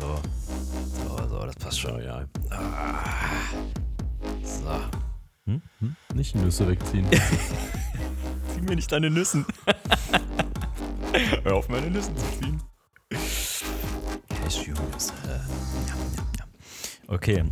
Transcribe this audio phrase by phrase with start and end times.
[0.00, 0.22] So.
[0.94, 2.02] So, so, das passt schon.
[2.02, 2.24] Ja.
[2.50, 3.04] Ah.
[4.42, 4.80] So.
[5.46, 5.62] Hm?
[5.80, 5.96] Hm?
[6.14, 7.06] Nicht Nüsse wegziehen.
[8.54, 9.44] Zieh mir nicht deine Nüssen.
[11.42, 12.62] Hör auf, meine Nüssen zu ziehen.
[14.42, 15.12] Cashewnüsse.
[15.26, 15.44] Ja, ja,
[16.38, 16.44] ja.
[17.08, 17.44] Okay.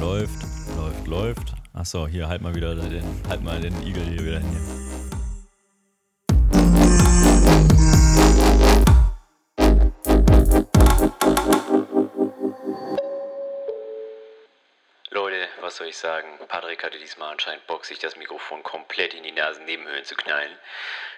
[0.00, 1.54] Läuft, läuft, läuft.
[1.72, 4.93] Achso, hier, halt mal wieder den, halt mal den Igel hier wieder hin.
[16.84, 20.52] Hatte diesmal anscheinend Bock, sich das Mikrofon komplett in die Nasennebenhöhlen zu knallen.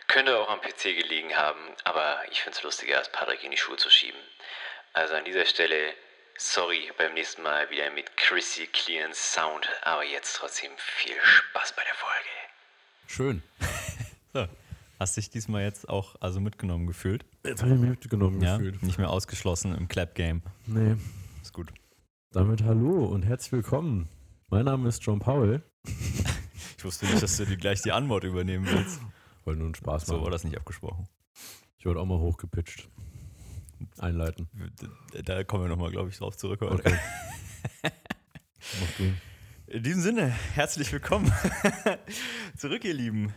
[0.09, 3.77] Könnte auch am PC gelegen haben, aber ich find's lustiger, als Patrick in die Schuhe
[3.77, 4.21] zu schieben.
[4.93, 5.93] Also an dieser Stelle,
[6.39, 11.83] sorry, beim nächsten Mal wieder mit Chrissy clearen Sound, aber jetzt trotzdem viel Spaß bei
[11.83, 12.29] der Folge.
[13.07, 13.43] Schön.
[14.33, 14.47] So,
[14.99, 17.25] hast dich diesmal jetzt auch also mitgenommen gefühlt?
[17.43, 18.83] Jetzt habe ich mich mitgenommen Ja, gefühlt.
[18.83, 20.43] nicht mehr ausgeschlossen im Clap-Game.
[20.67, 20.97] Nee.
[21.41, 21.71] Ist gut.
[22.33, 24.11] Damit hallo und herzlich willkommen.
[24.49, 25.63] Mein Name ist John Paul.
[26.79, 29.01] Ich wusste nicht, dass du dir gleich die Antwort übernehmen willst.
[29.45, 30.33] Wollte nur einen Spaß So war machen.
[30.33, 31.09] das nicht abgesprochen.
[31.79, 32.89] Ich wollte auch mal hochgepitcht.
[33.99, 34.49] Einleiten.
[35.25, 36.97] Da kommen wir nochmal, glaube ich, drauf zurück heute.
[38.95, 39.15] Okay.
[39.67, 41.33] In diesem Sinne, herzlich willkommen
[42.57, 43.35] zurück, ihr Lieben.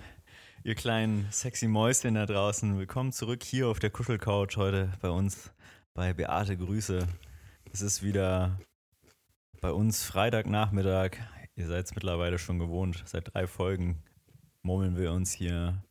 [0.63, 2.77] Ihr kleinen sexy Mäuschen da draußen.
[2.77, 5.51] Willkommen zurück hier auf der Kuschelcouch heute bei uns
[5.95, 7.07] bei Beate Grüße.
[7.73, 8.59] Es ist wieder
[9.61, 11.17] bei uns Freitagnachmittag.
[11.55, 13.03] Ihr seid es mittlerweile schon gewohnt.
[13.05, 14.01] Seit drei Folgen
[14.61, 15.83] murmeln wir uns hier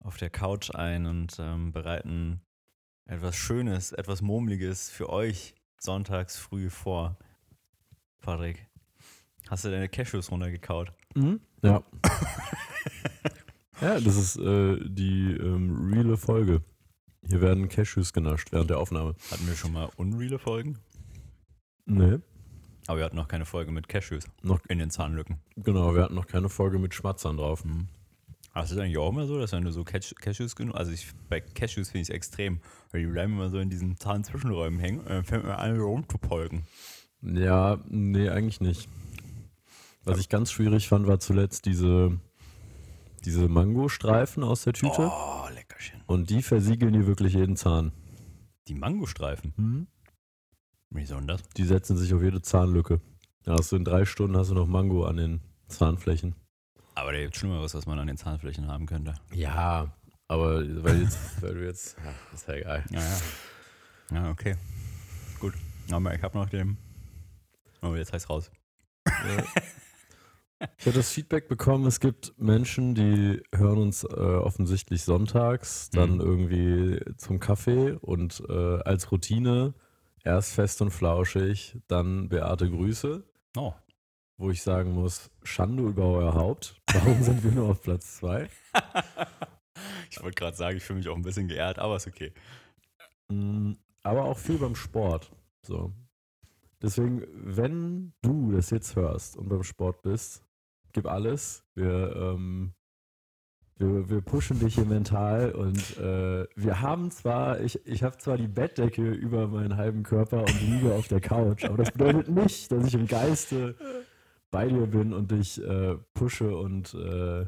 [0.00, 2.40] auf der Couch ein und ähm, bereiten
[3.06, 7.16] etwas Schönes, etwas Murmeliges für euch sonntags früh vor.
[8.20, 8.66] Patrick,
[9.48, 10.92] hast du deine Cashews runtergekaut?
[11.14, 11.40] Mhm.
[11.62, 11.82] Ja.
[13.80, 16.62] ja, das ist äh, die ähm, reale Folge.
[17.26, 19.14] Hier werden Cashews genascht während der Aufnahme.
[19.30, 20.78] Hatten wir schon mal unreale Folgen?
[21.86, 22.18] Nee.
[22.86, 25.38] Aber wir hatten noch keine Folge mit Cashews Noch, in den Zahnlücken.
[25.56, 27.62] genau, wir hatten noch keine Folge mit Schmatzern drauf.
[28.52, 30.90] Aber es ist eigentlich auch immer so, dass wenn du so Cash Cashews genug, also
[30.90, 34.80] ich, bei Cashews finde ich es extrem, weil die bleiben immer so in diesen Zahnzwischenräumen
[34.80, 36.62] hängen und dann fängt man an rumzupolken.
[37.22, 38.88] Ja, nee, eigentlich nicht.
[40.04, 42.18] Was ich ganz schwierig fand, war zuletzt diese,
[43.24, 45.10] diese Mangostreifen aus der Tüte.
[45.12, 46.00] Oh, leckerchen.
[46.06, 47.92] Und die versiegeln dir wirklich jeden Zahn.
[48.66, 49.52] Die Mangostreifen.
[49.56, 49.86] Mhm.
[50.90, 51.42] Wie soll denn das?
[51.56, 53.00] Die setzen sich auf jede Zahnlücke.
[53.44, 56.34] Da hast du in drei Stunden hast du noch Mango an den Zahnflächen.
[56.94, 59.14] Aber der gibt Schlimmeres, was man an den Zahnflächen haben könnte.
[59.32, 59.92] Ja,
[60.28, 61.96] aber weil, jetzt, weil du jetzt.
[62.04, 62.84] Ja, ist ja egal.
[62.90, 63.18] Ja, ja.
[64.12, 64.56] Ja, okay.
[65.38, 65.54] Gut.
[65.90, 66.76] Aber ich habe noch den.
[67.82, 68.50] Oh, jetzt heißt raus.
[70.78, 76.14] Ich habe das Feedback bekommen, es gibt Menschen, die hören uns äh, offensichtlich sonntags, dann
[76.16, 76.20] Mhm.
[76.20, 79.72] irgendwie zum Kaffee und äh, als Routine
[80.24, 83.24] erst fest und flauschig, dann Beate Grüße,
[83.56, 83.74] Oh.
[84.36, 86.80] wo ich sagen muss, Schande über euer Haupt.
[86.92, 88.48] Warum sind wir nur auf Platz zwei?
[90.10, 92.32] Ich wollte gerade sagen, ich fühle mich auch ein bisschen geehrt, aber ist okay.
[93.28, 93.72] Mm,
[94.02, 95.30] Aber auch viel beim Sport.
[95.62, 95.92] So.
[96.82, 100.42] Deswegen, wenn du das jetzt hörst und beim Sport bist,
[100.92, 101.64] gib alles.
[101.74, 102.72] Wir, ähm,
[103.80, 108.36] wir, wir pushen dich hier mental und äh, wir haben zwar, ich, ich habe zwar
[108.36, 112.70] die Bettdecke über meinen halben Körper und liege auf der Couch, aber das bedeutet nicht,
[112.70, 113.74] dass ich im Geiste
[114.50, 117.46] bei dir bin und dich äh, pushe und äh,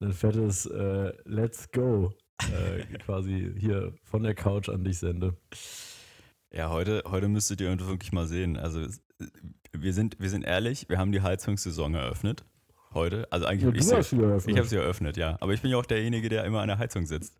[0.00, 2.14] ein fettes äh, Let's Go
[2.44, 5.36] äh, quasi hier von der Couch an dich sende.
[6.50, 8.56] Ja, heute, heute müsstet ihr wirklich mal sehen.
[8.56, 8.86] Also
[9.72, 12.44] wir sind, wir sind ehrlich, wir haben die Heizungssaison eröffnet.
[12.94, 13.26] Heute.
[13.30, 14.16] Also eigentlich Ja, habe ich sie.
[14.18, 14.52] wieder eröffnet.
[14.54, 15.36] Ich habe sie eröffnet, ja.
[15.40, 17.38] Aber ich bin ja auch derjenige, der immer an der Heizung sitzt.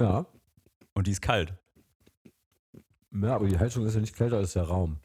[0.00, 0.26] Ja.
[0.94, 1.54] Und die ist kalt.
[3.12, 4.98] ja, aber die Heizung ist ja nicht kälter als der Raum.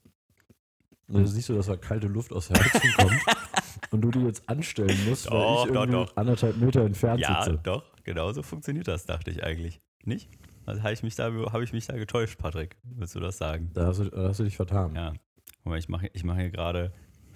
[1.07, 3.21] Und dann siehst du, dass da kalte Luft aus der Heizung kommt
[3.91, 6.17] und du die jetzt anstellen musst, weil Doch, ich doch, irgendwie doch.
[6.17, 7.59] anderthalb Meter entfernt Ja, sitze.
[7.63, 9.81] doch, genau so funktioniert das, dachte ich eigentlich.
[10.05, 10.29] Nicht?
[10.65, 12.77] Also habe ich, mich da- habe ich mich da getäuscht, Patrick?
[12.83, 13.69] Willst du das sagen?
[13.73, 14.95] Da hast du, da hast du dich vertan.
[14.95, 15.13] Ja.
[15.57, 16.93] Guck mal, ich mache ich mache hier gerade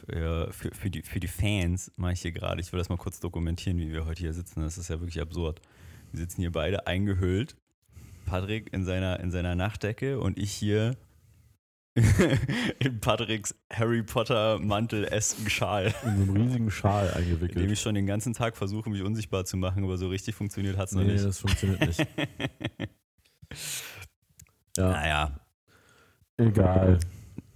[0.10, 2.98] für, für, für, die, für die Fans, mache ich hier gerade, ich will das mal
[2.98, 4.62] kurz dokumentieren, wie wir heute hier sitzen.
[4.62, 5.62] Das ist ja wirklich absurd.
[6.12, 7.56] Wir sitzen hier beide eingehüllt.
[8.26, 10.96] Patrick in seiner, in seiner Nachtdecke und ich hier
[12.80, 15.94] in Patricks Harry Potter Mantel-esken Schal.
[16.06, 17.72] In so einem riesigen Schal In dem eingewickelt.
[17.72, 20.90] ich schon den ganzen Tag versuche, mich unsichtbar zu machen, aber so richtig funktioniert hat
[20.90, 21.26] es noch Nee, nicht.
[21.26, 22.06] das funktioniert nicht.
[24.78, 25.40] Ja, Naja,
[26.38, 27.00] egal.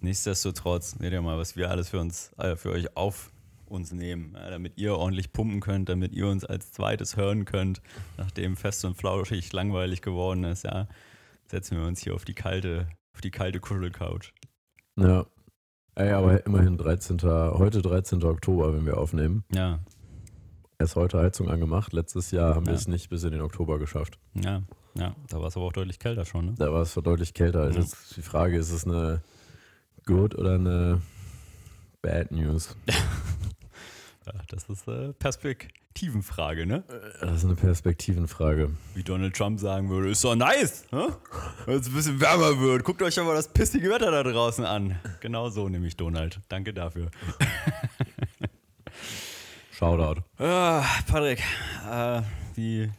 [0.02, 3.32] Nichtsdestotrotz, seht ihr mal, was wir alles für uns, äh, für euch auf
[3.68, 7.82] uns nehmen, damit ihr ordentlich pumpen könnt, damit ihr uns als zweites hören könnt,
[8.18, 10.88] nachdem fest und flauschig langweilig geworden ist, ja,
[11.50, 14.34] setzen wir uns hier auf die kalte, auf die kalte Kuschelcouch.
[15.00, 15.26] Ja.
[15.96, 17.20] Ey, aber immerhin 13.
[17.22, 18.24] Heute 13.
[18.24, 19.44] Oktober, wenn wir aufnehmen.
[19.54, 19.80] Ja,
[20.80, 21.94] Erst heute Heizung angemacht.
[21.94, 22.80] Letztes Jahr haben wir Ja.
[22.80, 24.18] es nicht bis in den Oktober geschafft.
[24.34, 24.64] ja,
[24.96, 25.16] ja.
[25.30, 26.54] Da war es aber auch deutlich kälter schon, ne?
[26.58, 27.68] Da war es deutlich kälter.
[27.70, 27.82] Ist Ja.
[27.84, 29.22] jetzt die Frage, ist es eine
[30.06, 31.02] Good oder eine
[32.02, 32.76] Bad News?
[34.24, 36.84] Ja, das ist äh, Perspektivenfrage, ne?
[37.20, 38.70] Das ist eine Perspektivenfrage.
[38.94, 41.18] Wie Donald Trump sagen würde, ist doch nice, ne?
[41.66, 42.84] Wenn es ein bisschen wärmer wird.
[42.84, 45.00] Guckt euch aber das pissige Wetter da draußen an.
[45.22, 46.40] Genau so nämlich Donald.
[46.50, 47.10] Danke dafür.
[49.72, 50.22] Shoutout.
[50.38, 51.42] Ah, Patrick,
[51.92, 52.22] äh,
[52.54, 52.92] wie,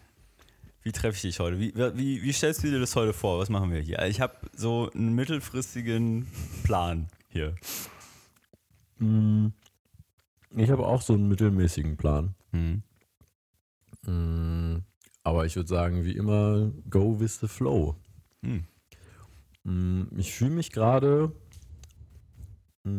[0.82, 1.58] wie treffe ich dich heute?
[1.60, 3.38] Wie, wie, wie stellst du dir das heute vor?
[3.38, 4.02] Was machen wir hier?
[4.06, 6.26] Ich habe so einen mittelfristigen
[6.64, 7.54] Plan hier.
[8.98, 9.48] Mm,
[10.56, 12.34] Ich habe auch so einen mittelmäßigen Plan.
[12.50, 12.82] Hm.
[14.06, 14.82] Mm,
[15.22, 17.96] Aber ich würde sagen, wie immer, go with the flow.
[18.42, 18.64] Hm.
[19.64, 21.32] Mm, Ich fühle mich gerade
[22.84, 22.90] so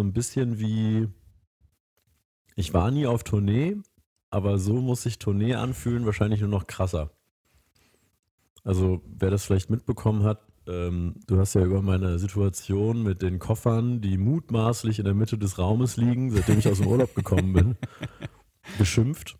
[0.00, 1.08] ein bisschen wie,
[2.54, 3.78] ich war nie auf Tournee,
[4.30, 7.10] aber so muss sich Tournee anfühlen, wahrscheinlich nur noch krasser.
[8.64, 13.38] Also wer das vielleicht mitbekommen hat, ähm, du hast ja über meine Situation mit den
[13.38, 17.52] Koffern, die mutmaßlich in der Mitte des Raumes liegen, seitdem ich aus dem Urlaub gekommen
[17.52, 17.76] bin,
[18.78, 19.38] geschimpft.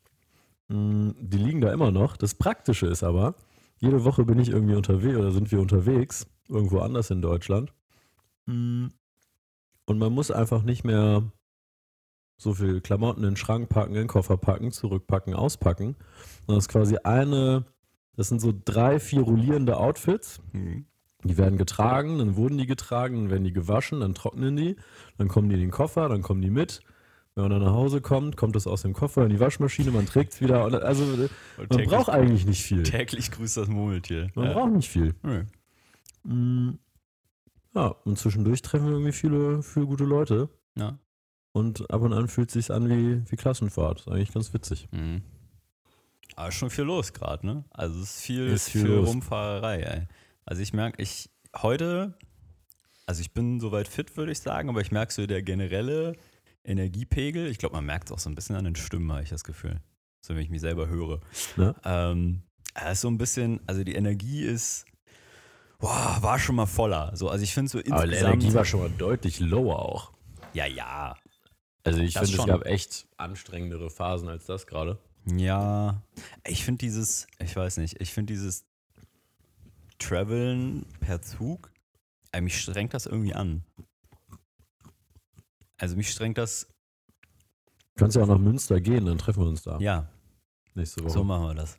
[0.68, 2.16] Mm, Die liegen da immer noch.
[2.16, 3.34] Das Praktische ist aber,
[3.78, 7.72] jede Woche bin ich irgendwie unterwegs oder sind wir unterwegs, irgendwo anders in Deutschland.
[8.46, 8.86] Mm,
[9.86, 11.30] Und man muss einfach nicht mehr
[12.40, 15.96] so viel Klamotten in den Schrank packen, in den Koffer packen, zurückpacken, auspacken.
[16.46, 17.66] Sondern es ist quasi eine,
[18.16, 20.40] das sind so drei, vier rollierende Outfits.
[20.52, 20.86] Hm.
[21.24, 24.76] Die werden getragen, dann wurden die getragen, dann werden die gewaschen, dann trocknen die,
[25.18, 26.80] dann kommen die in den Koffer, dann kommen die mit.
[27.34, 30.06] Wenn man dann nach Hause kommt, kommt das aus dem Koffer in die Waschmaschine, man
[30.06, 30.64] trägt es wieder.
[30.64, 31.18] Und also Und
[31.58, 32.82] man täglich- braucht eigentlich nicht viel.
[32.84, 34.30] Täglich grüßt das Murmeltier.
[34.34, 34.52] Man Ja.
[34.54, 35.14] braucht nicht viel.
[36.24, 36.70] Mm,
[37.74, 40.48] Ja, und zwischendurch treffen wir irgendwie viele, viele gute Leute.
[40.76, 40.98] Ja.
[41.52, 44.00] Und ab und an fühlt es sich an wie, wie Klassenfahrt.
[44.00, 44.88] Ist eigentlich ganz witzig.
[44.92, 45.22] Mhm.
[46.36, 47.64] Aber ist schon viel los gerade, ne?
[47.70, 48.98] Also es ist viel, Ist viel viel.
[48.98, 50.06] Rumfahrerei, ey.
[50.44, 51.28] Also ich merke, ich
[51.60, 52.16] heute,
[53.06, 56.14] also ich bin soweit fit, würde ich sagen, aber ich merke so der generelle
[56.64, 59.30] Energiepegel, ich glaube, man merkt es auch so ein bisschen an den Stimmen, habe ich
[59.30, 59.80] das Gefühl.
[60.22, 61.20] So, wenn ich mich selber höre.
[61.56, 61.74] Ne?
[61.84, 62.42] Ähm,
[62.74, 64.84] er ist so ein bisschen, also die Energie ist,
[65.78, 67.10] boah, war schon mal voller.
[67.16, 68.12] So, also ich finde so Aber insgesamt.
[68.42, 70.12] die Energie war schon mal deutlich lower auch.
[70.52, 71.16] ja, ja.
[71.84, 74.98] Also ich finde, es gab echt anstrengendere Phasen als das gerade.
[75.26, 76.02] Ja,
[76.46, 78.64] ich finde dieses, ich weiß nicht, ich finde dieses
[79.98, 81.70] Traveln per Zug,
[82.32, 83.62] äh, mich strengt das irgendwie an.
[85.78, 86.66] Also mich strengt das,
[87.94, 89.78] Du kannst ja auch nach Münster gehen, dann treffen wir uns da.
[89.78, 90.08] ja,
[90.74, 91.12] Nächste Woche.
[91.12, 91.78] so machen wir das.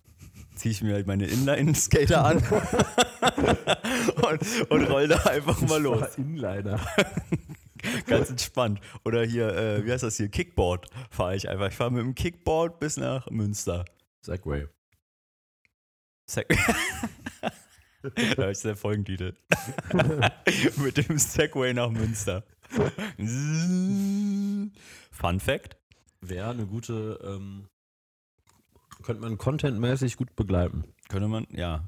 [0.56, 2.38] Ziehe ich mir halt meine Inline-Skater an
[4.30, 6.18] und, und roll da einfach mal los.
[6.18, 6.80] Inliner.
[8.11, 8.79] Ganz entspannt.
[9.05, 11.69] Oder hier, äh, wie heißt das hier, Kickboard fahre ich einfach.
[11.69, 13.85] Ich fahre mit dem Kickboard bis nach Münster.
[14.21, 14.67] Segway.
[16.25, 16.47] Seg
[18.35, 19.35] da ist der Folgentitel.
[20.77, 22.43] Mit dem Segway nach Münster.
[25.11, 25.77] Fun Fact:
[26.21, 27.67] Wäre eine gute, ähm,
[29.03, 30.85] könnte man contentmäßig gut begleiten.
[31.09, 31.87] Könnte man, ja.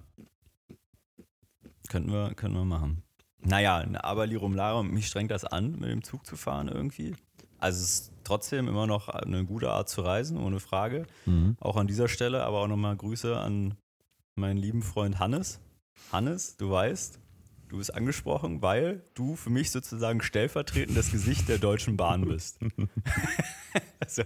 [1.89, 3.03] Könnten wir, könnten wir machen.
[3.45, 7.15] Naja, aber Lirum Larum, mich strengt das an, mit dem Zug zu fahren irgendwie.
[7.59, 11.05] Also es ist trotzdem immer noch eine gute Art zu reisen, ohne Frage.
[11.25, 11.55] Mhm.
[11.59, 13.75] Auch an dieser Stelle, aber auch nochmal Grüße an
[14.35, 15.59] meinen lieben Freund Hannes.
[16.11, 17.19] Hannes, du weißt,
[17.69, 22.59] du bist angesprochen, weil du für mich sozusagen stellvertretend das Gesicht der Deutschen Bahn bist.
[23.99, 24.23] also,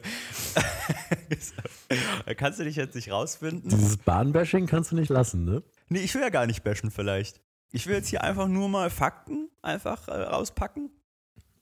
[2.25, 3.69] da kannst du dich jetzt nicht rausfinden.
[3.69, 5.63] Dieses Bahnbashing kannst du nicht lassen, ne?
[5.89, 7.41] Nee, ich will ja gar nicht bashen vielleicht.
[7.71, 10.89] Ich will jetzt hier einfach nur mal Fakten einfach äh, rauspacken,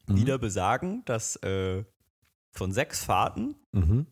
[0.08, 0.16] Mhm.
[0.16, 1.84] die da besagen, dass äh,
[2.52, 4.06] von sechs Fahrten Mhm.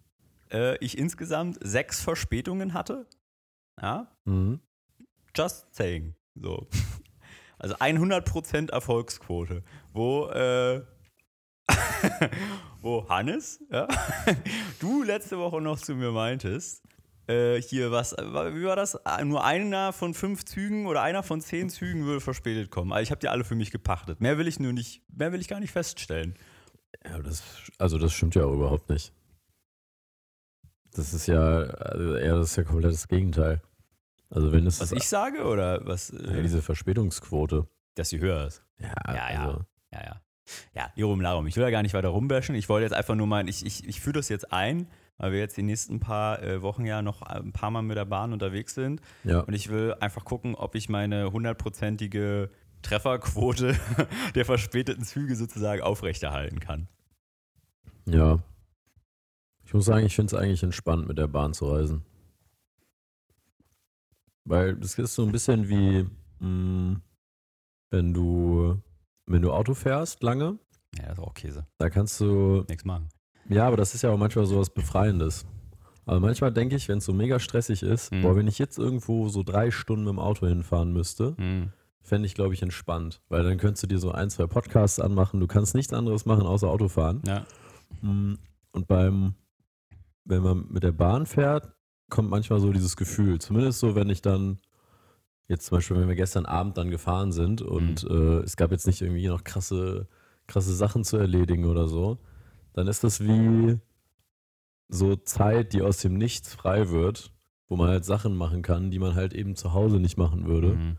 [0.52, 3.08] äh, ich insgesamt sechs Verspätungen hatte.
[3.82, 4.60] Ja, Mhm.
[5.36, 6.16] just saying.
[6.36, 6.68] So.
[7.60, 9.64] Also 100% Erfolgsquote.
[9.94, 10.84] Wo, äh,
[12.82, 13.88] wo Hannes, ja,
[14.80, 16.84] du letzte Woche noch zu mir meintest,
[17.28, 19.06] äh, hier was, wie war das?
[19.06, 22.92] Ah, Nur einer von fünf Zügen oder einer von zehn Zügen würde verspätet kommen.
[22.92, 24.22] Also ich habe die alle für mich gepachtet.
[24.22, 26.36] Mehr will ich nur nicht, mehr will ich gar nicht feststellen.
[27.06, 27.44] Ja, das,
[27.78, 29.14] also das stimmt ja auch überhaupt nicht.
[30.92, 33.62] Das ist ja, also eher das ist ja komplett das Gegenteil.
[34.30, 36.10] Also wenn es Was ich sage oder was?
[36.12, 37.68] Äh, ja, diese Verspätungsquote.
[37.96, 38.64] dass sie höher ist.
[38.80, 39.46] Ja, Ja, ja.
[39.46, 40.22] also, Ja, ja.
[40.76, 41.48] Ja, Lirum Larum.
[41.48, 42.56] Ich will da gar nicht weiter rumbashen.
[42.56, 45.40] Ich wollte jetzt einfach nur mal, ich, ich, ich führe das jetzt ein, weil wir
[45.40, 48.74] jetzt die nächsten paar äh, Wochen ja noch ein paar Mal mit der Bahn unterwegs
[48.76, 49.02] sind.
[49.24, 49.42] ja.
[49.42, 52.50] Und ich will einfach gucken, ob ich meine hundertprozentige
[52.82, 53.76] Trefferquote
[54.36, 56.88] der verspäteten Züge sozusagen aufrechterhalten kann.
[58.06, 58.40] Ja.
[59.66, 62.04] Ich muss sagen, ich finde es eigentlich entspannt, mit der Bahn zu reisen.
[64.46, 66.06] Weil das ist so ein bisschen wie,
[66.40, 67.00] mh,
[67.92, 68.78] wenn du,
[69.26, 70.60] wenn du Auto fährst lange,
[70.98, 71.66] Ja, das ist auch Käse.
[71.78, 73.08] da kannst du, Nichts machen.
[73.50, 75.46] Ja, aber das ist ja auch manchmal so was Befreiendes.
[76.06, 78.22] Aber manchmal denke ich, wenn es so mega stressig ist, Mhm.
[78.24, 81.70] boah, wenn ich jetzt irgendwo so drei Stunden mit dem Auto hinfahren müsste, Hm.
[82.02, 83.22] fände ich, glaube ich, entspannt.
[83.30, 85.40] Weil dann könntest du dir so ein, zwei Podcasts anmachen.
[85.40, 87.22] Du kannst nichts anderes machen, außer Autofahren.
[87.26, 87.46] Ja.
[88.02, 88.34] Mm,
[88.74, 89.36] Und beim,
[90.26, 91.72] wenn man mit der Bahn fährt,
[92.10, 93.40] kommt manchmal so dieses Gefühl.
[93.40, 94.60] Zumindest so, wenn ich dann,
[95.48, 98.88] jetzt zum Beispiel, wenn wir gestern Abend dann gefahren sind und äh, es gab jetzt
[98.88, 100.08] nicht irgendwie noch krasse,
[100.48, 102.18] krasse Sachen zu erledigen oder so,
[102.74, 103.80] dann ist das wie
[104.90, 107.32] so Zeit, die aus dem Nichts frei wird,
[107.68, 110.76] wo man halt Sachen machen kann, die man halt eben zu Hause nicht machen würde.
[110.76, 110.98] Mhm.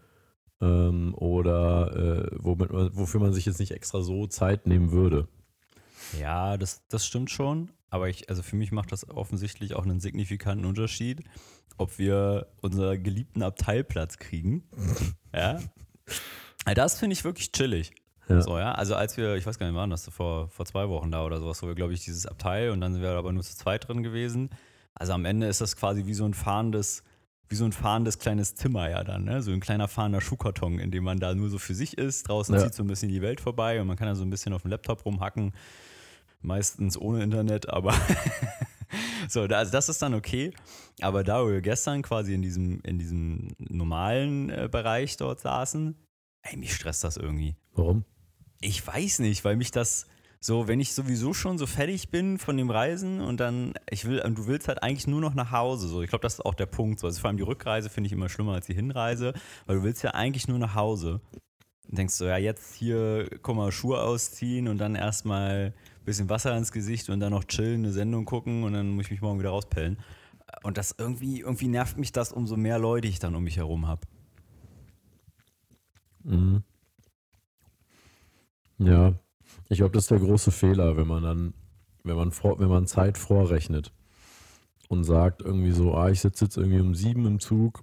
[0.60, 5.28] Ähm, oder äh, womit man, wofür man sich jetzt nicht extra so Zeit nehmen würde.
[6.18, 7.70] Ja, das, das stimmt schon.
[7.90, 11.22] Aber ich, also für mich macht das offensichtlich auch einen signifikanten Unterschied,
[11.76, 14.64] ob wir unseren geliebten Abteilplatz kriegen.
[15.32, 15.60] ja.
[16.66, 17.92] Ja, Das finde ich wirklich chillig.
[18.28, 18.40] Ja.
[18.40, 18.72] So, ja.
[18.72, 21.40] Also als wir, ich weiß gar nicht, waren das vor, vor zwei Wochen da oder
[21.40, 23.86] sowas, wo wir, glaube ich, dieses Abteil und dann sind wir aber nur zu zweit
[23.88, 24.50] drin gewesen.
[24.94, 27.02] Also am Ende ist das quasi wie so ein fahrendes,
[27.48, 29.42] wie so ein fahrendes kleines Zimmer ja dann, ne?
[29.42, 32.28] So ein kleiner fahrender Schuhkarton, in dem man da nur so für sich ist.
[32.28, 32.62] Draußen Ja.
[32.62, 34.62] zieht so ein bisschen die Welt vorbei und man kann da so ein bisschen auf
[34.62, 35.52] dem Laptop rumhacken.
[36.40, 37.94] Meistens ohne Internet, aber
[39.28, 40.52] so, also das ist dann okay.
[41.00, 45.96] Aber da wo wir gestern quasi in diesem, in diesem normalen äh, Bereich dort saßen,
[46.42, 47.56] ey, mich stresst das irgendwie.
[47.72, 48.04] Warum?
[48.60, 50.06] Ich weiß nicht, weil mich das
[50.44, 54.20] so, wenn ich sowieso schon so fertig bin von dem Reisen und dann, ich will,
[54.20, 55.88] und du willst halt eigentlich nur noch nach Hause.
[55.88, 57.00] So, ich glaube, das ist auch der Punkt.
[57.00, 57.06] So.
[57.06, 59.32] Also vor allem die Rückreise finde ich immer schlimmer als die Hinreise,
[59.64, 61.22] weil du willst ja eigentlich nur nach Hause.
[61.88, 66.28] Und denkst so, ja, jetzt hier, guck mal, Schuhe ausziehen und dann erstmal ein bisschen
[66.28, 69.22] Wasser ins Gesicht und dann noch chillen, eine Sendung gucken und dann muss ich mich
[69.22, 69.98] morgen wieder rauspellen.
[70.62, 73.88] Und das irgendwie, irgendwie nervt mich das, umso mehr Leute ich dann um mich herum
[73.88, 74.06] habe.
[76.22, 76.64] Mhm.
[78.78, 79.14] Ja,
[79.68, 81.54] ich glaube, das ist der große Fehler, wenn man dann,
[82.02, 83.92] wenn man vor, wenn man Zeit vorrechnet
[84.88, 87.82] und sagt irgendwie so, ah, ich sitze jetzt irgendwie um sieben im Zug,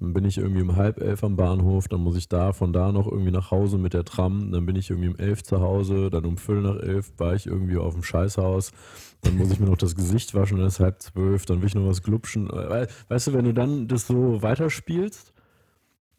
[0.00, 2.90] dann bin ich irgendwie um halb elf am Bahnhof, dann muss ich da von da
[2.90, 6.10] noch irgendwie nach Hause mit der Tram, dann bin ich irgendwie um elf zu Hause,
[6.10, 8.72] dann um Viertel nach elf war ich irgendwie auf dem Scheißhaus,
[9.20, 11.74] dann muss ich mir noch das Gesicht waschen, dann ist halb zwölf, dann will ich
[11.76, 12.48] noch was glupschen.
[12.48, 15.32] We- Weißt du, wenn du dann das so weiterspielst,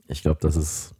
[0.07, 0.95] ich glaube, das ist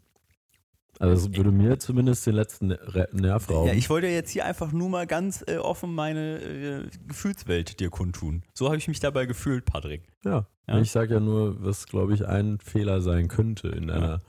[0.99, 2.67] also es würde mir zumindest den letzten
[3.11, 3.67] Nerv rauben.
[3.67, 7.89] Ja, ich wollte jetzt hier einfach nur mal ganz äh, offen meine äh, Gefühlswelt dir
[7.89, 8.43] kundtun.
[8.53, 10.03] So habe ich mich dabei gefühlt, Patrick.
[10.23, 10.45] ja.
[10.65, 10.79] Ja.
[10.79, 14.21] ich sage ja nur, was glaube ich ein Fehler sein könnte in einer,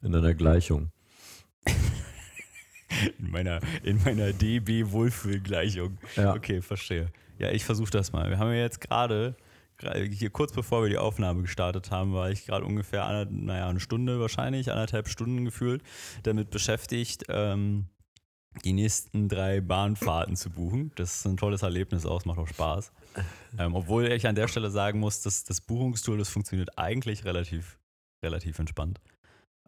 [0.00, 0.90] in einer Gleichung.
[3.18, 5.98] In meiner, in meiner DB-Wohlfühlgleichung.
[6.14, 6.34] Ja.
[6.34, 7.08] Okay, verstehe.
[7.38, 8.30] Ja, ich versuche das mal.
[8.30, 9.34] Wir haben ja jetzt gerade
[10.10, 13.80] hier kurz bevor wir die Aufnahme gestartet haben, war ich gerade ungefähr, einer, naja, eine
[13.80, 15.82] Stunde wahrscheinlich, anderthalb Stunden gefühlt,
[16.22, 17.86] damit beschäftigt, ähm,
[18.64, 20.92] die nächsten drei Bahnfahrten zu buchen.
[20.96, 22.92] Das ist ein tolles Erlebnis auch, es macht auch Spaß.
[23.58, 27.78] Ähm, obwohl ich an der Stelle sagen muss, dass das Buchungstool, das funktioniert eigentlich relativ,
[28.22, 29.00] relativ entspannt.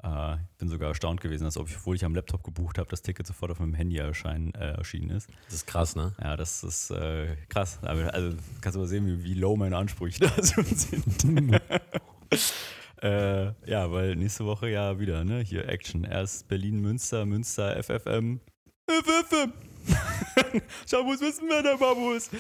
[0.03, 3.27] Äh, ich bin sogar erstaunt gewesen, dass obwohl ich am Laptop gebucht habe, das Ticket
[3.27, 5.29] sofort auf meinem Handy erscheinen, äh, erschienen ist.
[5.47, 6.15] Das ist krass, ne?
[6.23, 7.79] Ja, das ist äh, krass.
[7.83, 11.61] Also kannst du mal sehen, wie, wie low meine Ansprüche da so sind.
[13.03, 15.41] äh, ja, weil nächste Woche ja wieder, ne?
[15.41, 16.05] Hier Action.
[16.05, 18.41] Erst Berlin, Münster, Münster, FFM.
[18.87, 19.53] FFM!
[20.89, 22.31] Schau, muss wissen, wer der Babus.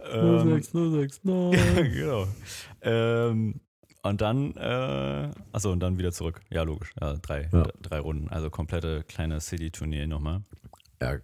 [0.00, 1.92] Ähm, 06, 06, 9.
[1.92, 2.26] genau.
[2.82, 3.60] Ähm,
[4.02, 6.40] und dann, äh, achso, und dann wieder zurück.
[6.50, 6.92] Ja, logisch.
[7.00, 7.64] Ja, drei, Ja.
[7.82, 8.28] drei Runden.
[8.28, 10.42] Also komplette kleine City-Tournee nochmal.
[11.00, 11.18] Ja,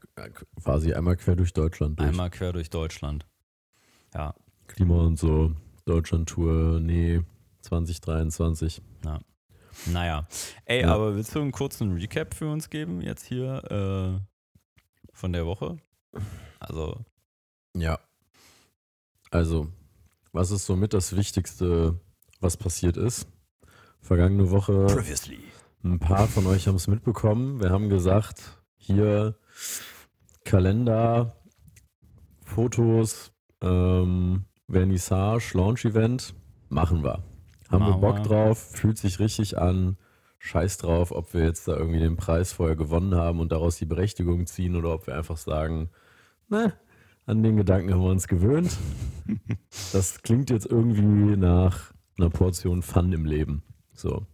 [0.62, 2.08] quasi einmal quer durch Deutschland durch.
[2.08, 3.26] Einmal quer durch Deutschland.
[4.14, 4.34] Ja,
[4.68, 5.52] Klima und so.
[5.84, 7.20] Deutschland-Tour, nee,
[7.62, 8.80] 2023.
[9.86, 10.26] naja.
[10.64, 10.94] Ey, Ja.
[10.94, 14.20] aber willst du einen kurzen Recap für uns geben, jetzt hier äh,
[15.12, 15.76] von der Woche?
[16.60, 17.04] Also,
[17.76, 17.98] Ja.
[19.30, 19.66] Also,
[20.32, 21.98] was ist somit das Wichtigste,
[22.44, 23.26] was passiert ist?
[24.00, 25.38] Vergangene Woche previously.
[25.82, 27.60] Ein paar von euch haben es mitbekommen.
[27.60, 29.34] Wir haben gesagt, hier
[30.44, 31.36] Kalender,
[32.44, 33.32] Fotos,
[33.62, 36.34] ähm, Vernissage, Launch-Event,
[36.68, 37.24] machen wir.
[37.70, 39.96] Haben wir Bock drauf, fühlt sich richtig an.
[40.38, 43.86] Scheiß drauf, ob wir jetzt da irgendwie den Preis vorher gewonnen haben und daraus die
[43.86, 45.88] Berechtigung ziehen oder ob wir einfach sagen,
[46.50, 46.74] ne,
[47.24, 48.76] an den Gedanken haben wir uns gewöhnt.
[49.92, 53.62] Das klingt jetzt irgendwie nach einer Portion Fun im Leben.
[53.92, 54.26] So.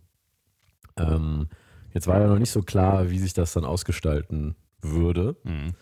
[0.97, 1.49] Ähm,
[1.93, 5.37] Jetzt war ja noch nicht so klar, wie sich das dann ausgestalten würde.
[5.43, 5.73] Mhm.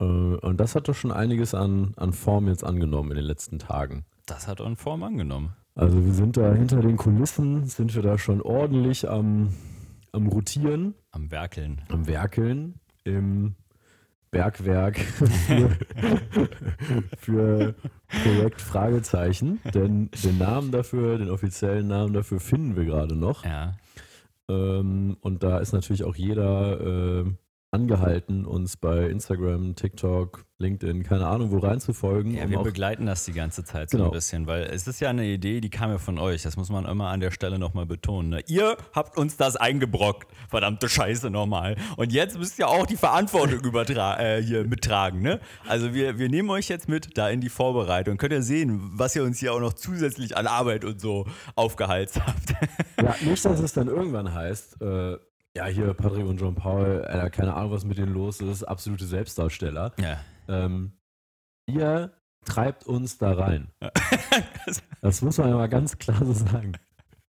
[0.00, 3.58] Äh, und das hat doch schon einiges an, an Form jetzt angenommen in den letzten
[3.58, 4.06] Tagen.
[4.24, 5.52] Das hat auch Form angenommen.
[5.74, 9.54] Also wir sind da hinter den Kulissen, sind wir da schon ordentlich am,
[10.12, 11.82] am Rotieren, Am Werkeln.
[11.90, 13.54] am Werkeln im
[14.30, 14.98] Bergwerk
[15.48, 15.76] für,
[17.18, 17.74] für
[18.08, 19.60] Projekt Fragezeichen.
[19.74, 23.44] Denn den Namen dafür, den offiziellen Namen dafür finden wir gerade noch.
[23.44, 23.74] Ja.
[24.48, 27.24] Ähm, und da ist natürlich auch jeder äh,
[27.72, 32.34] angehalten, uns bei Instagram, TikTok, LinkedIn, keine Ahnung, wo reinzufolgen.
[32.34, 34.10] Ja, um wir begleiten das die ganze Zeit so Genau.
[34.10, 36.42] ein bisschen, weil es ist ja eine Idee, die kam ja von euch.
[36.42, 38.30] Das muss man immer an der Stelle nochmal betonen.
[38.30, 38.42] Ne?
[38.48, 40.28] Ihr habt uns das eingebrockt.
[40.48, 41.76] Verdammte Scheiße nochmal.
[41.96, 45.22] Und jetzt müsst ihr auch die Verantwortung übertra äh, hier mittragen.
[45.22, 45.40] Ne?
[45.66, 48.16] Also wir, wir nehmen euch jetzt mit da in die Vorbereitung.
[48.18, 52.20] Könnt ihr sehen, was ihr uns hier auch noch zusätzlich an Arbeit und so aufgeheizt
[52.26, 52.50] habt.
[53.00, 55.16] ja, nicht, dass es dann irgendwann heißt, äh,
[55.56, 59.04] ja, hier Patrick und John Paul, äh, keine Ahnung, was mit denen los ist, absolute
[59.04, 59.92] Selbstdarsteller.
[59.98, 60.20] ja.
[60.48, 60.92] Ähm,
[61.66, 62.12] ihr
[62.44, 63.70] treibt uns da rein.
[65.02, 66.72] Das muss man ja mal ganz klar so sagen.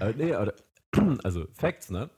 [0.00, 0.52] äh, nee, aber,
[1.24, 2.10] also Facts, ne?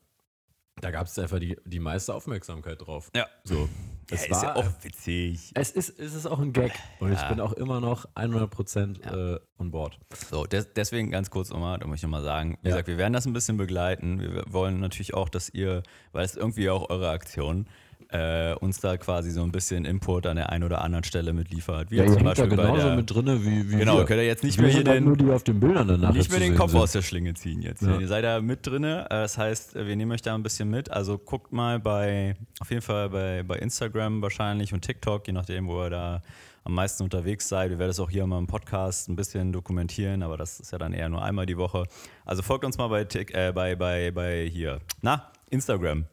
[0.80, 3.10] Da gab es einfach die, die meiste Aufmerksamkeit drauf.
[3.14, 3.28] Ja.
[3.44, 3.68] So.
[4.10, 5.50] Es ja, ist ja war, auch witzig.
[5.54, 6.72] es ist, es ist auch ein Gag.
[7.00, 7.28] Und ich Ja.
[7.28, 9.00] bin auch immer noch 100%
[9.34, 9.98] äh, on board.
[10.30, 12.74] So, des, deswegen ganz kurz nochmal, da möchte ich nochmal sagen, wie Ja.
[12.76, 14.20] gesagt, wir werden das ein bisschen begleiten.
[14.20, 15.82] Wir wollen natürlich auch, dass ihr,
[16.12, 17.66] weil es irgendwie auch eure Aktion,
[18.10, 21.90] äh, uns da quasi so ein bisschen Input an der einen oder anderen Stelle mitliefert.
[21.90, 24.04] Wie Ja, zum hängt da Beispiel bei genauso der, mit drinne wie, wie Genau, wir.
[24.04, 26.12] könnt ihr jetzt nicht wir mehr hier halt den, nur die auf den Bildern danach
[26.12, 26.80] nicht mehr den Kopf sind.
[26.80, 27.82] aus der Schlinge ziehen jetzt.
[27.82, 27.98] Ja.
[27.98, 29.04] Ihr seid da mit drinne.
[29.06, 30.90] Äh, Das heißt, wir nehmen euch da ein bisschen mit.
[30.90, 35.66] Also guckt mal bei, auf jeden Fall bei, bei Instagram wahrscheinlich und TikTok, je nachdem,
[35.66, 36.22] wo ihr da
[36.64, 37.70] am meisten unterwegs seid.
[37.70, 40.78] Wir werden es auch hier mal im Podcast ein bisschen dokumentieren, aber das ist ja
[40.78, 41.84] dann eher nur einmal die Woche.
[42.24, 46.06] Also folgt uns mal bei, äh, bei, bei, bei hier, na, Instagram.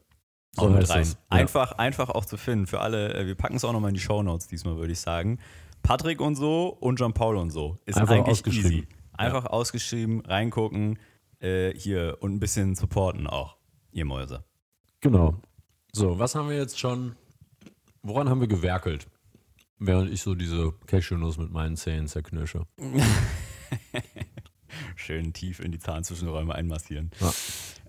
[0.56, 1.04] So mit rein.
[1.06, 1.14] ja.
[1.30, 3.14] Einfach, einfach auch zu finden für alle.
[3.16, 5.40] äh, Wir packen es auch nochmal in die Shownotes diesmal, würde ich sagen.
[5.82, 7.78] Patrick und so und John Paul und so.
[7.86, 8.72] Ist Einfach eigentlich ausgeschrieben.
[8.72, 8.88] easy.
[9.14, 11.00] Einfach ausgeschrieben, reingucken,
[11.40, 13.58] äh, hier und ein bisschen supporten auch,
[13.92, 14.44] ihr Mäuse.
[15.02, 15.36] Genau.
[15.92, 17.16] So, was haben wir jetzt schon,
[18.02, 19.08] woran haben wir gewerkelt?
[19.80, 22.66] Während ich so diese Cashewnuss mit meinen Zähnen zerknirsche.
[24.96, 27.12] Schön tief in die Zahnzwischenräume einmassieren.
[27.20, 27.34] Ja.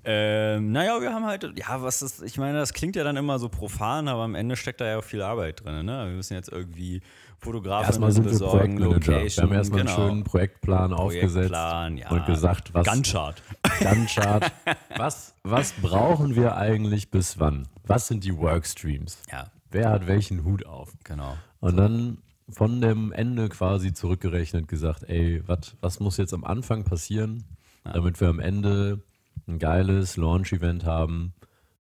[0.05, 3.39] Ähm, naja, wir haben halt, ja, was ist, ich meine, das klingt ja dann immer
[3.39, 5.87] so profan, aber am Ende steckt da ja auch viel Arbeit drin.
[5.87, 6.07] Ne?
[6.09, 7.01] Wir müssen jetzt irgendwie
[7.39, 9.07] Fotografen besorgen, Projektmanager.
[9.07, 9.97] Wir Location, haben erstmal genau.
[9.97, 12.11] einen schönen Projektplan aufgesetzt Projektplan, ja.
[12.11, 13.43] und gesagt, was Gunchart.
[13.81, 14.53] Gunchart,
[14.97, 17.69] was, was brauchen wir eigentlich bis wann?
[17.87, 19.19] Was sind die Workstreams?
[19.31, 20.93] Ja, Wer hat welchen Hut auf?
[21.05, 21.37] genau.
[21.61, 26.85] Und dann von dem Ende quasi zurückgerechnet gesagt, ey, wat, was muss jetzt am Anfang
[26.85, 27.45] passieren,
[27.85, 29.01] damit wir am Ende
[29.47, 31.35] ein geiles Launch-Event haben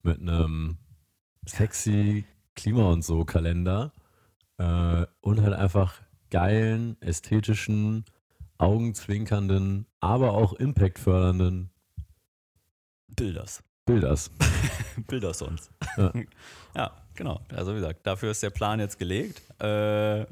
[0.02, 0.78] mit einem
[1.46, 3.92] sexy Klima- und so Kalender
[4.58, 8.04] äh, und halt einfach geilen, ästhetischen,
[8.58, 11.70] augenzwinkernden, aber auch impactfördernden
[13.16, 13.62] Bilders.
[13.86, 14.30] Bilders.
[15.06, 15.70] Bilders sonst.
[15.96, 16.12] Ja.
[16.74, 17.40] ja, genau.
[17.48, 19.42] Also wie gesagt, dafür ist der Plan jetzt gelegt.
[19.60, 20.26] Äh,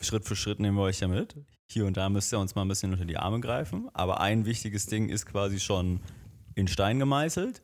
[0.00, 1.36] Schritt für Schritt nehmen wir euch ja mit.
[1.66, 3.88] Hier und da müsst ihr uns mal ein bisschen unter die Arme greifen.
[3.92, 6.00] Aber ein wichtiges Ding ist quasi schon
[6.58, 7.62] in Stein gemeißelt.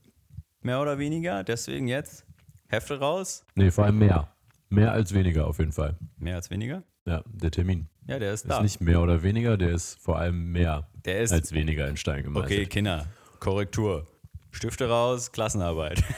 [0.62, 1.44] Mehr oder weniger.
[1.44, 2.24] Deswegen jetzt
[2.68, 3.44] Hefte raus.
[3.54, 4.32] Nee, vor allem mehr.
[4.70, 5.98] Mehr als weniger auf jeden Fall.
[6.16, 6.82] Mehr als weniger.
[7.04, 7.88] Ja, der Termin.
[8.06, 8.62] Ja, der ist Ist da.
[8.62, 11.32] nicht mehr oder weniger, der ist vor allem mehr der ist.
[11.32, 12.50] als weniger in Stein gemeißelt.
[12.52, 13.06] okay, Kinder.
[13.40, 14.06] Korrektur.
[14.52, 16.02] Stifte raus, Klassenarbeit.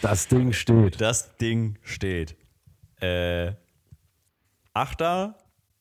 [0.00, 0.98] Das Ding steht.
[1.02, 2.34] Das Ding steht.
[3.02, 3.52] Äh,
[4.72, 5.34] 8.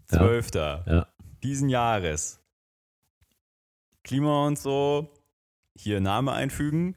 [0.08, 0.54] 12.
[0.56, 1.08] Ja.
[1.42, 2.42] diesen Jahres.
[4.04, 5.14] Klima und so.
[5.82, 6.94] Hier Name einfügen.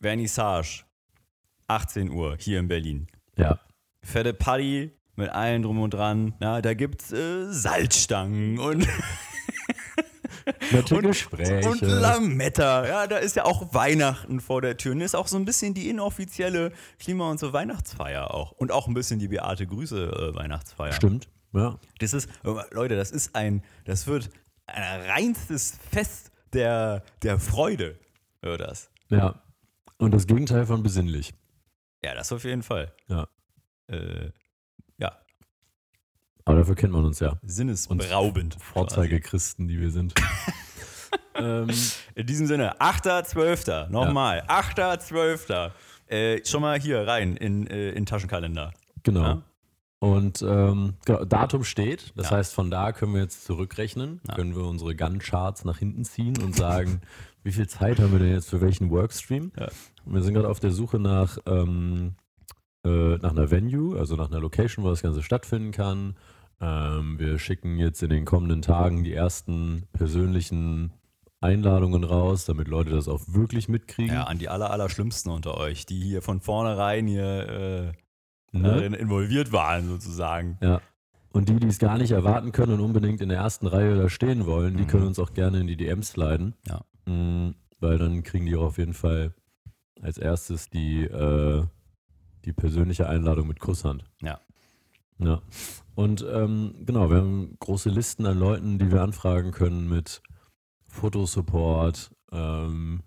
[0.00, 0.82] Vernissage.
[1.68, 3.06] 18 Uhr hier in Berlin.
[3.38, 3.60] Ja.
[4.02, 6.34] Fette Party mit allen drum und dran.
[6.40, 8.88] Na, da gibt's äh, Salzstangen und,
[10.72, 11.68] Nette und, Gespräche.
[11.68, 12.84] und Lametta.
[12.84, 14.90] Ja, da ist ja auch Weihnachten vor der Tür.
[14.90, 18.50] Und ist auch so ein bisschen die inoffizielle Klima- und so Weihnachtsfeier auch.
[18.52, 20.92] Und auch ein bisschen die Beate Grüße äh, Weihnachtsfeier.
[20.92, 21.28] Stimmt.
[21.52, 21.78] Ja.
[22.00, 22.28] Das ist,
[22.72, 24.30] Leute, das ist ein, das wird
[24.66, 27.98] ein reinstes Fest der, der Freude,
[28.40, 28.90] wird das.
[29.08, 29.42] Ja.
[29.98, 31.32] Und das Gegenteil von besinnlich.
[32.04, 32.92] Ja, das auf jeden Fall.
[33.08, 33.26] Ja.
[33.88, 34.30] Äh,
[34.98, 35.12] ja,
[36.44, 37.38] Aber dafür kennt man uns ja.
[37.42, 38.56] sinnesberaubend.
[38.60, 40.14] Vorzeigechristen, die wir sind.
[41.34, 41.68] ähm.
[42.14, 43.88] In diesem Sinne, 8.12.
[43.88, 45.70] Nochmal, 8.12.
[46.08, 48.72] Äh, schon mal hier rein in, äh, in den Taschenkalender.
[49.02, 49.22] genau.
[49.22, 49.42] Ja?
[49.98, 52.36] Und ähm, genau, Datum steht, das Ja.
[52.36, 54.34] heißt, von da können wir jetzt zurückrechnen, Ja.
[54.34, 57.00] können wir unsere Gun-Charts nach hinten ziehen und sagen,
[57.44, 59.52] wie viel Zeit haben wir denn jetzt für welchen Workstream?
[59.58, 59.68] Ja.
[60.04, 62.14] Wir sind gerade auf der Suche nach, ähm,
[62.84, 66.16] äh, nach einer Venue, also nach einer Location, wo das Ganze stattfinden kann.
[66.60, 70.92] Ähm, wir schicken jetzt in den kommenden Tagen die ersten persönlichen
[71.40, 74.14] Einladungen raus, damit Leute das auch wirklich mitkriegen.
[74.14, 78.05] Ja, an die aller, aller Schlimmsten unter euch, die hier von vornherein hier äh,
[78.52, 78.62] Ne?
[78.62, 80.56] darin involviert waren, sozusagen.
[80.62, 80.80] Ja.
[81.32, 84.08] Und die, die es gar nicht erwarten können und unbedingt in der ersten Reihe da
[84.08, 84.88] stehen wollen, die Mhm.
[84.88, 86.54] können uns auch gerne in die DMs sliden.
[86.66, 86.80] Ja.
[87.04, 89.34] Mhm, weil dann kriegen die auch auf jeden Fall
[90.00, 91.64] als erstes die, äh,
[92.44, 94.04] die persönliche Einladung mit Kusshand.
[94.22, 94.40] Ja.
[95.18, 95.42] Ja.
[95.94, 100.22] Und ähm, genau, wir haben große Listen an Leuten, die wir anfragen können mit
[100.88, 103.02] Fotosupport, ähm,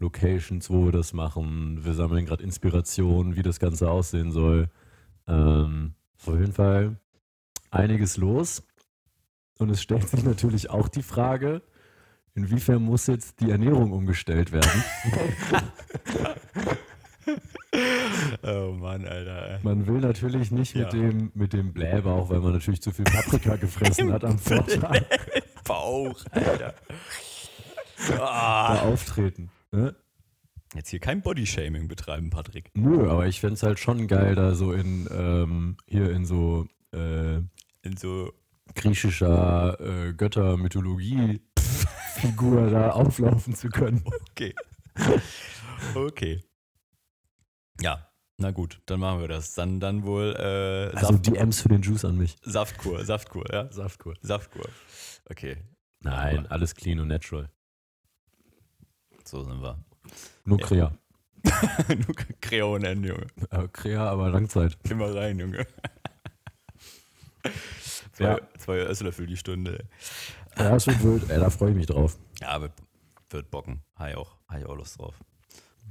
[0.00, 1.84] Locations, wo wir das machen.
[1.84, 4.68] Wir sammeln gerade Inspiration, wie das Ganze aussehen soll.
[5.28, 5.94] Ähm,
[6.26, 6.96] auf jeden Fall
[7.70, 8.66] einiges los.
[9.58, 11.62] Und es stellt sich natürlich auch die Frage,
[12.34, 14.70] inwiefern muss jetzt die Ernährung umgestellt werden?
[18.42, 19.60] Oh Mann, Alter.
[19.62, 20.90] Man will natürlich nicht mit Ja.
[20.90, 25.02] dem, mit dem Blähbauch, weil man natürlich zu viel Paprika gefressen hat am Vortag,
[25.64, 26.74] Bauch, Alter.
[28.08, 28.80] da Ah.
[28.82, 29.50] auftreten.
[29.72, 29.94] Ne?
[30.74, 32.70] Jetzt hier kein Bodyshaming betreiben, Patrick.
[32.74, 36.66] Nö, aber ich fände es halt schon geil, da so in, ähm, hier in so
[36.92, 37.36] äh,
[37.82, 38.32] In so,
[38.74, 44.04] griechischer äh, Göttermythologie-Figur da auflaufen zu können.
[44.30, 44.54] okay.
[45.94, 46.42] Okay.
[47.80, 48.06] Ja,
[48.36, 49.54] na gut, dann machen wir das.
[49.54, 52.36] Dann, dann wohl äh, Also Saft, DMs für den Juice an mich.
[52.42, 53.72] Saftkur, Saftkur, ja?
[53.72, 54.14] Saftkur.
[54.20, 54.68] Saftkur.
[55.28, 55.56] Okay,
[56.02, 57.50] Nein, alles clean und natural.
[59.30, 59.78] So sind wir.
[60.44, 60.66] Nur Ja.
[60.66, 60.92] Krea.
[61.88, 63.26] Nur Kreonen, Junge.
[63.50, 64.76] Äh, Krea, aber Langzeit.
[64.90, 65.66] Immer rein, Junge.
[68.12, 68.38] zwei, Ja.
[68.58, 69.84] zwei Esslöffel die Stunde.
[70.58, 71.30] Ja, das wird wild.
[71.30, 72.18] Ey, da freue ich mich drauf.
[72.40, 72.72] Ja, wird,
[73.30, 73.82] wird bocken.
[74.08, 75.14] Ich auch, ich auch Lust drauf.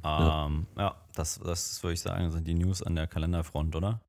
[0.03, 0.45] Ja.
[0.45, 4.01] Ähm, ja, das, das würde ich sagen, sind die News an der Kalenderfront, oder?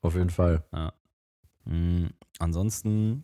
[0.00, 0.64] Auf jeden Fall.
[0.72, 0.92] Ja.
[1.64, 2.08] Mm,
[2.38, 3.22] ansonsten,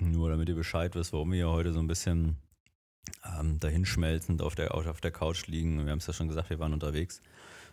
[0.00, 2.38] nur damit ihr Bescheid wisst, warum wir heute so ein bisschen
[3.38, 5.84] ähm, dahinschmelzend auf der, auf der Couch liegen.
[5.84, 7.20] Wir haben es ja schon gesagt, wir waren unterwegs.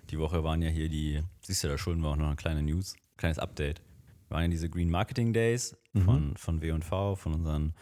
[0.10, 2.62] Die Woche waren ja hier die, siehst du, da schulden wir auch noch eine kleine
[2.62, 3.82] News, kleines Update.
[4.28, 6.02] Wir waren ja diese Green Marketing Days Mhm.
[6.04, 7.74] von, von W&V, von unseren,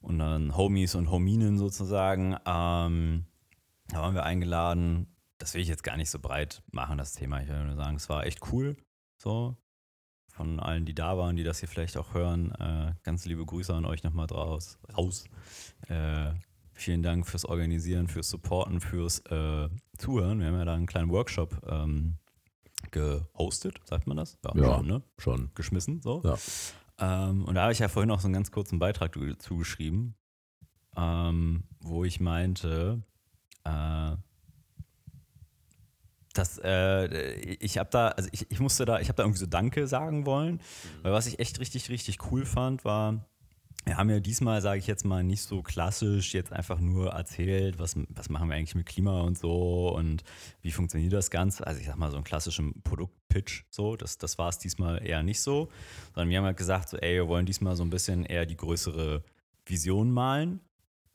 [0.00, 2.36] unseren Homies und Hominen sozusagen.
[2.46, 3.24] Ähm,
[3.88, 5.08] da waren wir eingeladen.
[5.38, 7.42] Das will ich jetzt gar nicht so breit machen, das Thema.
[7.42, 8.76] Ich will nur sagen, es war echt cool.
[9.20, 9.56] So,
[10.28, 12.52] von allen, die da waren, die das hier vielleicht auch hören.
[12.52, 15.24] Äh, ganz liebe Grüße an euch nochmal draus, raus.
[15.88, 16.30] Äh,
[16.80, 20.40] vielen Dank fürs Organisieren, fürs Supporten, fürs äh, Zuhören.
[20.40, 22.18] Wir haben ja da einen kleinen Workshop ähm,
[22.90, 24.38] gehostet, sagt man das?
[24.54, 24.76] Ja.
[24.76, 25.02] Schon, ne?
[25.18, 25.50] Schon.
[25.54, 26.22] Geschmissen, so.
[26.24, 26.36] Ja.
[27.00, 30.14] Ähm, und da habe ich ja vorhin auch so einen ganz kurzen Beitrag zugeschrieben,
[30.96, 33.02] ähm, wo ich meinte,
[33.64, 34.16] äh,
[36.34, 39.46] dass äh, ich habe da, also ich, ich musste da, ich habe da irgendwie so
[39.46, 40.60] Danke sagen wollen,
[41.02, 43.26] weil was ich echt richtig, richtig cool fand, war,
[43.84, 47.78] wir haben ja diesmal, sage ich jetzt mal, nicht so klassisch jetzt einfach nur erzählt,
[47.78, 50.24] was, was machen wir eigentlich mit Klima und so und
[50.60, 51.66] wie funktioniert das Ganze.
[51.66, 55.22] Also ich sag mal so einen klassischen Produktpitch, so, das, das war es diesmal eher
[55.22, 55.70] nicht so,
[56.14, 58.56] sondern wir haben halt gesagt, so, ey, wir wollen diesmal so ein bisschen eher die
[58.56, 59.22] größere
[59.64, 60.60] Vision malen.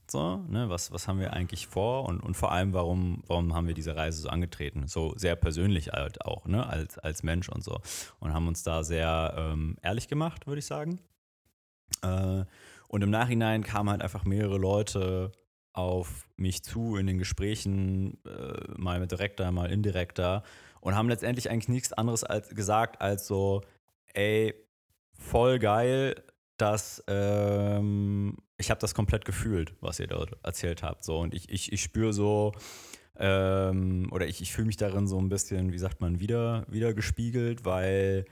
[0.09, 3.67] So, ne, was, was haben wir eigentlich vor und, und vor allem, warum, warum haben
[3.67, 4.87] wir diese Reise so angetreten?
[4.87, 7.79] So sehr persönlich halt auch, ne, als, als Mensch und so.
[8.19, 10.99] Und haben uns da sehr ähm, ehrlich gemacht, würde ich sagen.
[12.01, 12.45] Äh,
[12.87, 15.31] und im Nachhinein kamen halt einfach mehrere Leute
[15.73, 20.43] auf mich zu in den Gesprächen, äh, mal mit direkter, mal indirekter,
[20.79, 23.61] und haben letztendlich eigentlich nichts anderes als gesagt, als so,
[24.13, 24.53] ey,
[25.17, 26.15] voll geil,
[26.57, 31.03] dass ähm, ich habe das komplett gefühlt, was ihr dort erzählt habt.
[31.03, 32.51] So, und ich, ich, ich spüre so,
[33.17, 36.93] ähm, oder ich, ich fühle mich darin so ein bisschen, wie sagt man, wieder, wieder
[36.93, 38.25] gespiegelt, weil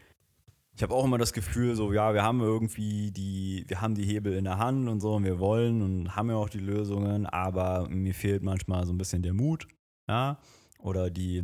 [0.81, 4.03] ich habe auch immer das Gefühl, so, ja, wir haben irgendwie die, wir haben die
[4.03, 7.27] Hebel in der Hand und so und wir wollen und haben ja auch die Lösungen,
[7.27, 9.67] aber mir fehlt manchmal so ein bisschen der Mut,
[10.09, 10.39] ja,
[10.79, 11.43] oder die,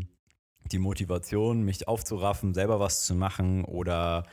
[0.72, 4.24] die Motivation, mich aufzuraffen, selber was zu machen oder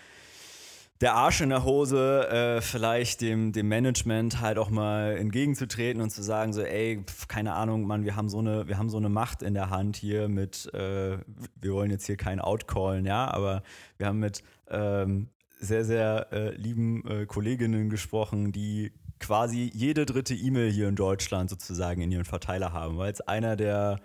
[1.04, 6.08] der Arsch in der Hose, äh, vielleicht dem, dem Management halt auch mal entgegenzutreten und
[6.08, 8.96] zu sagen, so, ey, pf, keine Ahnung, Mann, wir haben so eine, wir haben so
[8.96, 11.18] eine Macht in der Hand hier mit, äh,
[11.60, 13.62] wir wollen jetzt hier keinen outcallen, ja, aber
[13.98, 15.28] wir haben mit ähm,
[15.60, 21.50] sehr, sehr äh, lieben äh, Kolleginnen gesprochen, die quasi jede dritte E-Mail hier in Deutschland
[21.50, 24.00] sozusagen in ihren Verteiler haben, weil es einer der,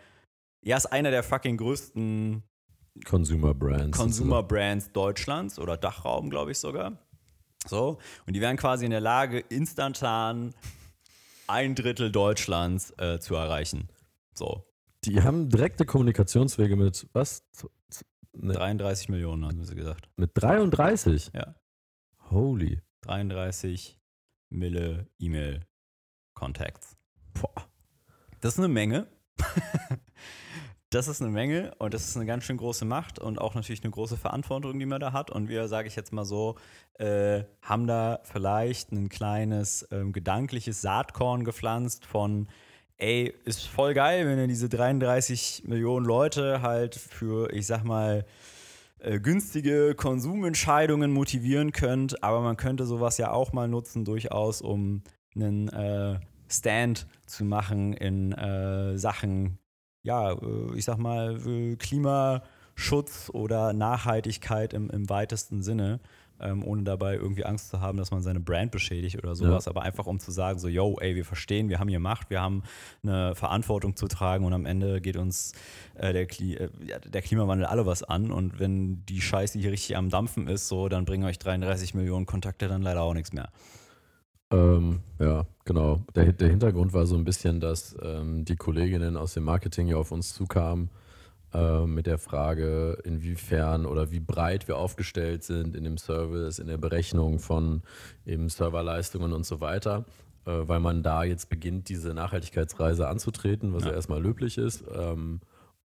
[0.62, 2.44] ja, ist einer der fucking größten
[3.06, 3.97] Consumer Brands.
[3.97, 6.97] Consumer Brands Deutschlands oder Dachraum, glaube ich sogar.
[7.67, 10.54] So, und die wären quasi in der Lage, instantan
[11.47, 13.89] ein Drittel Deutschlands äh, zu erreichen.
[14.34, 14.65] So.
[15.06, 17.43] Die haben direkte Kommunikationswege mit was?
[18.34, 18.54] Ne.
[18.54, 20.10] 33 Millionen, haben sie gesagt.
[20.15, 21.32] Mit 33?
[21.34, 21.56] Ja.
[22.30, 22.82] Holy.
[23.02, 23.97] 33
[24.49, 26.97] Mille E-Mail-Contacts.
[27.34, 27.69] Boah.
[28.41, 29.08] Das ist eine Menge.
[30.89, 33.84] das ist eine Menge und das ist eine ganz schön große Macht und auch natürlich
[33.84, 35.30] eine große Verantwortung, die man da hat.
[35.30, 36.56] Und wir, sage ich jetzt mal so,
[36.95, 42.47] äh, haben da vielleicht ein kleines ähm, gedankliches Saatkorn gepflanzt von,
[42.97, 48.25] ey, ist voll geil, wenn ihr diese 33 Millionen Leute halt für, ich sag mal,
[48.97, 55.04] äh, günstige Konsumentscheidungen motivieren könnt, aber man könnte sowas ja auch mal nutzen, durchaus, um
[55.36, 59.59] einen äh, Stand zu machen in äh, Sachen,
[60.04, 61.40] ja, äh, ich sag mal,
[61.78, 66.00] Klimaschutz oder Nachhaltigkeit im, im weitesten Sinne
[66.42, 69.72] ähm, ohne dabei irgendwie Angst zu haben, dass man seine Brand beschädigt oder sowas, ja.
[69.72, 72.42] aber einfach um zu sagen, so, yo, ey, wir verstehen, wir haben hier Macht, wir
[72.42, 72.64] haben
[73.04, 75.54] eine Verantwortung zu tragen und am Ende geht uns
[75.96, 76.70] äh, der, Kli äh,
[77.06, 80.90] der, Klimawandel alle was an und wenn die Scheiße hier richtig am Dampfen ist, so,
[80.90, 83.50] dann bringen euch 33 Millionen Kontakte dann leider auch nichts mehr.
[84.52, 86.02] Ähm, ja, genau.
[86.16, 89.98] Der, der Hintergrund war so ein bisschen, dass ähm, die Kolleginnen aus dem Marketing ja
[89.98, 90.90] auf uns zukamen
[91.54, 96.68] äh, mit der Frage, inwiefern oder wie breit wir aufgestellt sind in dem Service, in
[96.68, 97.84] der Berechnung von
[98.26, 100.06] eben Serverleistungen und so weiter,
[100.46, 104.84] äh, weil man da jetzt beginnt, diese Nachhaltigkeitsreise anzutreten, was ja, ja erstmal löblich ist.
[104.96, 105.42] Ähm,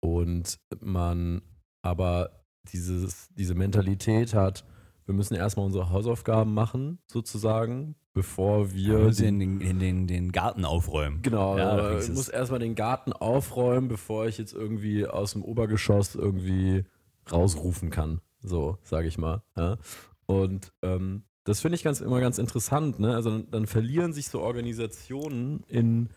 [0.02, 1.42] und man
[1.82, 4.66] aber dieses, diese Mentalität hat,
[5.06, 9.12] wir müssen erstmal unsere Hausaufgaben machen, sozusagen, bevor wir.
[9.12, 11.22] Den, den, den, den, Garten aufräumen.
[11.22, 16.16] Genau, ja, ich muss erstmal den Garten aufräumen, bevor ich jetzt irgendwie aus dem Obergeschoss
[16.16, 16.86] irgendwie
[17.32, 18.22] rausrufen kann.
[18.42, 19.44] So, sage ich mal.
[19.58, 19.78] Ja?
[20.26, 23.00] Und ähm, das finde ich ganz, immer ganz interessant.
[23.00, 23.16] Ne?
[23.16, 26.10] Also dann, dann verlieren sich so Organisationen in,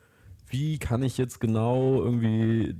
[0.46, 2.76] wie kann ich jetzt genau irgendwie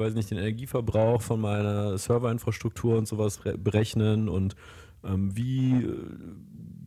[0.00, 4.56] weiß nicht, den Energieverbrauch von meiner Serverinfrastruktur und sowas berechnen und
[5.04, 5.96] ähm, wie äh,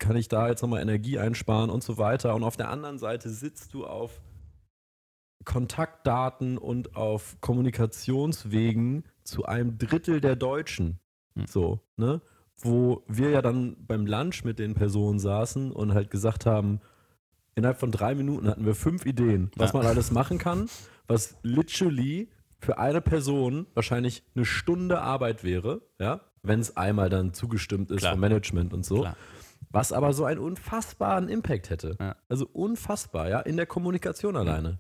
[0.03, 2.35] kann ich da jetzt nochmal Energie einsparen und so weiter.
[2.35, 4.21] Und auf der anderen Seite sitzt du auf
[5.45, 10.99] Kontaktdaten und auf Kommunikationswegen zu einem Drittel der Deutschen.
[11.35, 11.47] Hm.
[11.47, 12.21] So, ne?
[12.57, 16.81] Wo wir ja dann beim Lunch mit den Personen saßen und halt gesagt haben,
[17.55, 19.79] innerhalb von drei Minuten hatten wir fünf Ideen, was ja.
[19.79, 20.69] man alles machen kann,
[21.07, 27.33] was literally für eine Person wahrscheinlich eine Stunde Arbeit wäre, ja, wenn es einmal dann
[27.33, 28.13] zugestimmt ist Klar.
[28.13, 29.01] vom Management und so.
[29.01, 29.15] Klar.
[29.73, 31.97] Was aber so einen unfassbaren Impact hätte.
[31.99, 32.15] Ja.
[32.29, 34.77] Also unfassbar, ja, in der Kommunikation alleine.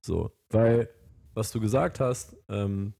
[0.00, 0.88] So, weil,
[1.34, 2.94] was du gesagt hast, ähm,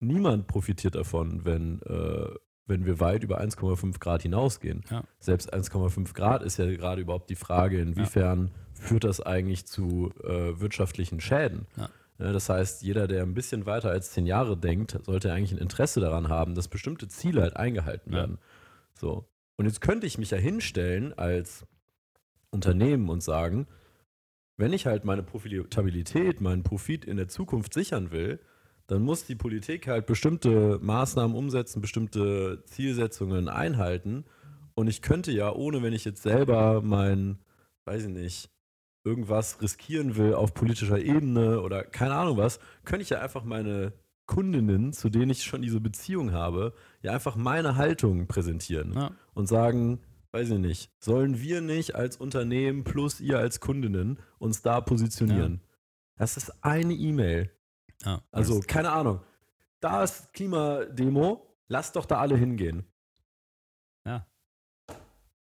[0.00, 2.34] niemand profitiert davon, wenn, äh,
[2.66, 4.82] wenn wir weit über 1,5 Grad hinausgehen.
[4.90, 5.04] Ja.
[5.20, 8.82] Selbst 1,5 Grad ist ja gerade überhaupt die Frage, inwiefern ja.
[8.82, 11.66] führt das eigentlich zu äh, wirtschaftlichen Schäden.
[12.16, 16.00] Das heißt, jeder, der ein bisschen weiter als zehn Jahre denkt, sollte eigentlich ein Interesse
[16.00, 18.38] daran haben, dass bestimmte Ziele halt eingehalten werden.
[18.94, 19.28] So.
[19.62, 21.64] Und jetzt könnte ich mich ja hinstellen als
[22.50, 23.68] Unternehmen und sagen,
[24.56, 28.40] wenn ich halt meine Profitabilität, meinen Profit in der Zukunft sichern will,
[28.88, 34.24] dann muss die Politik halt bestimmte Maßnahmen umsetzen, bestimmte Zielsetzungen einhalten.
[34.74, 37.38] Und ich könnte ja, ohne wenn ich jetzt selber mein,
[37.84, 38.50] weiß ich nicht,
[39.04, 43.92] irgendwas riskieren will auf politischer Ebene oder keine Ahnung was, könnte ich ja einfach meine
[44.32, 49.10] Kundinnen, zu denen ich schon diese Beziehung habe, ja einfach meine Haltung präsentieren ja.
[49.34, 50.00] und sagen,
[50.32, 55.60] weiß ich nicht, sollen wir nicht als Unternehmen plus ihr als Kundinnen uns da positionieren?
[55.62, 55.68] Ja.
[56.16, 57.50] Das ist eine E-Mail.
[58.04, 59.20] Ja, also, keine Ahnung.
[59.80, 62.86] Da ist Klimademo, lass doch da alle hingehen.
[64.06, 64.26] Ja.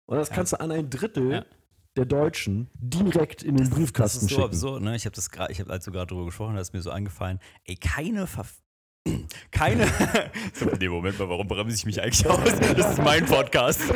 [0.06, 1.46] Und das kannst du an ein Drittel
[1.96, 4.42] der Deutschen direkt in den Briefkasten schicken.
[4.42, 4.96] Das ist so absurd, ne?
[4.96, 7.40] Ich habe das gerade, ich habe als du gerade darüber gesprochen hast, mir so eingefallen,
[7.66, 8.46] ey, keine Ver
[9.52, 9.88] keine.
[10.54, 12.40] so, nee, Moment mal, warum bremse ich mich eigentlich aus?
[12.76, 13.82] Das ist mein Podcast.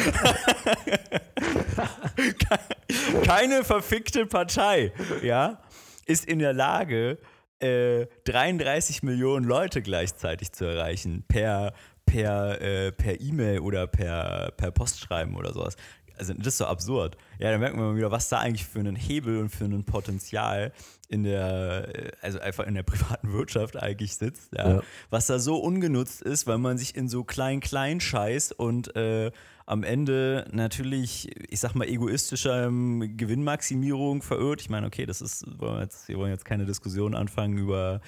[3.26, 5.62] keine verfickte Partei, ja,
[6.06, 7.20] ist in der Lage,
[7.60, 11.74] äh, 33 Millionen Leute gleichzeitig zu erreichen per
[12.06, 15.78] per äh, per E-Mail oder per per Postschreiben oder sowas
[16.18, 17.18] also das ist so absurd.
[17.40, 19.84] Ja, da merkt man mal wieder, was da eigentlich für einen Hebel und für ein
[19.84, 20.72] Potenzial
[21.14, 24.76] in der, also einfach in der privaten Wirtschaft eigentlich sitzt, ja.
[24.76, 24.84] Ja.
[25.10, 29.32] Was da so ungenutzt ist, weil man sich in so klein-klein scheiß und äh,
[29.66, 34.60] am Ende natürlich, ich sag mal, egoistischer ähm, Gewinnmaximierung verirrt.
[34.60, 38.02] Ich meine, okay, das ist, wollen wir, jetzt, wir wollen jetzt keine Diskussion anfangen über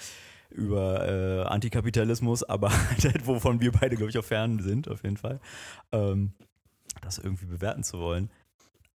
[0.52, 2.72] über äh, Antikapitalismus, aber
[3.04, 5.42] halt, wovon wir beide, glaube ich, auch fern sind, auf jeden Fall,
[5.92, 6.32] ähm,
[7.02, 8.30] das irgendwie bewerten zu wollen.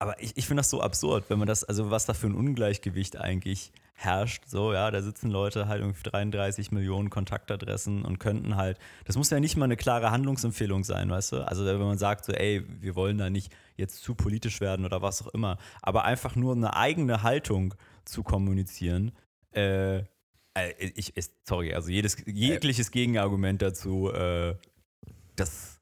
[0.00, 2.34] Aber ich, ich finde das so absurd, wenn man das, also was da für ein
[2.34, 4.44] Ungleichgewicht eigentlich herrscht.
[4.46, 9.28] So, ja, da sitzen Leute halt irgendwie 33 Millionen Kontaktadressen und könnten halt, das muss
[9.28, 11.46] ja nicht mal eine klare Handlungsempfehlung sein, weißt du?
[11.46, 15.02] Also wenn man sagt so, ey, wir wollen da nicht jetzt zu politisch werden oder
[15.02, 17.74] was auch immer, aber einfach nur eine eigene Haltung
[18.06, 19.12] zu kommunizieren,
[19.54, 20.04] äh, äh
[20.78, 21.12] ich,
[21.44, 24.54] sorry, also jedes, jegliches Gegenargument dazu, äh,
[25.36, 25.79] das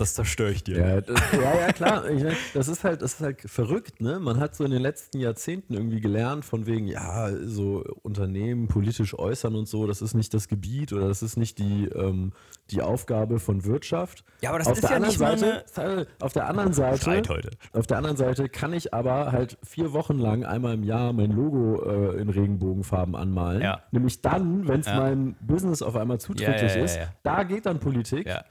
[0.00, 0.78] das zerstöre ich dir.
[0.78, 2.08] Ja, das, ja, ja, klar.
[2.08, 4.18] Ich mein, das, ist halt, das ist halt verrückt, ne?
[4.18, 9.18] Man hat so in den letzten Jahrzehnten irgendwie gelernt, von wegen, ja, so Unternehmen politisch
[9.18, 12.32] äußern und so, das ist nicht das Gebiet oder das ist nicht die, ähm,
[12.70, 14.24] die Aufgabe von Wirtschaft.
[14.40, 16.06] Ja, aber das auf ist der ja anderen Seite, eine...
[16.20, 17.50] Auf der anderen Seite, heute.
[17.72, 21.30] auf der anderen Seite kann ich aber halt vier Wochen lang einmal im Jahr mein
[21.30, 23.62] Logo äh, in Regenbogenfarben anmalen.
[23.62, 23.82] Ja.
[23.90, 24.96] Nämlich dann, wenn es ja.
[24.96, 28.26] meinem Business auf einmal zuträglich ist, da geht dann Politik.
[28.26, 28.44] Ja.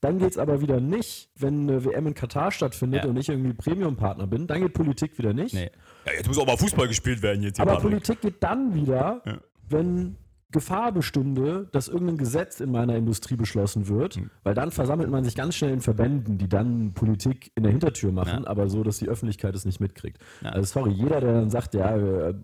[0.00, 3.10] Dann geht es aber wieder nicht, wenn eine WM in Katar stattfindet ja.
[3.10, 4.46] und ich irgendwie Premium-Partner bin.
[4.46, 5.54] Dann geht Politik wieder nicht.
[5.54, 5.70] Nee.
[6.04, 7.42] Ja, jetzt muss auch mal Fußball gespielt werden.
[7.42, 9.38] Jetzt aber Politik geht dann wieder, ja.
[9.68, 10.16] wenn
[10.52, 14.30] Gefahr bestünde, dass irgendein Gesetz in meiner Industrie beschlossen wird, mhm.
[14.44, 18.12] weil dann versammelt man sich ganz schnell in Verbänden, die dann Politik in der Hintertür
[18.12, 18.46] machen, ja.
[18.48, 20.18] aber so, dass die Öffentlichkeit es nicht mitkriegt.
[20.42, 20.50] Ja.
[20.50, 22.34] Also sorry, jeder, der dann sagt, ja, äh,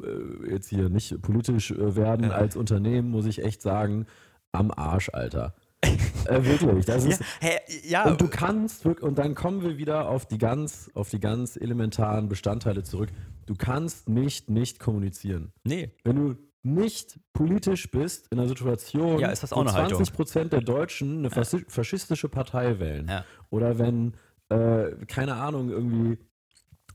[0.51, 2.33] jetzt hier nicht politisch äh, werden ja.
[2.33, 4.07] als Unternehmen, muss ich echt sagen,
[4.51, 5.55] am Arsch, Alter
[6.27, 6.87] äh, wirklich.
[6.87, 8.05] Das ist, ja, hä, ja.
[8.05, 12.29] Und du kannst, und dann kommen wir wieder auf die ganz, auf die ganz elementaren
[12.29, 13.11] Bestandteile zurück.
[13.47, 15.53] Du kannst nicht nicht kommunizieren.
[15.65, 15.91] Nee.
[16.05, 20.53] Wenn du nicht politisch bist in einer Situation, ja, ist das auch wo 20 Prozent
[20.53, 21.61] der Deutschen eine ja.
[21.69, 23.09] faschistische Partei wählen.
[23.09, 23.25] Ja.
[23.51, 24.15] Oder wenn,
[24.49, 26.19] äh, keine Ahnung, irgendwie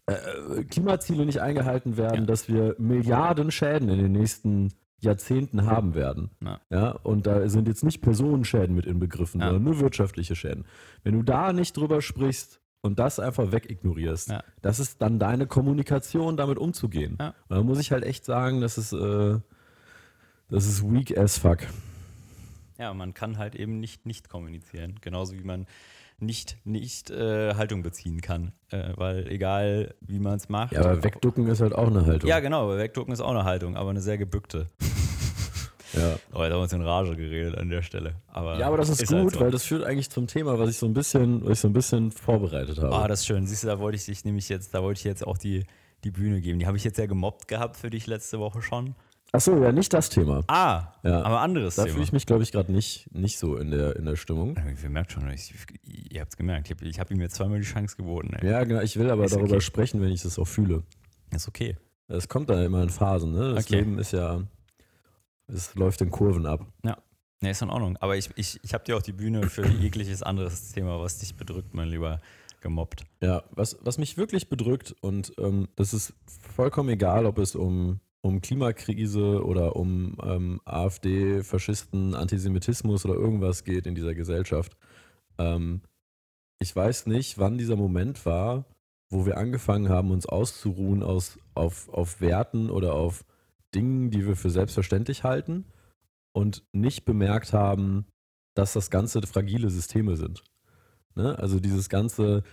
[0.06, 6.31] äh, Klimaziele nicht eingehalten werden, dass wir Milliarden Schäden in den nächsten Jahrzehnten haben werden.
[6.43, 6.60] Ja.
[6.69, 6.91] ja.
[6.91, 9.47] Und da sind jetzt nicht Personenschäden mit inbegriffen, ja.
[9.47, 10.65] sondern nur wirtschaftliche Schäden.
[11.03, 14.43] Wenn du da nicht drüber sprichst und das einfach wegignorierst, ja.
[14.62, 17.17] das ist dann deine Kommunikation, damit umzugehen.
[17.19, 17.36] Ja.
[17.47, 19.39] Und da muss ich halt echt sagen, das ist, äh,
[20.49, 21.60] das ist weak as fuck.
[22.79, 24.99] Ja, man kann halt eben nicht nicht kommunizieren.
[25.01, 25.65] Genauso wie man
[26.19, 28.53] nicht, nicht äh, Haltung beziehen kann.
[28.69, 30.73] Äh, weil egal, wie man es macht.
[30.73, 32.30] Ja, aber wegducken ist halt auch eine Haltung.
[32.30, 34.67] Ja, genau, wegducken ist auch eine Haltung, aber eine sehr gebückte.
[35.93, 36.17] Ja.
[36.32, 38.15] Aber jetzt haben wir uns in Rage geredet an der Stelle.
[38.27, 39.45] Aber ja, aber das ist, ist halt gut, halt so.
[39.45, 41.73] weil das führt eigentlich zum Thema, was ich so ein bisschen, was ich so ein
[41.73, 42.95] bisschen vorbereitet habe.
[42.95, 43.45] Ah, das ist schön.
[43.45, 45.65] Siehst du, da wollte ich dich nämlich jetzt, da wollte ich jetzt auch die,
[46.03, 46.60] die Bühne geben.
[46.60, 48.95] Die habe ich jetzt ja gemobbt gehabt für dich letzte Woche schon.
[49.34, 50.44] Achso, ja, nicht das Thema.
[50.48, 51.22] Ah, ja.
[51.22, 51.88] aber anderes da Thema.
[51.88, 54.56] Da fühle ich mich, glaube ich, gerade nicht, nicht so in der, in der Stimmung.
[54.82, 57.66] Ihr merkt schon, ich, ihr habt es gemerkt, ich habe hab ihm jetzt zweimal die
[57.66, 58.34] Chance geboten.
[58.34, 58.50] Ey.
[58.50, 59.62] Ja, genau, ich will aber ist darüber okay.
[59.62, 60.84] sprechen, wenn ich das auch fühle.
[61.32, 61.76] Ist okay.
[62.08, 63.54] Es kommt dann immer in Phasen, ne?
[63.54, 63.76] Das okay.
[63.76, 64.42] Leben ist ja,
[65.48, 66.66] es läuft in Kurven ab.
[66.86, 66.98] Ja.
[67.42, 67.98] Nee, ist in Ordnung.
[67.98, 71.36] Aber ich, ich, ich habe dir auch die Bühne für jegliches anderes Thema, was dich
[71.36, 72.20] bedrückt, mein Lieber,
[72.62, 73.04] gemobbt.
[73.22, 76.13] Ja, was, was mich wirklich bedrückt, und ähm, das ist
[76.56, 83.63] vollkommen egal, ob es um um Klimakrise oder um ähm, AfD, Faschisten, Antisemitismus oder irgendwas
[83.63, 84.75] geht in dieser Gesellschaft.
[85.38, 85.82] Ähm,
[86.60, 88.65] ich weiß nicht, wann dieser Moment war,
[89.10, 93.23] wo wir angefangen haben, uns auszuruhen aus, auf, auf Werten oder auf
[93.73, 95.65] Dingen, die wir für selbstverständlich halten
[96.34, 98.06] und nicht bemerkt haben,
[98.56, 100.43] dass das Ganze fragile Systeme sind.
[101.15, 101.38] Ne?
[101.38, 102.43] Also dieses ganze,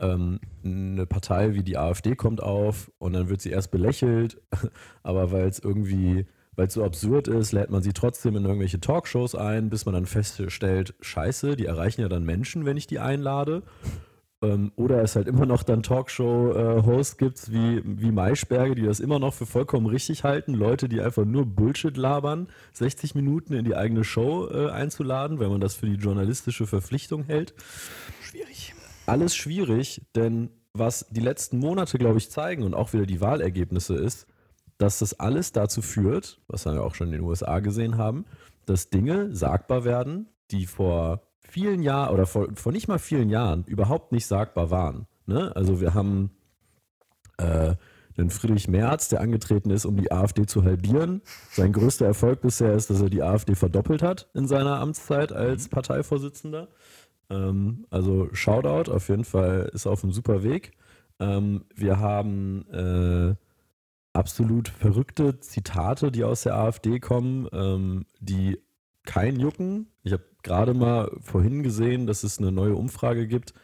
[0.00, 4.40] ähm, eine Partei wie die AfD kommt auf und dann wird sie erst belächelt,
[5.02, 8.80] aber weil es irgendwie, weil es so absurd ist, lädt man sie trotzdem in irgendwelche
[8.80, 12.98] Talkshows ein, bis man dann feststellt, scheiße, die erreichen ja dann Menschen, wenn ich die
[12.98, 13.62] einlade.
[14.42, 19.18] Ähm, oder es halt immer noch dann Talkshow-Hosts gibt, wie, wie Maischberge, die das immer
[19.18, 23.76] noch für vollkommen richtig halten, Leute, die einfach nur Bullshit labern, 60 Minuten in die
[23.76, 27.52] eigene Show äh, einzuladen, wenn man das für die journalistische Verpflichtung hält.
[28.22, 28.74] Schwierig
[29.10, 33.96] alles schwierig, denn was die letzten Monate, glaube ich, zeigen und auch wieder die Wahlergebnisse
[33.96, 34.26] ist,
[34.78, 38.24] dass das alles dazu führt, was wir auch schon in den USA gesehen haben,
[38.66, 43.64] dass Dinge sagbar werden, die vor vielen Jahren oder vor, vor nicht mal vielen Jahren
[43.64, 45.06] überhaupt nicht sagbar waren.
[45.26, 45.54] Ne?
[45.54, 46.30] Also wir haben
[47.38, 47.74] äh,
[48.16, 51.22] den Friedrich Merz, der angetreten ist, um die AfD zu halbieren.
[51.50, 55.66] Sein größter Erfolg bisher ist, dass er die AfD verdoppelt hat in seiner Amtszeit als
[55.66, 55.70] mhm.
[55.70, 56.68] Parteivorsitzender.
[57.30, 60.72] Ähm, also Shoutout, auf jeden Fall ist auf einem super Weg.
[61.18, 63.34] Ähm, wir haben äh,
[64.12, 68.58] absolut verrückte Zitate, die aus der AfD kommen, ähm, die
[69.04, 69.88] kein jucken.
[70.02, 73.54] Ich habe gerade mal vorhin gesehen, dass es eine neue Umfrage gibt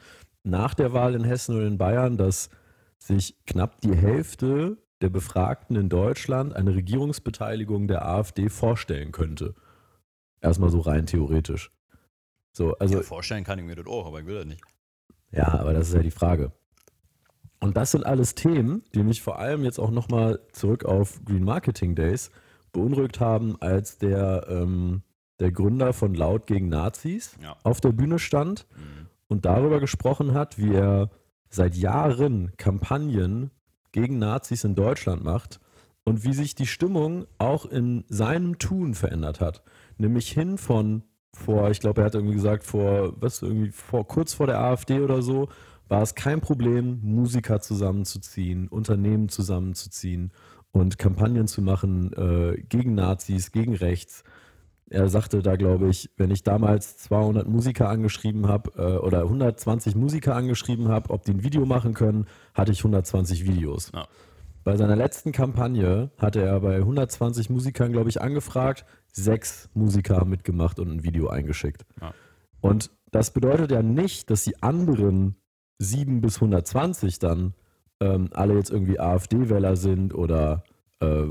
[0.44, 2.50] nach der Wahl in Hessen und in Bayern, dass
[2.98, 9.54] sich knapp die Hälfte der Befragten in Deutschland eine Regierungsbeteiligung der AfD vorstellen könnte.
[10.40, 11.70] Erstmal so rein theoretisch.
[12.56, 14.62] So, also, ja, vorstellen kann ich mir das auch, aber ich will das nicht.
[15.30, 16.52] ja, aber das ist ja die Frage.
[17.60, 21.44] Und das sind alles Themen, die mich vor allem jetzt auch nochmal zurück auf Green
[21.44, 22.30] Marketing Days
[22.72, 25.02] beunruhigt haben, als der, ähm,
[25.38, 27.56] der Gründer von Laut gegen Nazis Ja.
[27.62, 29.06] auf der Bühne stand Mhm.
[29.28, 31.10] und darüber gesprochen hat, wie er
[31.50, 33.50] seit Jahren Kampagnen
[33.92, 35.60] gegen Nazis in Deutschland macht
[36.04, 39.62] und wie sich die Stimmung auch in seinem Tun verändert hat.
[39.98, 41.02] Nämlich hin von
[41.36, 45.00] vor, ich glaube, er hat irgendwie gesagt, vor, was, irgendwie vor, kurz vor der AfD
[45.00, 45.48] oder so,
[45.88, 50.32] war es kein Problem, Musiker zusammenzuziehen, Unternehmen zusammenzuziehen
[50.72, 54.24] und Kampagnen zu machen äh, gegen Nazis, gegen rechts.
[54.88, 59.94] Er sagte da, glaube ich, wenn ich damals 200 Musiker angeschrieben habe äh, oder 120
[59.96, 63.90] Musiker angeschrieben habe, ob die ein Video machen können, hatte ich 120 Videos.
[63.94, 64.06] Ja.
[64.66, 68.84] Bei seiner letzten Kampagne hatte er bei 120 Musikern, glaube ich, angefragt.
[69.12, 71.86] Sechs Musiker haben mitgemacht und ein Video eingeschickt.
[72.00, 72.12] Ja.
[72.60, 75.36] Und das bedeutet ja nicht, dass die anderen
[75.78, 77.54] 7 bis 120 dann
[78.00, 80.64] ähm, alle jetzt irgendwie AfD-Wähler sind oder
[80.98, 81.26] äh,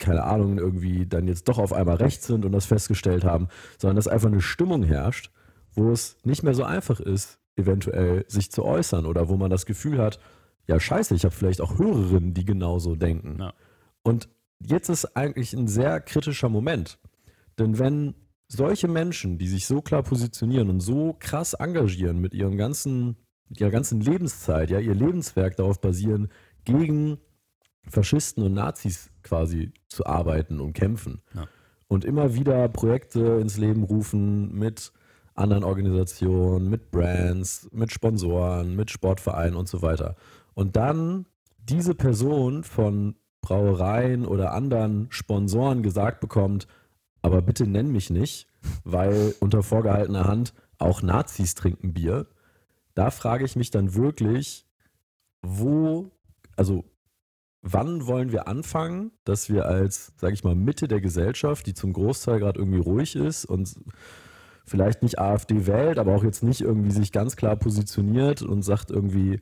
[0.00, 3.46] keine Ahnung, irgendwie dann jetzt doch auf einmal rechts sind und das festgestellt haben,
[3.78, 5.30] sondern dass einfach eine Stimmung herrscht,
[5.74, 9.66] wo es nicht mehr so einfach ist, eventuell sich zu äußern oder wo man das
[9.66, 10.18] Gefühl hat,
[10.66, 13.38] ja scheiße, ich habe vielleicht auch Hörerinnen, die genauso denken.
[13.40, 13.54] Ja.
[14.02, 14.28] Und
[14.60, 16.98] jetzt ist eigentlich ein sehr kritischer Moment.
[17.58, 18.14] Denn wenn
[18.48, 23.16] solche Menschen, die sich so klar positionieren und so krass engagieren mit ihrem ganzen,
[23.48, 26.28] mit ihrer ganzen Lebenszeit, ja, ihr Lebenswerk darauf basieren,
[26.64, 27.18] gegen
[27.88, 31.22] Faschisten und Nazis quasi zu arbeiten und kämpfen.
[31.34, 31.46] Ja.
[31.88, 34.92] Und immer wieder Projekte ins Leben rufen mit
[35.34, 40.16] anderen Organisationen, mit Brands, mit Sponsoren, mit Sportvereinen und so weiter.
[40.54, 41.26] Und dann
[41.58, 46.66] diese Person von Brauereien oder anderen Sponsoren gesagt bekommt,
[47.22, 48.48] aber bitte nenn mich nicht,
[48.84, 52.26] weil unter vorgehaltener Hand auch Nazis trinken Bier.
[52.94, 54.66] Da frage ich mich dann wirklich,
[55.42, 56.10] wo,
[56.56, 56.84] also
[57.62, 61.92] wann wollen wir anfangen, dass wir als, sage ich mal, Mitte der Gesellschaft, die zum
[61.92, 63.74] Großteil gerade irgendwie ruhig ist und
[64.64, 68.90] vielleicht nicht AfD wählt, aber auch jetzt nicht irgendwie sich ganz klar positioniert und sagt
[68.90, 69.40] irgendwie,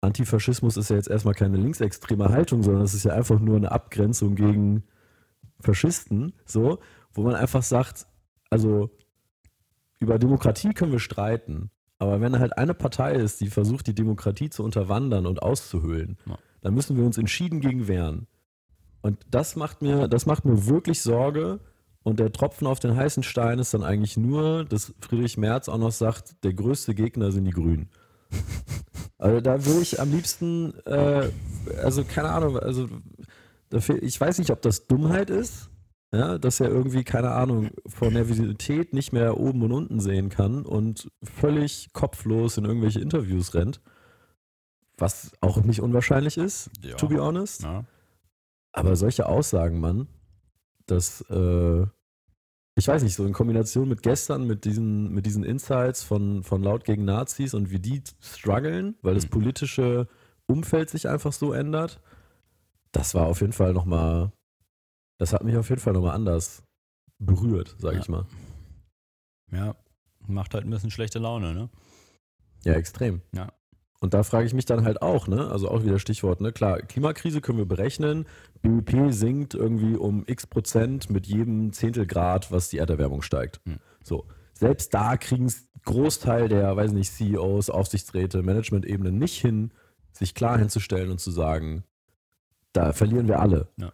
[0.00, 3.72] Antifaschismus ist ja jetzt erstmal keine linksextreme Haltung, sondern es ist ja einfach nur eine
[3.72, 4.84] Abgrenzung gegen
[5.60, 6.78] Faschisten, so,
[7.12, 8.06] wo man einfach sagt,
[8.50, 8.90] also
[9.98, 14.50] über Demokratie können wir streiten, aber wenn halt eine Partei ist, die versucht, die Demokratie
[14.50, 16.38] zu unterwandern und auszuhöhlen, Ja.
[16.60, 18.28] dann müssen wir uns entschieden gegen wehren.
[19.02, 21.60] Und das macht mir, das macht mir wirklich Sorge.
[22.04, 25.78] Und der Tropfen auf den heißen Stein ist dann eigentlich nur, dass Friedrich Merz auch
[25.78, 27.90] noch sagt, der größte Gegner sind die Grünen.
[29.18, 31.30] Also da will ich am liebsten, äh,
[31.82, 32.88] also keine Ahnung, also
[34.00, 35.70] ich weiß nicht, ob das Dummheit ist,
[36.12, 40.64] ja, dass er irgendwie, keine Ahnung, vor Nervosität nicht mehr oben und unten sehen kann
[40.64, 43.80] und völlig kopflos in irgendwelche Interviews rennt.
[44.96, 46.96] Was auch nicht unwahrscheinlich ist, Ja.
[46.96, 47.62] to be honest.
[47.62, 47.84] Ja.
[48.72, 50.06] Aber solche Aussagen, Mann,
[50.86, 51.86] das, äh,
[52.78, 56.62] ich weiß nicht, so in Kombination mit gestern, mit diesen, mit diesen Insights von, von
[56.62, 59.30] Laut gegen Nazis und wie die strugglen, weil das Mhm.
[59.30, 60.06] politische
[60.46, 62.00] Umfeld sich einfach so ändert,
[62.92, 64.32] das war auf jeden Fall nochmal,
[65.18, 66.62] das hat mich auf jeden Fall nochmal anders
[67.18, 68.00] berührt, sag Ja.
[68.00, 68.26] ich mal.
[69.50, 69.74] ja,
[70.26, 71.68] macht halt ein bisschen schlechte Laune, ne?
[72.64, 73.22] Ja, extrem.
[73.34, 73.52] Ja.
[74.00, 75.50] Und da frage ich mich dann halt auch, ne?
[75.50, 76.52] Also auch wieder Stichwort, ne?
[76.52, 78.26] Klar, Klimakrise können wir berechnen.
[78.62, 83.60] BIP sinkt irgendwie um x Prozent mit jedem Zehntelgrad, was die Erderwärmung steigt.
[83.64, 83.78] Hm.
[84.02, 84.26] So.
[84.54, 89.72] Selbst da kriegen es Großteil der, weiß nicht, CEOs, Aufsichtsräte, Management-Ebene nicht hin,
[90.12, 91.84] sich klar hinzustellen und zu sagen,
[92.72, 93.68] da verlieren wir alle.
[93.76, 93.92] Ja.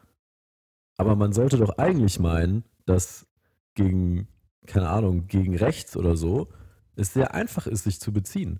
[0.96, 3.26] Aber man sollte doch eigentlich meinen, dass
[3.74, 4.28] gegen,
[4.66, 6.48] keine Ahnung, gegen rechts oder so,
[6.96, 8.58] es sehr einfach ist, sich zu beziehen.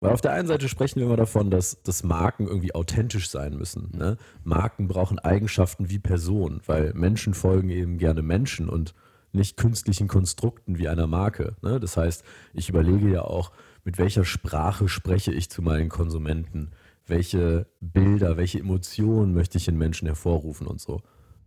[0.00, 3.56] Weil auf der einen Seite sprechen wir immer davon, dass, dass Marken irgendwie authentisch sein
[3.56, 3.90] müssen.
[3.94, 4.16] Ne?
[4.44, 8.94] Marken brauchen Eigenschaften wie Personen, weil Menschen folgen eben gerne Menschen und
[9.32, 11.54] nicht künstlichen Konstrukten wie einer Marke.
[11.62, 11.78] Ne?
[11.78, 12.24] Das heißt,
[12.54, 13.52] ich überlege ja auch,
[13.84, 16.70] mit welcher Sprache spreche ich zu meinen Konsumenten,
[17.06, 21.02] welche Bilder, welche Emotionen möchte ich in Menschen hervorrufen und so.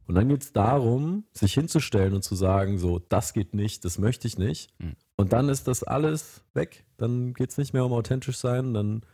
[0.06, 3.98] Und dann geht es darum, sich hinzustellen und zu sagen, so, das geht nicht, das
[3.98, 4.70] möchte ich nicht.
[4.80, 4.96] Mhm.
[5.16, 6.86] Und dann ist das alles weg.
[6.98, 9.06] Dann geht es nicht mehr um authentisch sein, dann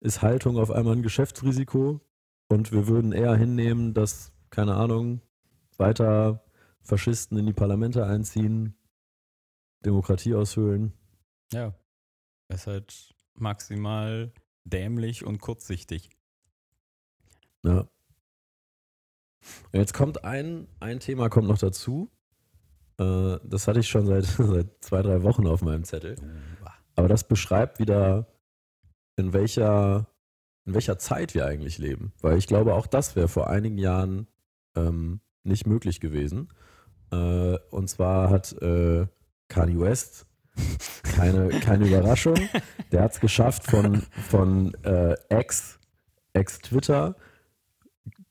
[0.00, 2.00] ist Haltung auf einmal ein Geschäftsrisiko
[2.48, 5.22] und wir würden eher hinnehmen, dass, keine Ahnung,
[5.78, 6.44] weiter
[6.82, 8.76] Faschisten in die Parlamente einziehen,
[9.84, 10.92] Demokratie aushöhlen.
[11.52, 11.74] Ja.
[12.48, 14.32] Er ist halt maximal
[14.64, 16.10] dämlich und kurzsichtig.
[17.62, 17.88] Ja.
[19.72, 22.10] Und Jetzt kommt ein, ein Thema kommt noch dazu.
[22.98, 26.16] Äh, das hatte ich schon seit, seit zwei, drei Wochen auf meinem Zettel.
[26.96, 28.26] Aber das beschreibt wieder,
[29.16, 30.06] in welcher,
[30.64, 32.12] in welcher Zeit wir eigentlich leben.
[32.20, 34.28] Weil ich glaube, auch das wäre vor einigen Jahren
[34.76, 36.48] ähm, nicht möglich gewesen.
[37.10, 39.06] Äh, und zwar hat äh,
[39.48, 40.26] Kanye West
[41.16, 42.36] keine, keine Überraschung.
[42.92, 45.78] Der hat es geschafft, von, von äh, Ex,
[46.32, 47.16] Ex-Twitter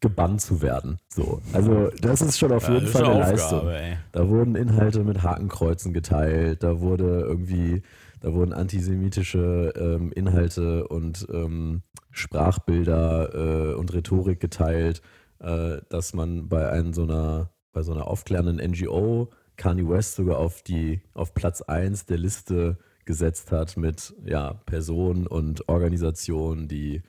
[0.03, 0.99] gebannt zu werden.
[1.07, 1.41] So.
[1.53, 3.59] Also das ist schon auf Ja, jeden Fall eine eine Leistung.
[3.59, 3.97] Aufgabe, ey.
[4.11, 7.81] Da wurden Inhalte mit Hakenkreuzen geteilt, da wurde irgendwie,
[8.19, 11.81] da wurden antisemitische ähm, Inhalte und ähm,
[12.11, 15.01] Sprachbilder äh, und Rhetorik geteilt,
[15.39, 20.37] äh, dass man bei einem so einer, bei so einer aufklärenden NGO Kanye West sogar
[20.37, 27.03] auf die, auf Platz 1 der Liste gesetzt hat mit ja, Personen und Organisationen, die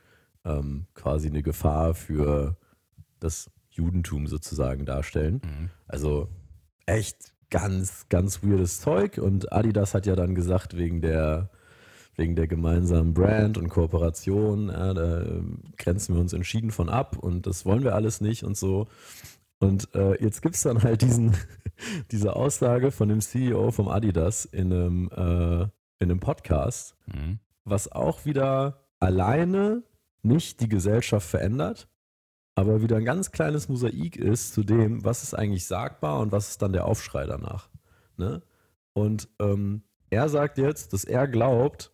[0.45, 2.57] ähm, quasi eine Gefahr für
[3.25, 5.41] das Judentum sozusagen darstellen.
[5.45, 5.71] Mhm.
[5.89, 6.29] Also
[6.87, 9.19] echt ganz, ganz weirdes Zeug.
[9.19, 11.51] Und Adidas hat ja dann gesagt, wegen der,
[12.17, 17.17] wegen der gemeinsamen Brand und Kooperation, ja, da ähm, grenzen wir uns entschieden von ab
[17.17, 18.87] und das wollen wir alles nicht und so.
[19.59, 21.37] Und äh, jetzt gibt es dann halt diesen,
[22.11, 25.63] diese Aussage von dem CEO vom Adidas in einem, äh,
[25.99, 27.39] in einem Podcast, Mhm.
[27.65, 29.83] was auch wieder alleine
[30.23, 31.89] nicht die Gesellschaft verändert,
[32.55, 36.51] aber wieder ein ganz kleines Mosaik ist zu dem, was ist eigentlich sagbar und was
[36.51, 37.69] ist dann der Aufschrei danach.
[38.17, 38.43] Ne?
[38.93, 41.91] Und ähm, er sagt jetzt, dass er glaubt,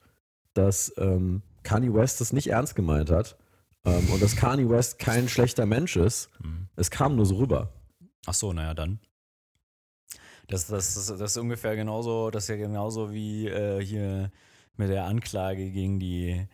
[0.53, 3.39] dass ähm, Kanye West das nicht ernst gemeint hat
[3.85, 6.29] ähm, und dass Kanye West kein schlechter Mensch ist.
[6.43, 6.69] Mhm.
[6.77, 7.73] Es kam nur so rüber.
[8.27, 9.01] Ach so, naja, dann.
[10.49, 14.31] Das, das, das, das ist ungefähr genauso, das ist ja genauso wie äh, hier
[14.77, 16.47] mit der Anklage gegen die,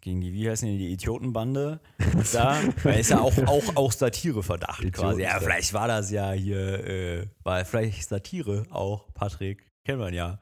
[0.00, 1.80] gegen die, wie heißen die, die Idiotenbande.
[2.32, 5.22] Da weil ist ja auch, auch, auch Satireverdacht quasi.
[5.22, 9.70] Ja, vielleicht war das ja hier, äh, war vielleicht Satire auch, Patrick.
[9.84, 10.38] Kennen wir ja.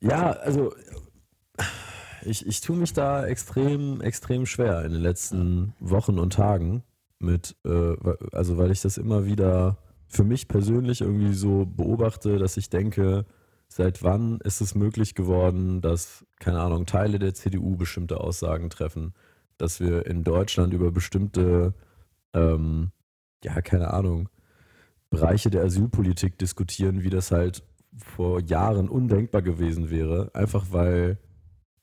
[0.00, 0.72] Ja, also
[2.24, 6.82] ich, ich tue mich da extrem, extrem schwer in den letzten Wochen und Tagen
[7.18, 7.94] mit, äh,
[8.32, 9.78] also weil ich das immer wieder
[10.08, 13.26] für mich persönlich irgendwie so beobachte, dass ich denke,
[13.70, 19.14] seit wann ist es möglich geworden, dass, keine Ahnung, Teile der CDU bestimmte Aussagen treffen,
[19.58, 21.72] dass wir in Deutschland über bestimmte,
[22.34, 22.90] ähm,
[23.44, 24.28] ja, keine Ahnung,
[25.08, 27.62] Bereiche der Asylpolitik diskutieren, wie das halt
[27.96, 31.18] vor Jahren undenkbar gewesen wäre, einfach weil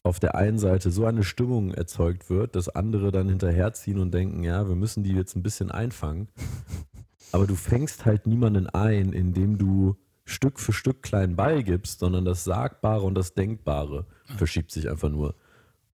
[0.04, 4.44] auf der einen Seite so eine Stimmung erzeugt wird, dass andere dann hinterherziehen und denken,
[4.44, 6.28] ja, wir müssen die jetzt ein bisschen einfangen.
[7.32, 9.98] Aber du fängst halt niemanden ein, indem du
[10.28, 14.06] Stück für Stück klein beigibst, sondern das Sagbare und das Denkbare
[14.36, 15.36] verschiebt sich einfach nur.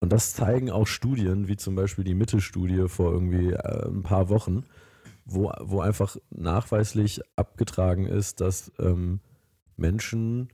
[0.00, 4.30] Und das zeigen auch Studien, wie zum Beispiel die Mitte-Studie vor irgendwie äh, ein paar
[4.30, 4.64] Wochen,
[5.24, 9.20] wo, wo einfach nachweislich abgetragen ist, dass ähm,
[9.76, 10.48] Menschen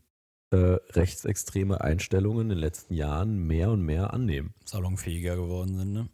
[0.50, 4.54] äh, rechtsextreme Einstellungen in den letzten Jahren mehr und mehr annehmen.
[4.64, 6.08] Salonfähiger geworden sind, ne?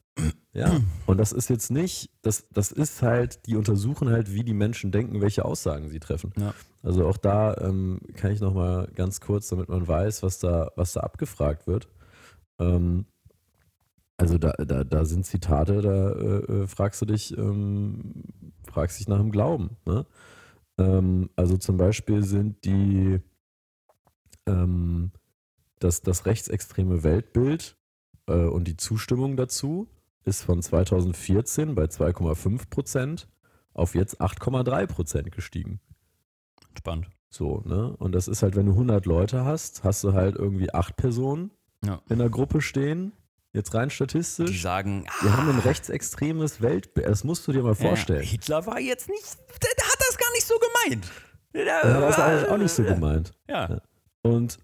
[0.53, 4.55] Ja, und das ist jetzt nicht, das, das ist halt, die untersuchen halt, wie die
[4.55, 6.33] Menschen denken, welche Aussagen sie treffen.
[6.37, 6.55] Ja.
[6.85, 10.93] Also auch da ähm, kann ich nochmal ganz kurz, damit man weiß, was da, was
[10.93, 11.89] da abgefragt wird.
[12.59, 13.07] Ähm,
[14.19, 18.25] also da, da, da sind Zitate, da äh, äh, fragst du dich, ähm,
[18.65, 19.77] fragst dich nach dem Glauben.
[19.87, 20.05] Ne?
[20.79, 23.19] Ähm, also zum Beispiel sind die,
[24.47, 25.11] ähm,
[25.79, 27.79] das, das rechtsextreme Weltbild
[28.27, 29.89] äh, und die Zustimmung dazu
[30.25, 33.29] ist von 2014 bei 2,5 Prozent
[33.73, 35.81] auf jetzt 8,3 Prozent gestiegen.
[36.79, 37.09] Spannend.
[37.31, 37.95] So, ne?
[37.99, 41.51] Und das ist halt, wenn du 100 Leute hast, hast du halt irgendwie acht Personen
[41.85, 42.01] Ja.
[42.09, 43.13] in der Gruppe stehen.
[43.53, 44.63] Jetzt rein Die statistisch.
[44.63, 47.07] sagen, Wir ah, haben ein rechtsextremes Weltbild.
[47.07, 48.23] Das musst du dir mal vorstellen.
[48.23, 51.07] Ja, Hitler war jetzt nicht, der, der hat das gar nicht so gemeint.
[51.55, 53.33] Der, Ja, das ist eigentlich auch nicht so gemeint.
[53.49, 53.81] Ja.
[54.23, 54.59] Und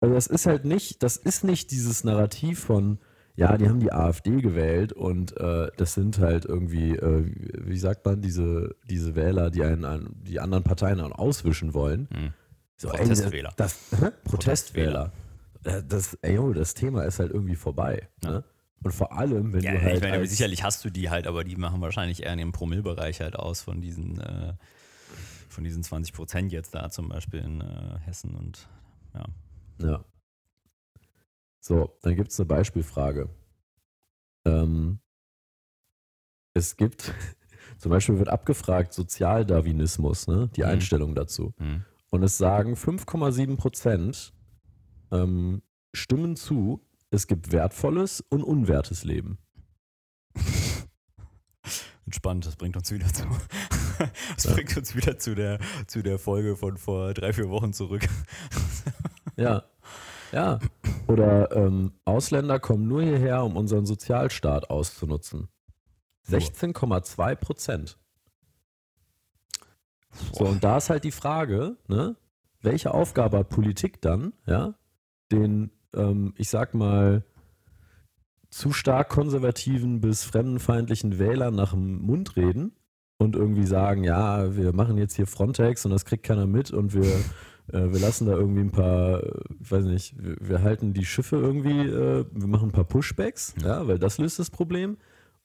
[0.00, 2.98] also das ist halt nicht, das ist nicht dieses Narrativ von,
[3.36, 7.24] ja, die haben die AfD gewählt und äh, das sind halt irgendwie, äh,
[7.64, 12.08] wie- sagt man, diese, diese Wähler, die einen, einen, die anderen Parteien auswischen wollen.
[12.12, 12.32] Hm.
[12.76, 13.48] So, Protestwähler.
[13.50, 14.10] Ey, das, hä?
[14.24, 15.12] Protestwähler.
[15.64, 18.08] Äh, Das, ey, jo, das Thema ist halt irgendwie vorbei.
[18.24, 18.42] Ne?
[18.82, 19.96] Und vor allem, wenn Ja, du halt.
[19.96, 23.20] ich meine, sicherlich hast du die halt, aber die machen wahrscheinlich eher in dem Promillbereich
[23.20, 24.54] halt aus von diesen, äh,
[25.48, 28.66] von diesen 20 Prozent jetzt da zum Beispiel in äh, Hessen und
[29.14, 29.24] ja.
[29.88, 30.04] Ja.
[31.62, 33.30] So, dann gibt es eine Beispielfrage.
[34.44, 34.98] Ähm,
[36.54, 37.14] es gibt,
[37.78, 40.50] zum Beispiel wird abgefragt, Sozialdarwinismus, ne?
[40.56, 40.66] die Mhm.
[40.66, 41.54] Einstellung dazu.
[41.58, 41.84] Hm.
[42.10, 44.34] Und es sagen 5,7 Prozent
[45.12, 45.62] ähm,
[45.94, 49.38] stimmen zu, es gibt wertvolles und unwertes Leben.
[52.06, 53.24] Entspannt, das bringt uns wieder zu.
[54.34, 58.08] Das bringt uns wieder zu der, zu der Folge von vor drei, vier Wochen zurück.
[59.36, 59.62] Ja.
[60.32, 60.58] Ja.
[61.12, 65.48] Oder ähm, Ausländer kommen nur hierher, um unseren Sozialstaat auszunutzen.
[66.26, 67.98] 16,2 Prozent.
[70.32, 72.16] So, und da ist halt die Frage, ne,
[72.62, 74.74] welche Aufgabe hat Politik dann, ja,
[75.30, 77.24] den, ähm, ich sag mal,
[78.48, 82.72] zu stark konservativen bis fremdenfeindlichen Wählern nach dem Mund reden
[83.18, 86.94] und irgendwie sagen, ja, wir machen jetzt hier Frontex und das kriegt keiner mit und
[86.94, 87.04] wir,
[87.68, 91.36] wir lassen da irgendwie ein paar, äh, ich weiß nicht, wir, wir halten die Schiffe
[91.36, 94.96] irgendwie, äh, wir machen ein paar Pushbacks, ja, weil das löst das Problem.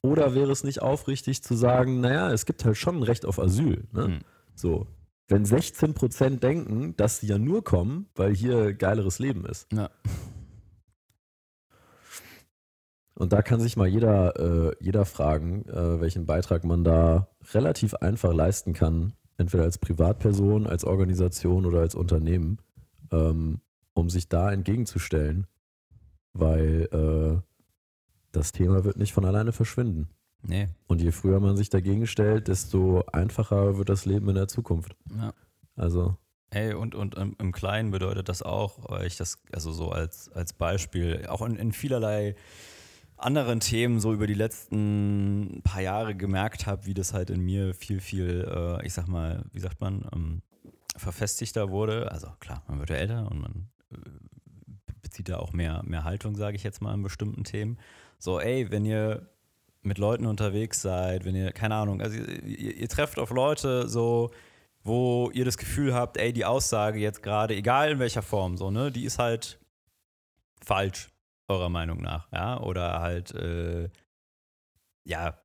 [0.01, 3.39] Oder wäre es nicht aufrichtig zu sagen, naja, es gibt halt schon ein Recht auf
[3.39, 3.87] Asyl.
[3.91, 4.07] Ne?
[4.07, 4.19] Mhm.
[4.55, 4.87] So.
[5.27, 9.67] Wenn 16 Prozent denken, dass sie ja nur kommen, weil hier geileres Leben ist.
[9.73, 9.89] Ja.
[13.15, 17.95] Und da kann sich mal jeder, äh, jeder fragen, äh, welchen Beitrag man da relativ
[17.95, 22.59] einfach leisten kann, entweder als Privatperson, als Organisation oder als Unternehmen,
[23.11, 23.61] ähm,
[23.93, 25.47] um sich da entgegenzustellen,
[26.33, 27.41] weil äh,
[28.31, 30.09] das Thema wird nicht von alleine verschwinden.
[30.43, 30.67] Nee.
[30.87, 34.95] Und je früher man sich dagegen stellt, desto einfacher wird das Leben in der Zukunft.
[35.17, 35.33] Ja.
[35.75, 36.15] Also,
[36.49, 40.53] Ey, und, und im, Kleinen bedeutet das auch, weil ich das, also so als, als
[40.53, 42.35] Beispiel, auch in, in vielerlei
[43.17, 47.73] anderen Themen so über die letzten paar Jahre gemerkt habe, wie das halt in mir
[47.73, 50.41] viel, viel, äh, ich sag mal, wie sagt man, ähm,
[50.95, 52.11] verfestigter wurde.
[52.11, 53.97] Also klar, man wird ja älter und man äh,
[55.01, 57.77] bezieht da auch mehr, mehr Haltung, sage ich jetzt mal, in bestimmten Themen.
[58.19, 59.29] So, ey, wenn ihr
[59.81, 63.87] mit Leuten unterwegs seid, wenn ihr, keine Ahnung, also ihr, ihr, ihr trefft auf Leute
[63.87, 64.31] so,
[64.83, 68.71] wo ihr das Gefühl habt, ey, die Aussage jetzt gerade, egal in welcher Form, so,
[68.71, 69.59] ne, die ist halt
[70.63, 71.09] falsch,
[71.47, 73.89] eurer Meinung nach, ja, oder halt, äh,
[75.05, 75.39] ja,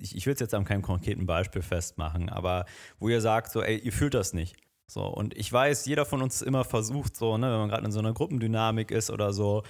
[0.00, 2.66] ich, ich will es jetzt an keinem konkreten Beispiel festmachen, aber
[2.98, 4.56] wo ihr sagt, so, ey, ihr fühlt das nicht.
[4.86, 7.92] So, und ich weiß, jeder von uns immer versucht, so, ne, wenn man gerade in
[7.92, 9.62] so einer Gruppendynamik ist oder so,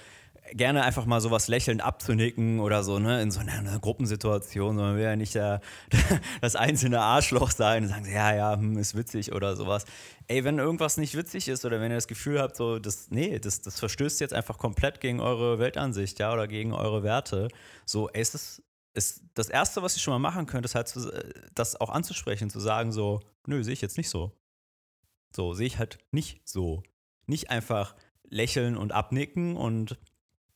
[0.53, 4.77] gerne einfach mal sowas lächelnd abzunicken oder so, ne, in so einer, einer Gruppensituation.
[4.77, 5.61] So, man will ja nicht der,
[6.41, 9.85] das einzelne Arschloch sein und sagen, ja, ja, hm, ist witzig oder sowas.
[10.27, 13.39] Ey, wenn irgendwas nicht witzig ist oder wenn ihr das Gefühl habt, so, das, nee,
[13.39, 17.47] das, das verstößt jetzt einfach komplett gegen eure Weltansicht, ja, oder gegen eure Werte,
[17.85, 18.61] so, ey, ist,
[18.93, 21.11] ist das Erste, was ihr schon mal machen könnt, ist halt, zu,
[21.55, 24.31] das auch anzusprechen, zu sagen, so, nö, sehe ich jetzt nicht so.
[25.35, 26.83] So, sehe ich halt nicht so.
[27.25, 27.95] Nicht einfach
[28.29, 29.97] lächeln und abnicken und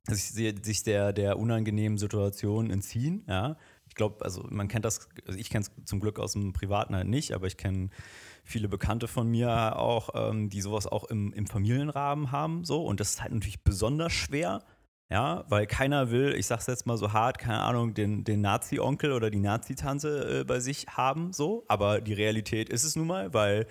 [0.07, 3.57] sich, sich der, der unangenehmen Situation entziehen, ja.
[3.87, 6.95] Ich glaube, also man kennt das, also ich kenne es zum Glück aus dem Privaten
[6.95, 7.89] halt nicht, aber ich kenne
[8.43, 12.83] viele Bekannte von mir auch, ähm, die sowas auch im, im Familienrahmen haben, so.
[12.83, 14.63] Und das ist halt natürlich besonders schwer,
[15.09, 19.11] ja, weil keiner will, ich sag's jetzt mal so hart, keine Ahnung, den, den Nazi-Onkel
[19.11, 21.63] oder die Nazi-Tante äh, bei sich haben, so.
[21.67, 23.67] Aber die Realität ist es nun mal, weil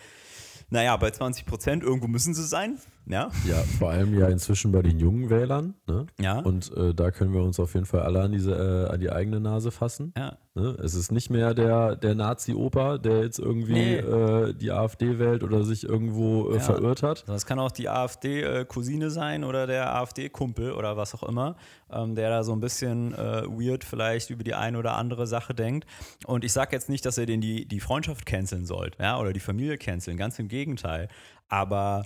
[0.71, 2.79] naja, bei 20 Prozent, irgendwo müssen sie sein.
[3.07, 3.31] Ja.
[3.47, 5.75] ja, vor allem ja inzwischen bei den jungen Wählern.
[5.87, 6.07] Ne?
[6.19, 6.39] Ja.
[6.41, 8.53] Und äh, da können wir uns auf jeden Fall alle an, diese,
[8.89, 10.15] äh, an die eigene Nase fassen.
[10.17, 10.39] Ja.
[10.55, 10.77] Ne?
[10.83, 13.97] Es ist nicht mehr der, der Nazi-Opa, der jetzt irgendwie Nee.
[13.97, 16.61] äh, die AfD wählt oder sich irgendwo äh, Ja.
[16.61, 17.25] verirrt hat.
[17.29, 21.57] Das kann auch die AfD-Cousine sein oder der AfD-Kumpel oder was auch immer,
[21.91, 25.55] ähm, der da so ein bisschen äh, weird vielleicht über die eine oder andere Sache
[25.55, 25.87] denkt.
[26.27, 29.33] Und ich sage jetzt nicht, dass ihr den die, die Freundschaft canceln sollt, ja, oder
[29.33, 31.09] die Familie canceln, ganz im Gegenteil.
[31.49, 32.05] Aber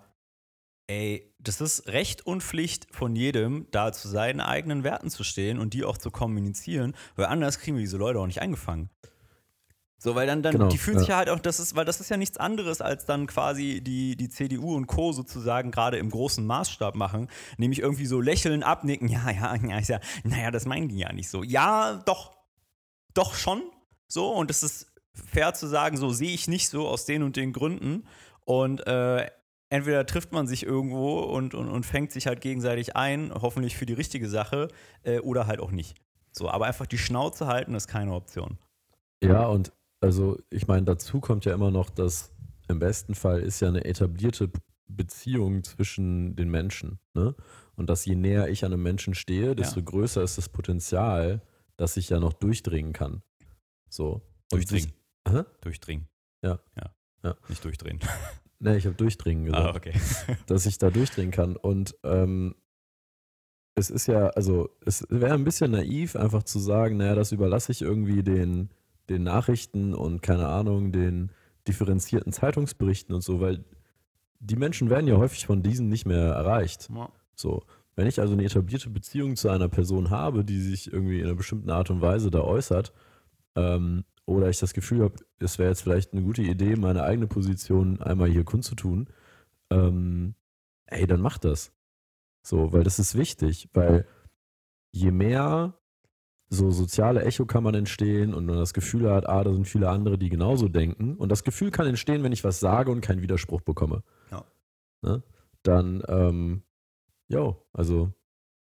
[0.89, 5.59] ey, das ist Recht und Pflicht von jedem, da zu seinen eigenen Werten zu stehen
[5.59, 8.91] und die auch zu kommunizieren, weil anders kriegen wir diese Leute auch nicht eingefangen.
[10.01, 11.01] So, weil dann, dann Genau, die fühlen ja.
[11.01, 13.80] sich ja halt auch, das ist, weil das ist ja nichts anderes, als dann quasi
[13.82, 15.12] die, die CDU und Co.
[15.12, 20.01] sozusagen gerade im großen Maßstab machen, nämlich irgendwie so lächeln, abnicken, ja, ja, ja, ja,
[20.22, 21.43] naja, das meinen die ja nicht so.
[21.43, 22.36] Ja, doch,
[23.12, 23.62] doch schon
[24.07, 27.34] so und es ist fair zu sagen, so sehe ich nicht so aus den und
[27.34, 28.07] den Gründen
[28.45, 29.28] und äh,
[29.71, 33.87] entweder trifft man sich irgendwo und, und, und fängt sich halt gegenseitig ein, hoffentlich für
[33.87, 34.69] die richtige Sache,
[35.03, 35.97] äh, oder halt auch nicht.
[36.33, 38.59] So, aber einfach die Schnauze halten ist keine Option.
[39.23, 42.33] Ja, und also ich meine, dazu kommt ja immer noch, dass
[42.69, 44.51] im besten Fall ist ja eine etablierte
[44.87, 46.99] Beziehung zwischen den Menschen.
[47.14, 47.35] Ne?
[47.77, 51.43] Und dass je näher ich an einem Menschen stehe, desto größer ist das Potenzial,
[51.77, 53.23] dass ich ja noch durchdringen kann.
[53.89, 54.23] So.
[54.51, 54.93] Durchdringen.
[55.61, 56.09] Durchdringen.
[56.43, 56.59] Ja.
[56.77, 56.95] Ja.
[57.23, 57.37] Ja.
[57.49, 58.01] Nicht durchdrehen.
[58.61, 59.64] Ne, ich habe durchdringen gesagt.
[59.64, 59.92] ah, okay.
[60.46, 61.56] dass ich da durchdrehen kann.
[61.56, 62.54] Und ähm,
[63.74, 67.70] es ist ja, also es wäre ein bisschen naiv, einfach zu sagen, naja, das überlasse
[67.70, 68.70] ich irgendwie den,
[69.09, 71.30] den Nachrichten und keine Ahnung, den
[71.68, 73.64] differenzierten Zeitungsberichten und so, weil
[74.40, 76.88] die Menschen werden ja häufig von diesen nicht mehr erreicht.
[76.94, 77.11] Ja.
[77.34, 77.62] So.
[77.94, 81.34] Wenn ich also eine etablierte Beziehung zu einer Person habe, die sich irgendwie in einer
[81.34, 82.92] bestimmten Art und Weise da äußert,
[83.56, 87.26] ähm, oder ich das Gefühl habe, es wäre jetzt vielleicht eine gute Idee, meine eigene
[87.26, 89.09] Position einmal hier kundzutun,
[89.70, 90.35] ähm,
[90.87, 91.72] ey, dann mach das.
[92.43, 94.07] So, weil das ist wichtig, weil
[94.93, 95.79] je mehr
[96.51, 100.29] so soziale Echokammern entstehen und man das Gefühl hat, ah, da sind viele andere, die
[100.29, 101.16] genauso denken.
[101.16, 104.03] Und das Gefühl kann entstehen, wenn ich was sage und keinen Widerspruch bekomme.
[104.31, 104.45] Ja.
[105.03, 105.22] Ne?
[105.62, 106.62] Dann, ähm,
[107.29, 108.12] jo, also.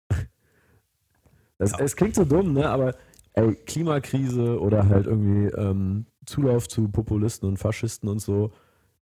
[1.57, 1.79] es, Ja.
[1.79, 2.69] es klingt so dumm, ne?
[2.69, 2.95] Aber
[3.33, 8.51] ey, Klimakrise oder halt irgendwie ähm, Zulauf zu Populisten und Faschisten und so,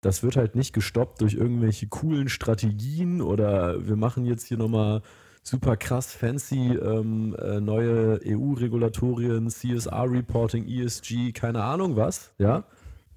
[0.01, 5.03] das wird halt nicht gestoppt durch irgendwelche coolen Strategien oder wir machen jetzt hier nochmal
[5.43, 12.65] super krass fancy ähm, äh, neue EU-Regulatorien, CSR-Reporting, ESG, keine Ahnung was, ja.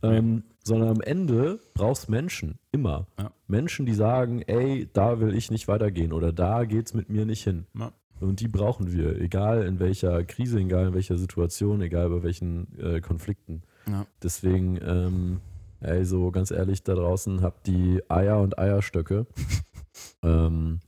[0.03, 3.05] Ähm, sondern am Ende brauchst Menschen, immer.
[3.19, 3.31] Ja.
[3.47, 7.43] Menschen, die sagen, ey, da will ich nicht weitergehen oder da geht's mit mir nicht
[7.43, 7.65] hin.
[7.77, 7.91] Ja.
[8.21, 12.67] Und die brauchen wir, egal in welcher Krise, egal in welcher Situation, egal bei welchen
[12.79, 13.63] äh, Konflikten.
[13.87, 14.05] Ja.
[14.21, 15.41] Deswegen, ähm,
[15.79, 19.25] ey, so ganz ehrlich, da draußen habt die Eier und Eierstöcke.
[20.23, 20.79] ähm,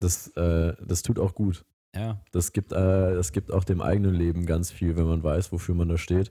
[0.00, 1.64] das, äh, das tut auch gut.
[1.94, 5.52] Ja, Das gibt, äh, das gibt auch dem eigenen Leben ganz viel, wenn man weiß,
[5.52, 6.30] wofür man da steht.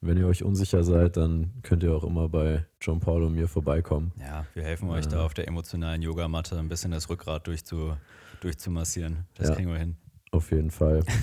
[0.00, 3.48] Wenn ihr euch unsicher seid, dann könnt ihr auch immer bei John Paul und mir
[3.48, 4.12] vorbeikommen.
[4.18, 7.96] ja, wir helfen euch da auf der emotionalen Yogamatte ein bisschen das Rückgrat durchzu,
[8.44, 9.26] durchzumassieren.
[9.34, 9.54] Das Ja.
[9.54, 9.96] kriegen wir hin.
[10.30, 11.00] Auf jeden Fall.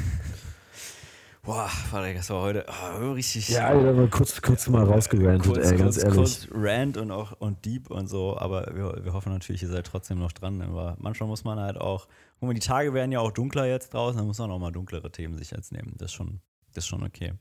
[1.43, 2.65] Boah, Frederik, das war heute
[3.01, 3.49] oh, richtig.
[3.49, 6.15] Ja, Alter, mal kurz, kurz mal rausgerantet, kurz, ey, ganz kurz, ehrlich.
[6.17, 9.88] kurz Rant und auch und Deep und so, aber wir, wir hoffen natürlich, ihr seid
[9.88, 10.61] trotzdem noch dran.
[10.61, 12.07] Aber manchmal muss man halt auch,
[12.39, 14.72] guck mal, die Tage werden ja auch dunkler jetzt draußen, dann muss man auch mal
[14.72, 15.95] dunklere Themen sich jetzt nehmen.
[15.97, 16.41] Das ist schon,
[16.74, 17.34] das ist schon okay.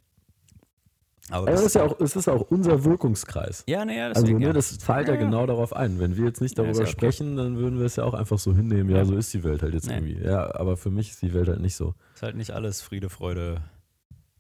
[1.31, 3.65] Aber das ist ja auch, es ist auch unser Wirkungskreis.
[3.67, 4.53] ja, nee, ja, Also, ne, ja.
[4.53, 5.27] das zahlt ja, Ja, ja.
[5.27, 5.99] genau darauf ein.
[6.01, 6.93] Wenn wir jetzt nicht Ja, darüber ja okay.
[6.93, 8.91] sprechen, dann würden wir es ja auch einfach so hinnehmen.
[8.91, 9.05] Ja, Ja.
[9.05, 9.95] so ist die Welt halt jetzt Nee.
[9.95, 10.19] irgendwie.
[10.23, 11.95] Ja, aber für mich ist die Welt halt nicht so.
[12.15, 13.63] ist halt nicht alles Friede, Freude,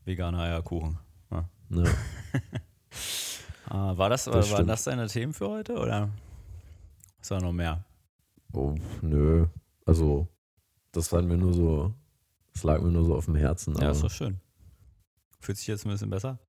[0.05, 0.99] veganer Eierkuchen.
[1.31, 1.49] Ja.
[3.69, 6.09] Ah, war das, Das waren das deine Themen für heute oder
[7.21, 7.85] ist da noch mehr?
[8.53, 9.47] Oh, nö.
[9.87, 10.27] Also,
[10.91, 11.95] das war mir nur so,
[12.53, 13.77] das lag mir nur so auf dem Herzen.
[13.81, 14.41] Ja, ist doch schön.
[15.39, 16.41] Fühlt sich jetzt ein bisschen besser?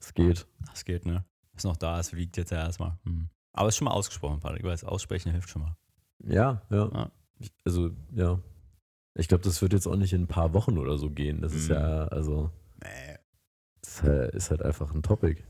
[0.00, 0.46] Es geht.
[0.70, 1.24] Das geht, ne?
[1.56, 2.98] Ist noch da, es wiegt jetzt ja erstmal.
[3.04, 3.28] Hm.
[3.52, 4.60] Aber ist schon mal ausgesprochen, Patrick.
[4.60, 5.76] Ich weiß, aussprechen hilft schon mal.
[6.24, 6.90] Ja, ja.
[6.92, 7.10] Ja.
[7.64, 8.38] Also, ja.
[9.14, 11.40] Ich glaube, das wird jetzt auch nicht in ein paar Wochen oder so gehen.
[11.42, 11.74] Das ist Mhm.
[11.74, 12.50] ja, also,
[12.82, 13.18] Nee.
[13.82, 15.42] ist halt, ist halt einfach ein Topic.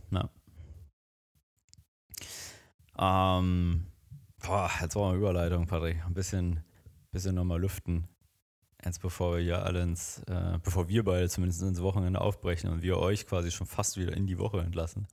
[2.99, 3.87] Ähm,
[4.45, 6.05] boah, jetzt war mal Überleitung, Patrick.
[6.05, 6.63] Ein bisschen,
[7.13, 8.09] bisschen nochmal lüften.
[8.85, 12.99] Jetzt bevor wir alle ins, äh, bevor wir beide zumindest ins Wochenende aufbrechen und wir
[12.99, 15.07] euch quasi schon fast wieder in die Woche entlassen.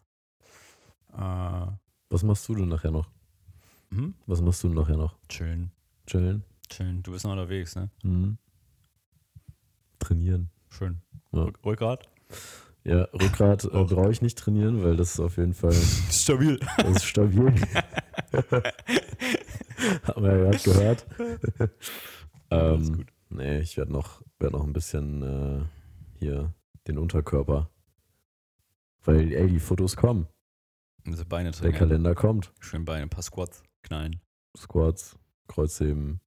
[1.13, 1.67] Äh,
[2.09, 3.09] Was machst du denn nachher noch?
[3.89, 4.13] hm?
[4.25, 5.17] Was machst du denn nachher noch?
[5.29, 5.71] Chillen,
[6.05, 6.43] Chillen?
[6.69, 7.01] chillen.
[7.03, 7.89] Du bist noch unterwegs, ne?
[8.03, 8.37] Mhm.
[9.99, 10.49] Trainieren.
[10.69, 11.01] Schön.
[11.31, 11.43] Ja.
[11.43, 12.07] Rück- Rückgrat?
[12.83, 13.87] Ja, Rückgrat äh, Auch.
[13.87, 15.73] brauche ich nicht trainieren, weil das ist auf jeden Fall
[16.11, 16.59] Stabil.
[16.77, 17.53] das ist stabil.
[20.03, 21.05] Haben wir ja gerade gehört.
[22.49, 23.07] Alles ähm, gut.
[23.29, 25.65] Nee, ich werde noch, werd noch ein bisschen äh,
[26.19, 26.53] hier
[26.87, 27.69] den Unterkörper.
[29.03, 30.27] Weil, ey, die Fotos kommen.
[31.05, 31.79] Diese Beine Der trainieren.
[31.79, 32.53] Kalender kommt.
[32.59, 34.19] Schön Beine, ein paar Squats knallen.
[34.57, 35.17] Squats,
[35.47, 36.19] Kreuzheben,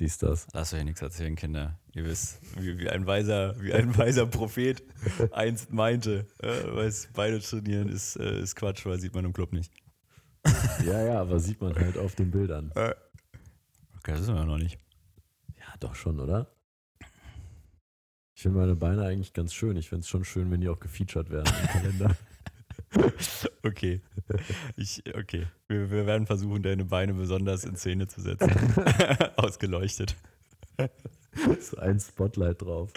[0.00, 0.46] dies, das.
[0.52, 1.78] Lasst euch nichts erzählen, Kinder.
[1.94, 4.82] Ihr wisst, wie, wie, ein, weiser, wie ein weiser Prophet
[5.32, 9.52] einst meinte, äh, weiß, Beine trainieren ist, äh, ist Quatsch, weil sieht man im Club
[9.52, 9.72] nicht.
[10.84, 12.72] Ja, ja, aber sieht man halt auf den Bildern.
[12.74, 12.94] Okay,
[14.06, 14.78] das wissen wir noch nicht.
[15.72, 16.54] Ja, doch schon, oder?
[18.36, 19.76] Ich finde meine Beine eigentlich ganz schön.
[19.76, 22.16] Ich finde es schon schön, wenn die auch gefeatured werden im Kalender.
[23.62, 24.02] Okay.
[24.76, 25.46] Ich, okay.
[25.68, 28.50] Wir, wir werden versuchen, deine Beine besonders in Szene zu setzen.
[29.36, 30.14] Ausgeleuchtet.
[31.60, 32.92] so ein Spotlight drauf.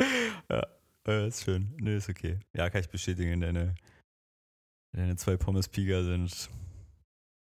[1.07, 1.73] Äh, ist schön.
[1.79, 2.39] Nö, ist okay.
[2.53, 3.75] Ja, kann ich bestätigen, deine,
[4.91, 6.49] deine zwei Pommes-Piger sind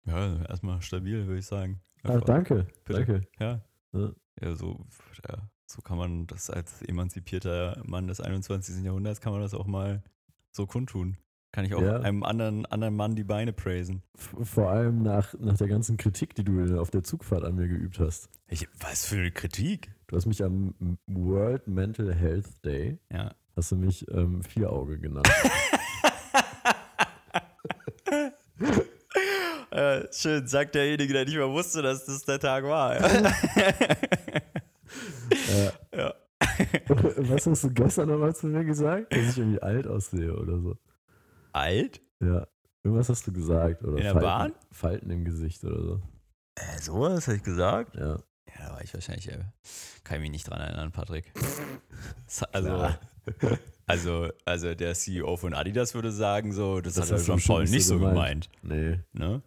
[0.06, 1.80] ja, erstmal stabil, würde ich sagen.
[2.02, 3.04] Ah, danke, Bitte.
[3.04, 3.28] danke.
[3.40, 3.60] Ja.
[3.92, 4.12] Ja.
[4.42, 4.84] Ja, so,
[5.28, 8.84] ja, so kann man das als emanzipierter Mann des 21.
[8.84, 10.02] Jahrhunderts, kann man das auch mal
[10.50, 11.16] so kundtun.
[11.52, 12.00] Kann ich auch Ja.
[12.00, 14.02] einem anderen, anderen Mann die Beine praisen.
[14.16, 18.00] Vor allem nach, nach der ganzen Kritik, die du auf der Zugfahrt an mir geübt
[18.00, 18.28] hast.
[18.48, 19.92] Ich, was für eine Kritik?
[20.08, 20.74] Du hast mich am
[21.06, 23.34] World Mental Health Day, Ja.
[23.54, 25.28] hast du mich ähm, Vierauge genannt.
[29.74, 32.94] Äh, schön, sagt derjenige, der nicht mehr wusste, dass das der Tag war.
[32.96, 33.02] äh,
[35.92, 36.14] ja.
[37.16, 39.12] was hast du gestern nochmal zu mir gesagt?
[39.12, 40.76] Dass ich irgendwie alt aussehe oder so.
[41.52, 42.00] Alt?
[42.20, 42.46] Ja.
[42.84, 43.82] Irgendwas hast du gesagt.
[43.82, 44.52] Oder In der Falten, Bahn?
[44.70, 46.02] Falten im Gesicht oder so.
[46.54, 47.96] Äh, sowas habe ich gesagt?
[47.96, 48.18] Ja.
[48.56, 49.40] Ja, da war ich wahrscheinlich, äh,
[50.04, 51.32] kann ich mich nicht dran erinnern, Patrick.
[52.52, 52.88] Also.
[53.86, 57.70] Also, also der CEO von Adidas würde sagen, so, das, Das hat Jean Paul bestimmt
[57.70, 58.48] nicht so gemeint.
[58.62, 59.00] Nee.
[59.12, 59.42] Ne?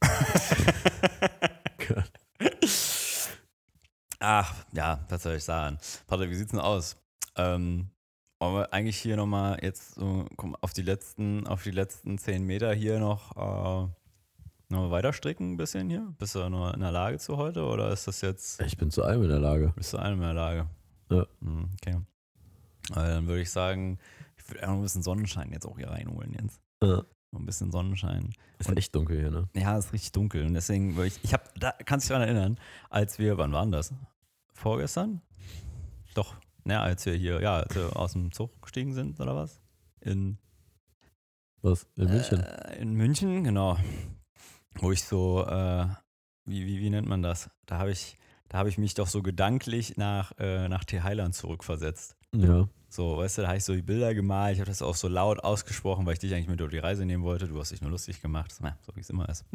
[4.18, 5.78] Ach, ja, was soll ich sagen?
[6.06, 6.96] Patrick, wie sieht's denn aus?
[7.36, 7.88] Ähm,
[8.38, 12.44] wollen wir eigentlich hier nochmal jetzt so, komm, auf die letzten, auf die letzten zehn
[12.44, 13.88] Meter hier noch, äh,
[14.68, 16.12] noch weiter stricken ein bisschen hier?
[16.18, 19.02] Bist du noch in der Lage zu heute oder ist das jetzt, Ich bin zu
[19.04, 19.72] allem in der Lage.
[19.76, 20.66] bist du einem in der Lage?
[21.10, 21.26] Ja.
[21.40, 21.96] Hm, Okay.
[22.92, 23.98] Aber dann würde ich sagen,
[24.36, 26.60] ich würde einfach ein bisschen Sonnenschein jetzt auch hier reinholen, Jens.
[26.82, 27.02] Ja.
[27.32, 28.32] Ein bisschen Sonnenschein.
[28.58, 29.48] Ist Und- echt dunkel hier, ne?
[29.54, 30.44] Ja, es ist richtig dunkel.
[30.46, 32.58] Und deswegen, würde ich, ich habe, da kannst du dich daran erinnern,
[32.90, 33.94] als wir, wann waren das?
[34.52, 35.20] Vorgestern?
[36.14, 39.60] Doch, ne, als wir hier, ja, als wir aus dem Zug gestiegen sind, oder was?
[40.00, 40.38] In,
[41.62, 41.86] Was?
[41.96, 42.40] In München?
[42.40, 43.76] Äh, in München, genau.
[44.74, 45.86] Wo ich so, äh,
[46.46, 47.48] wie, wie, wie nennt man das?
[47.66, 48.16] Da habe ich,
[48.48, 51.02] da habe ich mich doch so gedanklich nach, äh, nach T.
[51.02, 52.16] Heiland zurückversetzt.
[52.34, 52.68] ja.
[52.92, 55.06] So, weißt du, da habe ich so die Bilder gemalt, ich habe das auch so
[55.06, 57.46] laut ausgesprochen, weil ich dich eigentlich mit auf die Reise nehmen wollte.
[57.46, 58.52] Du hast dich nur lustig gemacht.
[58.60, 59.44] Na, so wie es immer ist.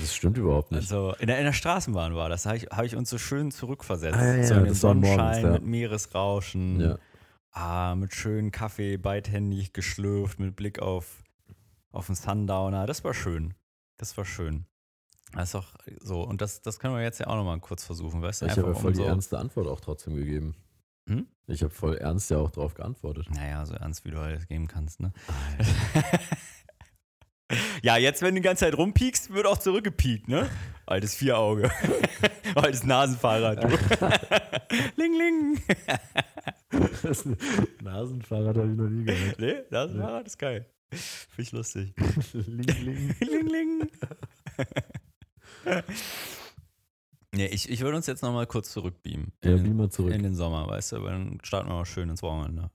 [0.00, 0.80] Das stimmt überhaupt nicht.
[0.80, 2.42] Also in der, in der Straßenbahn war das.
[2.42, 4.18] Da habe ich, hab ich uns so schön zurückversetzt.
[4.18, 5.50] Ah, ja, ja, in den morgens, Sonnenschein ja.
[5.52, 6.80] mit Meeresrauschen.
[6.80, 6.98] Ja.
[7.52, 11.22] Ah, mit schönem Kaffee, beidhändig geschlürft, mit Blick auf,
[11.92, 12.86] auf den Sundowner.
[12.86, 13.54] Das war schön.
[13.96, 14.66] Das war schön.
[15.34, 16.22] Das ist doch so.
[16.22, 18.46] Und das, das können wir jetzt ja auch nochmal kurz versuchen, weißt du?
[18.46, 20.56] Ich habe ja voll um die so, ernste Antwort auch trotzdem gegeben.
[21.10, 21.26] Hm?
[21.48, 23.26] Ich habe voll ernst ja auch drauf geantwortet.
[23.34, 25.12] Naja, so ernst, wie du halt geben kannst, ne?
[27.82, 30.48] ja, jetzt, wenn du die ganze Zeit rumpiekst, wird auch zurückgepiekt, ne?
[30.86, 31.68] Altes Vierauge.
[32.54, 33.64] Altes Nasenfahrrad.
[33.64, 33.68] Du.
[34.96, 35.60] ling, ling.
[37.02, 37.24] Das
[37.82, 39.40] Nasenfahrrad habe ich noch nie gehört.
[39.40, 40.66] nee, Nasenfahrrad ist geil.
[40.92, 41.92] Finde ich lustig.
[42.34, 43.16] ling, ling.
[43.18, 43.90] ling, ling.
[47.40, 49.32] Nee, ich, ich würde uns jetzt nochmal kurz zurückbeamen.
[49.42, 50.12] Ja, In- beam mal zurück.
[50.12, 52.70] In den Sommer, weißt du, weil dann starten wir mal schön ins Wochenende.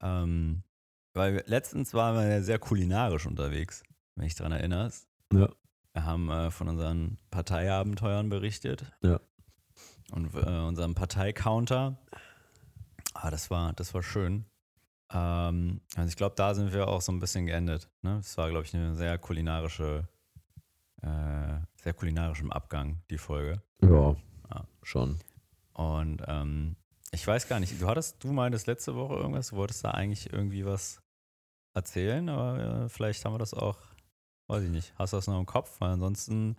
[0.00, 0.62] Ähm,
[1.12, 3.82] weil letztens waren wir ja sehr kulinarisch unterwegs,
[4.16, 5.06] wenn ich daran erinnerst.
[5.32, 5.48] Ja.
[5.92, 8.84] Wir haben äh, von unseren Parteiabenteuern berichtet.
[9.02, 9.20] Ja.
[10.10, 11.96] Und äh, unserem Parteicounter.
[13.14, 14.44] Ah, das war, das war schön.
[15.12, 17.88] Ähm, also ich glaube, da sind wir auch so ein bisschen geendet.
[18.02, 18.16] Ne?
[18.16, 20.08] Das war, glaube ich, eine sehr kulinarische,
[21.02, 23.62] äh, sehr kulinarischem Abgang, die Folge.
[23.82, 24.16] Ja,
[24.50, 24.66] Ja.
[24.82, 25.18] schon.
[25.74, 26.76] Und ähm,
[27.12, 30.32] ich weiß gar nicht, du hattest, du meintest letzte Woche irgendwas, du wolltest da eigentlich
[30.32, 31.02] irgendwie was
[31.76, 33.76] erzählen, aber äh, vielleicht haben wir das auch,
[34.48, 35.78] weiß ich nicht, hast du das noch im Kopf?
[35.80, 36.56] Weil ansonsten,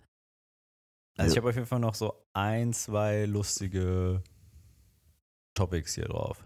[1.18, 1.40] also ich Ja.
[1.42, 4.22] habe auf jeden Fall noch so ein, zwei lustige
[5.54, 6.44] Topics hier drauf.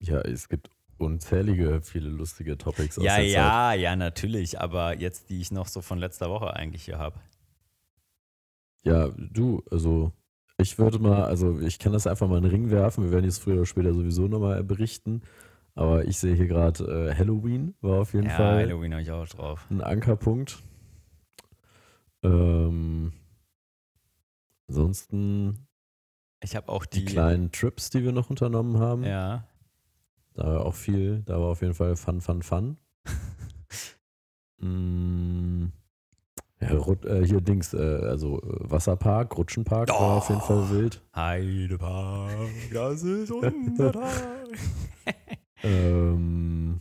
[0.00, 0.68] Ja, es gibt
[0.98, 3.32] unzählige, viele lustige Topics aus Ja, der Zeit.
[3.32, 7.18] ja, ja, natürlich, aber jetzt, die ich noch so von letzter Woche eigentlich hier habe.
[8.84, 10.12] Ja, du, also
[10.58, 13.04] ich würde mal, also ich kann das einfach mal in den Ring werfen.
[13.04, 15.22] Wir werden jetzt früher oder später sowieso nochmal berichten.
[15.74, 19.10] Aber ich sehe hier gerade äh, Halloween war auf jeden Ja, Fall Halloween habe ich
[19.10, 19.66] auch drauf.
[19.70, 20.62] ein Ankerpunkt.
[22.22, 23.12] Ähm,
[24.68, 25.66] ansonsten
[26.42, 29.04] Ich habe auch die, die, kleinen Trips, die wir noch unternommen haben.
[29.04, 29.48] ja,
[30.34, 32.76] Da war auch viel, da war auf jeden Fall Fun, Fun, Fun.
[34.58, 35.66] mm,
[36.62, 41.02] ja, Rut- äh, hier Dings, äh, also äh, Wasserpark, Rutschenpark war auf jeden Fall wild.
[41.14, 42.30] Heidepark,
[42.72, 44.48] das ist unser Tag.
[45.64, 46.80] Ähm,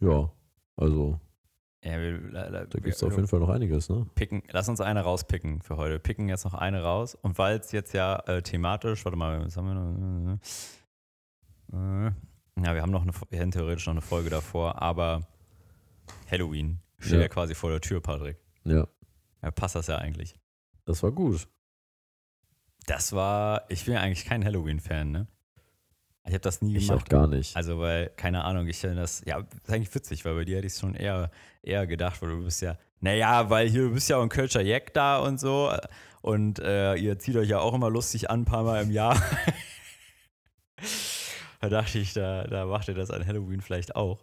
[0.00, 0.30] ja,
[0.76, 1.18] also
[1.84, 4.06] Ja, wir, da, da gibt es auf jeden Fall noch einiges, ne?
[4.14, 5.92] picken, lass uns eine rauspicken für heute.
[5.94, 7.14] Wir picken jetzt noch eine raus.
[7.14, 10.38] Und weil es jetzt ja äh, thematisch, warte mal, was haben wir noch?
[11.72, 12.10] Äh,
[12.64, 15.22] ja, wir haben noch eine, wir hätten theoretisch noch eine Folge davor, aber
[16.30, 17.28] Halloween steht ja, Ja.
[17.28, 18.36] quasi vor der Tür, Patrick.
[18.64, 18.86] Ja,
[19.42, 20.34] Ja, passt das ja eigentlich.
[20.84, 21.48] das war gut.
[22.86, 25.26] Das war, ich bin ja eigentlich kein Halloween-Fan, ne?
[26.24, 27.04] Ich habe das nie Ich gemacht.
[27.04, 27.56] auch gar nicht.
[27.56, 30.56] Also, weil, keine Ahnung, ich finde das, ja, das ist eigentlich witzig, weil bei dir
[30.58, 31.30] hätte ich es schon eher,
[31.62, 34.62] eher gedacht, weil du bist ja, naja, weil hier, du bist ja auch ein Kölscher
[34.62, 35.72] Jack da und so
[36.20, 39.20] und äh, ihr zieht euch ja auch immer lustig an, ein paar Mal im Jahr.
[41.60, 44.20] da dachte ich, da, da macht ihr das an Halloween vielleicht auch.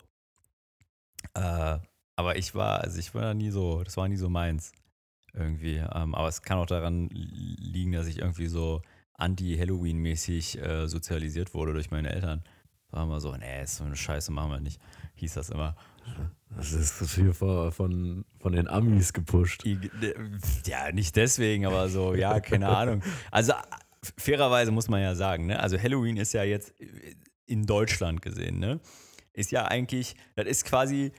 [1.34, 1.80] Äh,
[2.20, 4.74] aber ich war, also ich war da nie so, das war nie so meins
[5.34, 5.78] irgendwie.
[5.78, 8.82] Ähm, aber es kann auch daran liegen, dass ich irgendwie so
[9.14, 12.44] anti-Halloween-mäßig äh, sozialisiert wurde durch meine Eltern.
[12.92, 14.82] War immer so, nee, ist so eine Scheiße, machen wir nicht.
[15.16, 15.78] Hieß das immer.
[16.58, 19.64] Das ist hier von, von, von den Amis gepusht.
[20.66, 23.02] Ja, nicht deswegen, aber so, ja, keine Ahnung.
[23.32, 23.54] Also
[24.18, 25.58] fairerweise muss man ja sagen, ne?
[25.58, 26.74] Also Halloween ist ja jetzt
[27.46, 28.82] in Deutschland gesehen, ne?
[29.32, 31.14] Ist ja eigentlich, das ist quasi,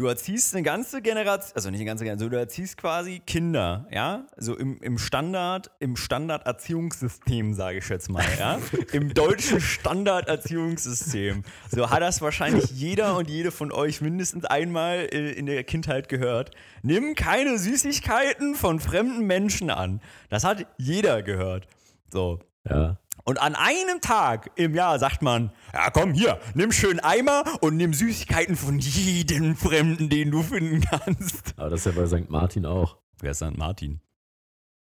[0.00, 4.24] du erziehst eine ganze Generation, also nicht eine ganze Generation, du erziehst quasi Kinder, ja,
[4.38, 8.58] so im, im Standard, im Standarderziehungssystem, sage ich jetzt mal, ja,
[8.92, 11.44] im deutschen Standarderziehungssystem.
[11.70, 16.08] So hat das wahrscheinlich jeder und jede von euch mindestens einmal äh, in der Kindheit
[16.08, 16.52] gehört.
[16.82, 20.00] Nimm keine Süßigkeiten von fremden Menschen an.
[20.30, 21.68] Das hat jeder gehört.
[22.10, 22.38] So.
[22.66, 22.96] Ja.
[23.24, 27.76] Und an einem Tag im Jahr sagt man, ja komm hier, nimm schön Eimer und
[27.76, 31.54] nimm Süßigkeiten von jedem Fremden, den du finden kannst.
[31.56, 32.30] Aber das ist ja bei St.
[32.30, 32.96] Martin auch.
[33.20, 33.56] Wer ist St.
[33.56, 34.00] Martin?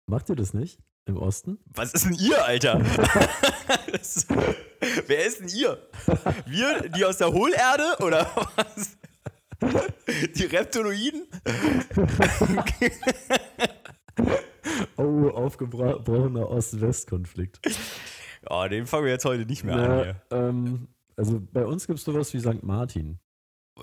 [0.06, 0.78] Macht ihr das nicht?
[1.06, 1.58] Im Osten?
[1.66, 2.80] Was ist denn ihr, Alter?
[3.92, 4.26] das,
[5.06, 5.78] wer ist denn ihr?
[6.46, 8.96] Wir, die aus der Hohlerde oder was?
[10.34, 11.26] Die Reptiloiden?
[14.96, 17.60] Oh, aufgebrochener Ost-West-Konflikt.
[18.48, 20.02] Oh, den fangen wir jetzt heute nicht mehr Na, an.
[20.02, 20.16] Hier.
[20.30, 22.62] ähm, also bei uns gibt es sowas wie St.
[22.62, 23.18] Martin.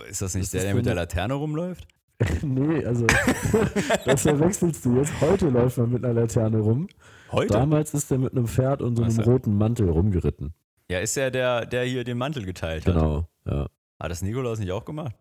[0.07, 1.87] Ist das nicht das der, der so mit der Laterne rumläuft?
[2.41, 3.05] nee, also
[4.05, 5.13] das verwechselst du jetzt.
[5.21, 6.87] Heute läuft man mit einer Laterne rum.
[7.31, 7.53] Heute?
[7.53, 9.31] Damals ist er mit einem Pferd und so einem Ach so.
[9.31, 10.53] roten Mantel rumgeritten.
[10.89, 12.93] Ja, ist ja der, der hier den Mantel geteilt hat.
[12.93, 13.67] Genau, ja.
[13.99, 15.15] Hat das Nikolaus nicht auch gemacht?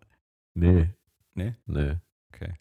[0.55, 0.91] Nee.
[1.35, 1.55] Nee?
[1.67, 1.97] Nee.
[2.35, 2.55] Okay.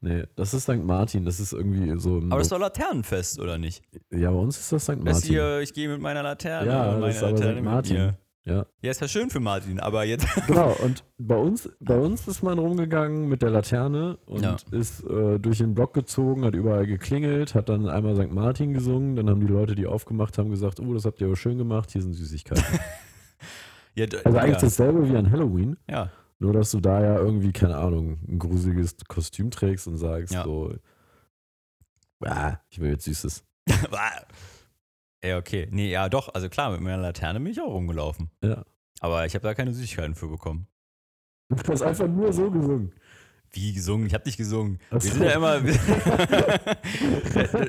[0.00, 0.84] Nee, das ist St.
[0.84, 2.18] Martin, das ist irgendwie so.
[2.18, 3.82] im Aber das ist doch Laternenfest, oder nicht?
[4.12, 4.90] ja, bei uns ist das St.
[4.90, 5.28] Das Martin.
[5.30, 6.70] hier, ich gehe mit meiner Laterne.
[6.70, 7.54] Ja, und das meine ist aber Laterne St.
[7.56, 7.96] mit Martin.
[8.44, 10.26] Ja, Ja, ist ja schön für Martin, aber jetzt.
[10.46, 10.76] genau.
[10.84, 14.56] Und bei uns, bei uns ist man rumgegangen mit der Laterne und Ja.
[14.70, 18.30] ist äh, durch den Block gezogen, hat überall geklingelt, hat dann einmal St.
[18.32, 19.16] Martin gesungen.
[19.16, 21.90] Dann haben die Leute, die aufgemacht haben, gesagt: Oh, das habt ihr aber schön gemacht,
[21.90, 22.62] hier sind Süßigkeiten.
[23.94, 24.60] ja, Also eigentlich ja.
[24.60, 25.76] dasselbe wie an Halloween.
[25.88, 26.10] ja.
[26.38, 30.44] Nur, dass du da ja irgendwie, keine Ahnung, ein gruseliges Kostüm trägst und sagst Ja.
[30.44, 30.74] so,
[32.24, 33.44] ah, ich will jetzt Süßes.
[35.24, 35.68] ja, okay.
[35.70, 36.34] Nee, ja, doch.
[36.34, 38.30] Also klar, mit meiner Laterne bin ich auch rumgelaufen.
[38.42, 38.64] Ja.
[39.00, 40.66] Aber ich habe da keine Süßigkeiten für bekommen.
[41.48, 42.92] Du hast einfach nur so gesungen.
[43.50, 44.06] Wie gesungen?
[44.06, 44.78] Ich habe nicht gesungen.
[44.90, 45.60] Wir sind ja immer.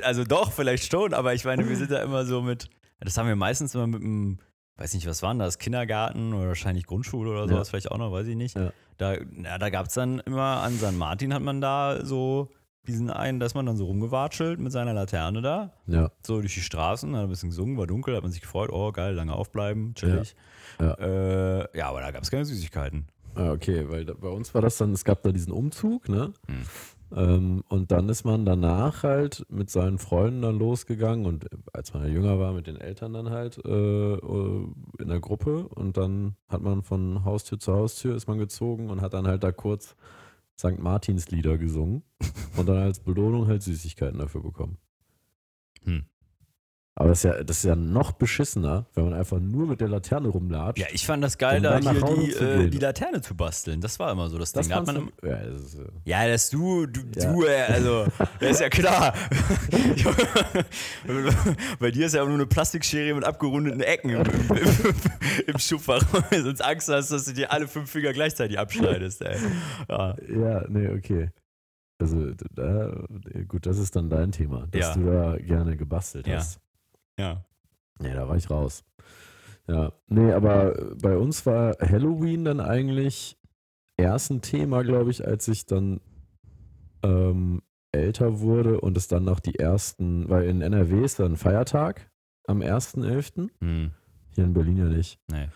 [0.03, 2.69] also doch, vielleicht schon, aber ich meine, wir sind da immer so mit.
[2.99, 4.39] Das haben wir meistens immer mit einem,
[4.77, 5.57] weiß nicht, was waren das?
[5.57, 7.47] Kindergarten oder wahrscheinlich Grundschule oder Ja.
[7.47, 8.55] sowas, vielleicht auch noch, weiß ich nicht.
[8.55, 8.71] Ja.
[8.97, 12.49] Da, ja, da gab es dann immer an San Martin hat man da so
[12.87, 16.61] diesen einen, dass man dann so rumgewatschelt mit seiner Laterne da, Ja, so durch die
[16.61, 19.93] Straßen, hat ein bisschen gesungen, war dunkel, hat man sich gefreut, oh geil, lange aufbleiben,
[19.93, 20.35] chillig.
[20.79, 20.93] Ja.
[20.93, 23.07] Äh, ja aber da gab es keine Süßigkeiten.
[23.35, 26.31] ah, okay, weil da, bei uns war das dann, es gab da diesen Umzug, ne?
[26.47, 26.63] Hm.
[27.15, 31.93] Ähm, und dann ist man danach halt mit seinen Freunden dann losgegangen und äh, als
[31.93, 34.67] man jünger war, mit den Eltern dann halt äh, äh,
[34.99, 39.01] in der Gruppe und dann hat man von Haustür zu Haustür ist man gezogen und
[39.01, 39.95] hat dann halt da kurz
[40.59, 40.79] St.
[40.79, 42.03] Martins Lieder gesungen
[42.57, 44.77] und dann als Belohnung halt Süßigkeiten dafür bekommen.
[45.83, 46.05] Hm.
[46.99, 49.87] Aber das ist, ja, das ist ja noch beschissener, wenn man einfach nur mit der
[49.87, 50.79] Laterne rumlatscht.
[50.79, 53.81] Ja, ich fand das geil, da hier die, äh, die Laterne zu basteln.
[53.81, 54.71] Das war immer so das, das Ding.
[54.71, 57.31] Da hat man, du, ja, das ist, ja, dass du, du, Ja.
[57.31, 58.07] du, äh, also,
[58.39, 59.13] das ist ja klar.
[61.79, 64.95] Bei dir ist ja auch nur eine Plastikschere mit abgerundeten Ecken im, im,
[65.45, 66.01] im, Schubfach.
[66.31, 69.37] Sonst Angst hast, dass du dir alle fünf Finger gleichzeitig abschneidest, ey.
[69.87, 70.15] Ja.
[70.35, 71.29] Ja, nee, okay.
[71.99, 72.91] Also, da,
[73.47, 74.93] gut, das ist dann dein Thema, dass Ja.
[74.95, 76.37] du da gerne gebastelt Ja.
[76.37, 76.59] hast.
[77.17, 77.43] Ja.
[78.01, 78.83] Ja, da war ich raus.
[79.67, 83.37] Ja, nee, aber bei uns war Halloween dann eigentlich
[83.97, 85.99] erst ein Thema, glaube ich, als ich dann
[87.03, 87.61] ähm,
[87.91, 92.09] älter wurde und es dann noch die ersten, weil in NRW ist dann Feiertag
[92.47, 93.91] am 1.11., Hm.
[94.35, 95.19] hier in Berlin ja nicht.
[95.29, 95.49] Nee.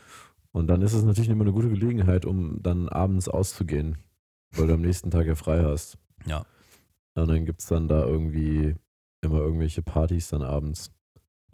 [0.52, 3.98] Und dann ist es natürlich immer eine gute Gelegenheit, um dann abends auszugehen,
[4.52, 5.98] weil du am nächsten Tag ja frei hast.
[6.26, 6.46] Ja.
[7.16, 8.76] Und dann gibt es dann da irgendwie
[9.22, 10.92] immer irgendwelche Partys dann abends.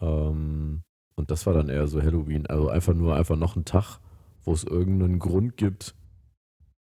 [0.00, 0.82] Ähm,
[1.14, 2.46] und das war dann eher so Halloween.
[2.46, 3.98] Also einfach nur einfach noch ein Tag,
[4.44, 5.94] wo es irgendeinen Grund gibt,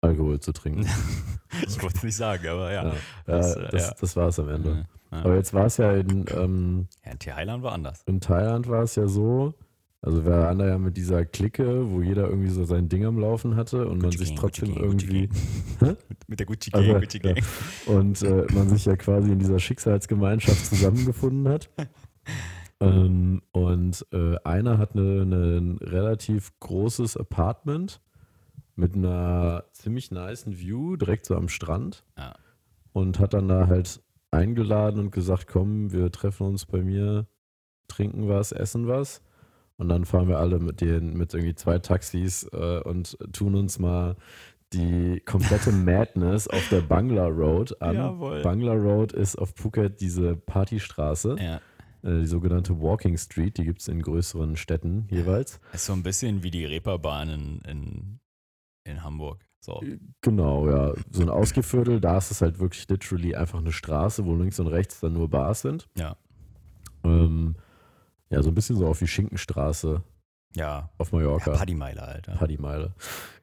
[0.02, 0.86] Alkohol zu trinken.
[1.68, 2.86] ich wollte es nicht sagen, aber ja.
[2.86, 2.96] Ja,
[3.26, 3.96] das, äh, das, ja.
[4.00, 4.88] das war es am Ende.
[5.12, 5.18] Ja.
[5.24, 8.04] Aber jetzt war es ja in, ähm, in Thailand war anders.
[8.06, 9.54] in Thailand war es ja so,
[10.02, 13.20] also wir waren da ja mit dieser Clique, wo jeder irgendwie so sein Ding am
[13.20, 15.98] Laufen hatte und man Gucci sich Gang, trotzdem Gucci Gang, Gucci irgendwie.
[16.28, 17.34] Mit der Gucci Also, Gang, Gucci ja.
[17.34, 17.46] Gang.
[17.86, 21.70] und äh, man sich ja quasi in dieser Schicksalsgemeinschaft zusammengefunden hat.
[22.82, 28.02] Ähm, und äh, einer hat eine, eine, ein relativ großes Apartment
[28.76, 32.34] mit einer ziemlich niceen View direkt so am Strand Ja.
[32.94, 34.02] und hat dann da halt
[34.32, 37.28] eingeladen und gesagt, komm, wir treffen uns bei mir,
[37.88, 39.22] trinken was, essen was.
[39.78, 43.80] Und dann fahren wir alle mit den, mit irgendwie zwei Taxis äh, und tun uns
[43.80, 44.16] mal
[44.74, 47.96] die komplette Madness auf der Bangla Road an.
[47.96, 48.42] Jawohl.
[48.42, 51.60] Bangla Road ist auf Phuket diese Partystraße, Ja.
[52.04, 55.60] Äh, die sogenannte Walking Street, die gibt es in größeren Städten jeweils.
[55.74, 58.20] Ist so ein bisschen wie die Reeperbahn in, in,
[58.84, 59.46] in Hamburg.
[59.60, 59.82] So.
[60.22, 60.94] Genau, ja.
[61.12, 64.68] So ein Ausgeviertel, da ist es halt wirklich literally einfach eine Straße, wo links und
[64.68, 65.88] rechts dann nur Bars sind.
[65.96, 66.16] Ja.
[67.04, 67.56] Ähm,
[68.30, 70.02] ja, so ein bisschen so auf die Schinkenstraße
[70.56, 70.90] Ja.
[70.98, 71.52] auf ja Mallorca.
[71.52, 72.34] Paddymeile, Alter.
[72.34, 72.96] Paddymeile.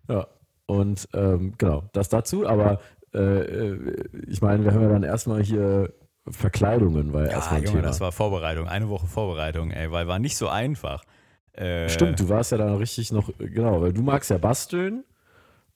[0.09, 0.27] Ja.
[0.67, 2.81] Und ähm, genau, das dazu, aber
[3.15, 5.95] äh, äh, ich meine, wir haben ja dann erstmal hier
[6.33, 7.89] Verkleidungen, war ja, erstmal ein Junge, Thema.
[7.89, 8.69] das war Vorbereitung.
[8.69, 11.03] Eine Woche Vorbereitung, ey, weil war nicht so einfach.
[11.53, 15.05] Äh, Stimmt, du warst ja dann richtig noch, genau, weil du magst ja basteln.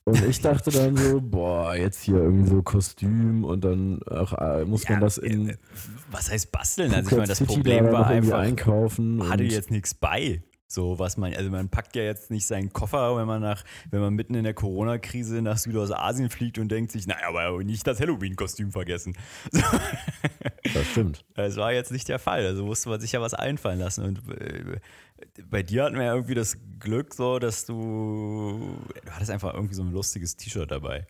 [0.05, 4.65] Und ich dachte dann so, boah, jetzt hier irgendwie so Kostüm und dann ach, äh,
[4.65, 5.57] muss man Ja, das in äh,
[6.11, 6.93] Was heißt basteln?
[6.93, 9.29] Also ich meine, das City Problem war einfach, einkaufen.
[9.29, 10.41] hatte jetzt nichts bei.
[10.67, 14.01] So was man, also man packt ja jetzt nicht seinen Koffer, wenn man nach, wenn
[14.01, 17.99] man mitten in der Corona-Krise nach Südostasien fliegt und denkt sich, naja, aber nicht das
[17.99, 19.15] Halloween-Kostüm vergessen.
[19.51, 19.61] So.
[20.73, 21.25] Das stimmt.
[21.35, 22.45] Das war jetzt nicht der Fall.
[22.45, 24.05] Also musste man sich ja was einfallen lassen.
[24.05, 24.79] Und äh,
[25.49, 29.75] bei dir hatten wir ja irgendwie das Glück, so, dass du, du hattest einfach irgendwie
[29.75, 31.05] so ein lustiges T-Shirt dabei.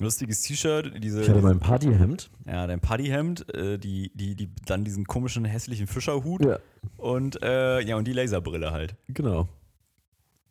[0.00, 2.30] Lustiges T-Shirt, diese, Ich hatte mein Partyhemd.
[2.46, 6.58] ja, dein Paddyhemd, äh, die, die, die, dann diesen komischen hässlichen Fischerhut Ja,
[6.96, 8.94] und äh, ja und die Laserbrille halt.
[9.08, 9.48] genau.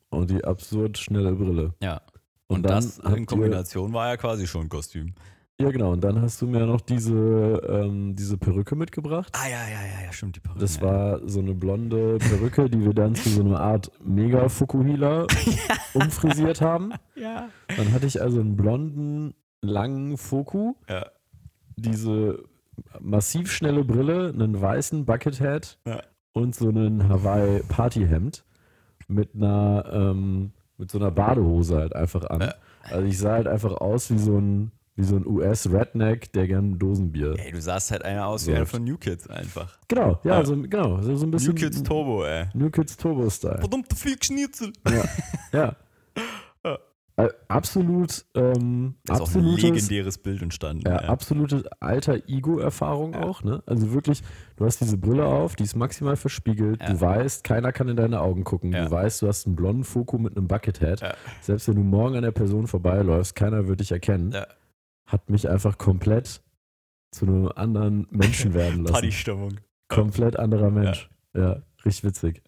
[0.10, 1.74] Und die absurd schnelle Brille.
[1.82, 2.02] Ja.
[2.48, 5.14] Und, Und, das in Kombination war ja quasi schon ein Kostüm.
[5.60, 5.91] Ja, genau.
[5.93, 7.16] Und dann hast du mir noch diese,
[7.68, 9.34] ähm, diese Perücke mitgebracht.
[9.36, 10.60] Ah ja, ja, ja, ja, stimmt, die Perücke.
[10.60, 10.84] Das ja.
[10.84, 15.26] war so eine blonde Perücke, die wir dann zu so einer Art Mega-Fukuhila
[15.95, 16.93] umfrisiert haben.
[17.16, 17.49] Ja.
[17.76, 21.08] Dann hatte ich also einen blonden, langen Foku, Ja.
[21.76, 22.43] diese
[22.99, 26.03] massiv schnelle Brille, einen weißen Buckethead Ja.
[26.34, 28.43] und so einen Hawaii-Partyhemd
[29.08, 32.41] mit einer, ähm, mit so einer Badehose halt einfach an.
[32.41, 32.53] Ja.
[32.84, 36.78] Also ich sah halt einfach aus wie so ein, wie so ein US-Redneck, der gern
[36.78, 37.36] Dosenbier.
[37.38, 39.78] Ey, du sahst halt einer aus wie einer von New Kids einfach.
[39.88, 40.45] Genau, ja, Ja.
[40.45, 42.48] so, genau, so, so ein bisschen New Kids Turbo, ey.
[42.54, 43.60] New Kids Turbo-Style.
[43.60, 44.74] Verdammte Fickschnitzel.
[44.89, 45.04] Ja.
[45.54, 45.76] Ja.
[47.20, 50.84] Äh, Absolut, ähm, Da ist auch ein legendäres Bild entstanden.
[50.86, 53.64] ja, Ja, absolute alter Ego-Erfahrung auch, ne?
[53.66, 54.22] Also wirklich,
[54.56, 56.89] du hast diese Brille auf, die ist maximal verspiegelt, Ja.
[56.91, 58.86] du weißt, keiner kann in deine Augen gucken, Ja.
[58.86, 61.02] du weißt, du hast einen blonden Foku mit einem Buckethead.
[61.02, 61.16] Ja.
[61.41, 64.36] Selbst wenn du morgen an der Person vorbeiläufst, keiner wird dich erkennen.
[65.08, 65.12] Ja.
[65.14, 66.41] Hat mich einfach komplett
[67.12, 68.93] zu einem anderen Menschen werden lassen.
[68.93, 69.60] Partystimmung.
[69.88, 71.10] Komplett anderer Mensch.
[71.34, 72.41] Ja, richtig witzig.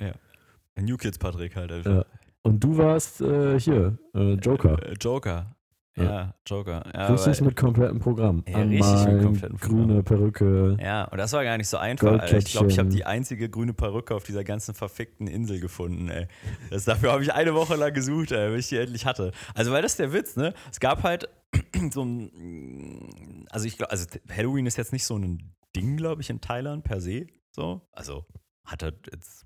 [0.78, 1.92] New Kids Patrick halt einfach.
[1.92, 2.06] Ja.
[2.42, 4.82] Und du warst äh, hier, äh, Joker.
[4.84, 5.56] Äh, Joker.
[5.98, 6.04] Ja.
[6.04, 6.84] Ja, Joker.
[6.94, 8.44] Ja, Richtig mit komplettem Programm.
[8.48, 9.88] Ja, richtig mit komplettem Programm.
[9.88, 10.78] grüne Perücke.
[10.82, 12.20] Ja, und das war gar nicht so einfach.
[12.20, 12.38] Alter.
[12.38, 16.28] Ich glaube, ich habe die einzige grüne Perücke auf dieser ganzen verfickten Insel gefunden, ey.
[16.70, 19.32] Das, dafür habe ich eine Woche lang gesucht, ey, bis ich die endlich hatte.
[19.56, 20.54] Also, weil das ist der Witz, ne?
[20.72, 21.28] Es gab halt
[21.92, 23.46] so ein.
[23.50, 26.84] Also, ich glaube, also Halloween ist jetzt nicht so ein Ding, glaube ich, in Thailand
[26.84, 27.28] per se.
[27.52, 27.82] So.
[27.92, 28.26] Also,
[28.66, 29.46] hat er jetzt.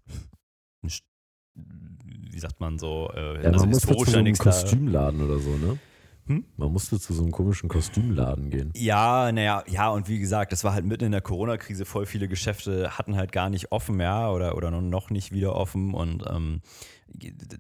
[0.84, 1.04] ein St-
[1.56, 3.10] Wie sagt man so?
[3.16, 4.34] Äh, Ja, also man musste zu so einem.
[4.36, 5.78] Kostümladen oder so, ne?
[6.26, 6.46] Hm?
[6.56, 8.72] Man musste zu so einem komischen Kostümladen gehen.
[8.78, 12.30] Ja, naja, ja, und wie gesagt, das war halt mitten in der Corona-Krise, voll viele
[12.30, 16.62] Geschäfte hatten halt gar nicht offen, ja, oder, oder noch nicht wieder offen und ähm,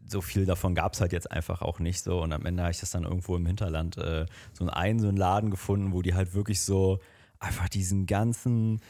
[0.07, 2.21] so viel davon gab es halt jetzt einfach auch nicht so.
[2.21, 5.17] Und am Ende habe ich das dann irgendwo im Hinterland äh, so einen, so einen
[5.17, 6.99] Laden gefunden, wo die halt wirklich so
[7.39, 8.81] einfach diesen ganzen,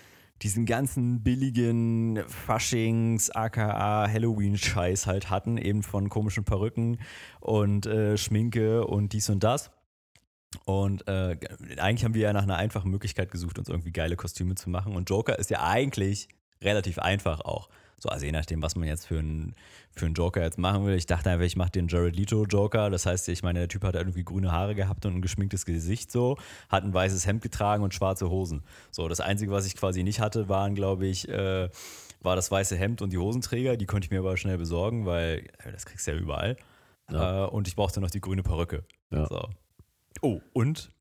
[0.42, 7.00] diesen ganzen billigen Faschings, aka Halloween-Scheiß halt hatten, eben von komischen Perücken
[7.40, 9.72] und äh, Schminke und dies und das.
[10.66, 11.38] Und äh,
[11.78, 14.96] eigentlich haben wir ja nach einer einfachen Möglichkeit gesucht, uns irgendwie geile Kostüme zu machen.
[14.96, 16.28] Und Joker ist ja eigentlich
[16.62, 17.70] relativ einfach auch.
[17.98, 19.56] So, also je nachdem, was man jetzt für einen
[19.96, 20.96] für einen Joker jetzt machen will.
[20.96, 22.90] Ich dachte einfach, ich mache den Jared Leto Joker.
[22.90, 26.12] Das heißt, ich meine, der Typ hat irgendwie grüne Haare gehabt und ein geschminktes Gesicht
[26.12, 26.38] so,
[26.70, 28.64] hat ein weißes Hemd getragen und schwarze Hosen.
[28.92, 31.70] So, das Einzige, was ich quasi nicht hatte, waren, glaube ich, äh,
[32.22, 33.78] war das weiße Hemd und die Hosenträger.
[33.78, 36.58] Die konnte ich mir aber schnell besorgen, weil äh, das kriegst du ja überall.
[37.12, 37.46] Ja.
[37.46, 38.84] Äh, und ich brauchte noch die grüne Perücke.
[39.12, 39.28] Ja.
[39.28, 39.50] So.
[40.22, 40.92] Oh, und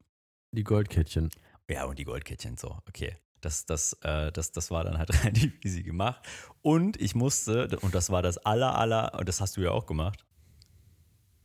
[0.53, 1.31] Die Goldkettchen.
[1.71, 3.17] ja, und die Goldkettchen, so, okay.
[3.43, 6.27] Das, das, äh, das, das war dann halt relativ easy gemacht.
[6.63, 9.87] Und ich musste, und das war das aller, aller, und das hast du ja auch
[9.87, 10.25] gemacht,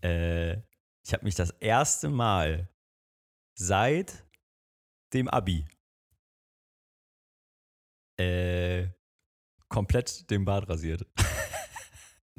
[0.02, 0.58] äh,
[1.04, 2.70] ich habe mich das erste Mal
[3.56, 4.26] seit
[5.14, 5.68] dem Abi
[8.18, 8.88] äh,
[9.70, 11.06] komplett den Bart rasiert.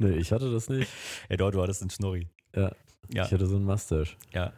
[0.01, 0.91] Nee, ich hatte das nicht.
[1.29, 2.29] Ey, dort war das ein Schnurri.
[2.55, 2.73] Ja.
[3.13, 3.25] Ja.
[3.25, 4.17] Ich hatte so einen Mustache.
[4.33, 4.53] Ja.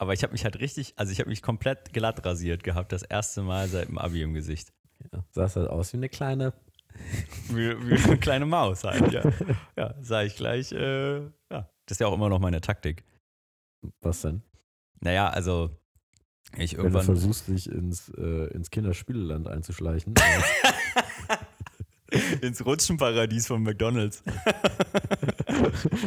[0.00, 3.02] Aber ich habe mich halt richtig, also ich habe mich komplett glatt rasiert gehabt, das
[3.02, 4.72] erste Mal seit dem Abi im Gesicht.
[5.12, 5.22] Ja.
[5.30, 6.54] Sah halt aus wie eine kleine.
[7.48, 9.22] Wie, wie eine kleine Maus halt, ja.
[9.76, 11.30] Ja, sah ich gleich, äh, ja.
[11.50, 13.04] Das ist ja auch immer noch meine Taktik.
[14.00, 14.42] Was denn?
[15.00, 15.70] Naja, also
[16.56, 17.04] ich Wenn du irgendwann.
[17.04, 20.14] versuchst, dich ins, äh, ins Kinderspieleland einzuschleichen.
[22.40, 24.24] ins Rutschenparadies von McDonalds.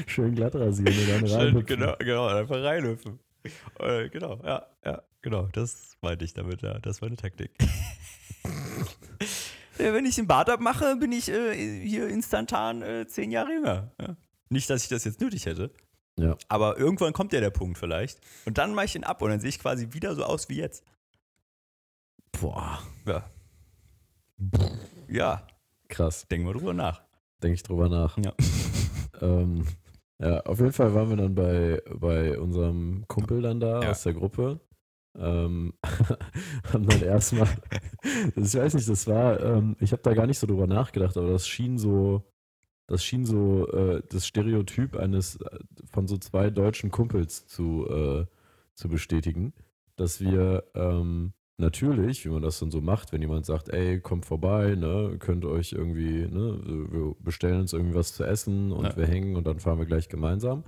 [0.08, 1.66] Schön glatt rasieren und dann reinhüpfen.
[1.66, 3.20] genau, genau, einfach reinhüpfen.
[3.80, 5.48] Äh, genau, ja, ja, genau.
[5.48, 6.80] Das meinte ich damit, ja.
[6.80, 7.52] Das war eine Taktik.
[9.80, 13.92] ja, wenn ich den Bart abmache, bin ich äh, hier instantan äh, zehn Jahre jünger.
[14.00, 14.16] Ja.
[14.50, 15.72] Nicht, dass ich das jetzt nötig hätte.
[16.18, 16.38] Ja.
[16.48, 18.22] Aber irgendwann kommt ja der Punkt vielleicht.
[18.46, 20.58] Und dann mache ich ihn ab und dann sehe ich quasi wieder so aus wie
[20.58, 20.84] jetzt.
[22.32, 23.30] Boah, Ja.
[25.08, 25.46] Ja,
[25.90, 26.28] krass.
[26.28, 27.02] denken wir drüber nach.
[27.42, 28.18] Denke ich drüber nach.
[28.18, 28.34] Ja.
[29.22, 29.66] Ähm,
[30.20, 33.92] ja, auf jeden Fall waren wir dann bei, bei unserem Kumpel dann da Ja.
[33.92, 34.60] aus der Gruppe.
[35.16, 35.74] Ähm,
[36.74, 37.48] haben dann erstmal,
[38.36, 41.30] ich weiß nicht, das war, ähm, ich habe da gar nicht so drüber nachgedacht, aber
[41.30, 42.24] das schien so,
[42.88, 45.60] das schien so äh, das Stereotyp eines äh,
[45.92, 48.26] von so zwei deutschen Kumpels zu, äh,
[48.74, 49.54] zu bestätigen,
[49.98, 51.34] dass wir ähm,
[51.64, 55.46] natürlich, wie man das dann so macht, wenn jemand sagt, ey, kommt vorbei, ne, könnt
[55.46, 56.60] euch irgendwie, ne,
[56.92, 58.98] wir bestellen uns irgendwie was zu essen und Ja.
[58.98, 60.64] wir hängen und dann fahren wir gleich gemeinsam.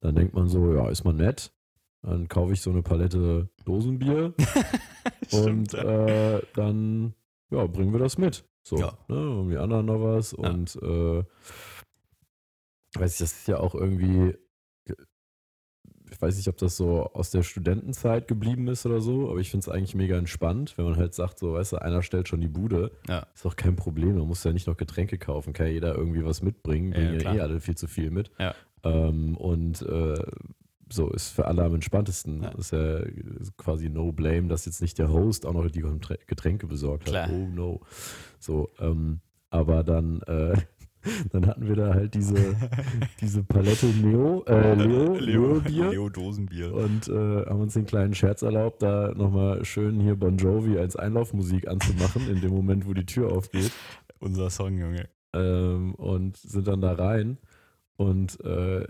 [0.00, 1.52] Dann denkt man so, ja, ist man nett.
[2.02, 4.34] Dann kaufe ich so eine Palette Dosenbier
[5.32, 7.14] und äh, dann
[7.50, 8.44] ja, bringen wir das mit.
[8.62, 8.98] So, Ja.
[9.08, 11.24] ne, und die anderen noch was und äh,
[12.98, 14.34] weiß ich, das ist ja auch irgendwie,
[16.10, 19.50] ich weiß nicht, ob das so aus der Studentenzeit geblieben ist oder so, aber ich
[19.50, 22.40] finde es eigentlich mega entspannt, wenn man halt sagt, so, weißt du, einer stellt schon
[22.40, 23.26] die Bude, Ja.
[23.34, 26.24] ist doch kein Problem, man muss ja nicht noch Getränke kaufen, kann ja jeder irgendwie
[26.24, 28.30] was mitbringen, bringen ja, ja, eh alle viel zu viel mit.
[28.38, 28.54] Ja.
[28.84, 30.14] Ähm, und äh,
[30.88, 32.42] so ist für alle am entspanntesten.
[32.44, 32.50] Ja.
[32.50, 33.00] Ist ja
[33.56, 37.26] quasi no blame, dass jetzt nicht der Host auch noch die Geträ- Getränke besorgt Klar.
[37.26, 37.32] hat.
[37.32, 37.80] Oh no.
[38.38, 39.18] So, ähm,
[39.50, 40.56] aber dann, äh,
[41.32, 42.34] dann hatten wir da halt diese,
[43.20, 45.90] diese Palette Neo, äh, Leo, Leo, Bier.
[45.90, 46.74] Leo Dosenbier.
[46.74, 50.96] Und äh, haben uns den kleinen Scherz erlaubt, da nochmal schön hier Bon Jovi als
[50.96, 53.72] Einlaufmusik anzumachen, in dem Moment, wo die Tür aufgeht.
[54.18, 55.08] Unser Song, Junge.
[55.34, 57.38] Ähm, und sind dann da rein.
[57.96, 58.86] Und äh,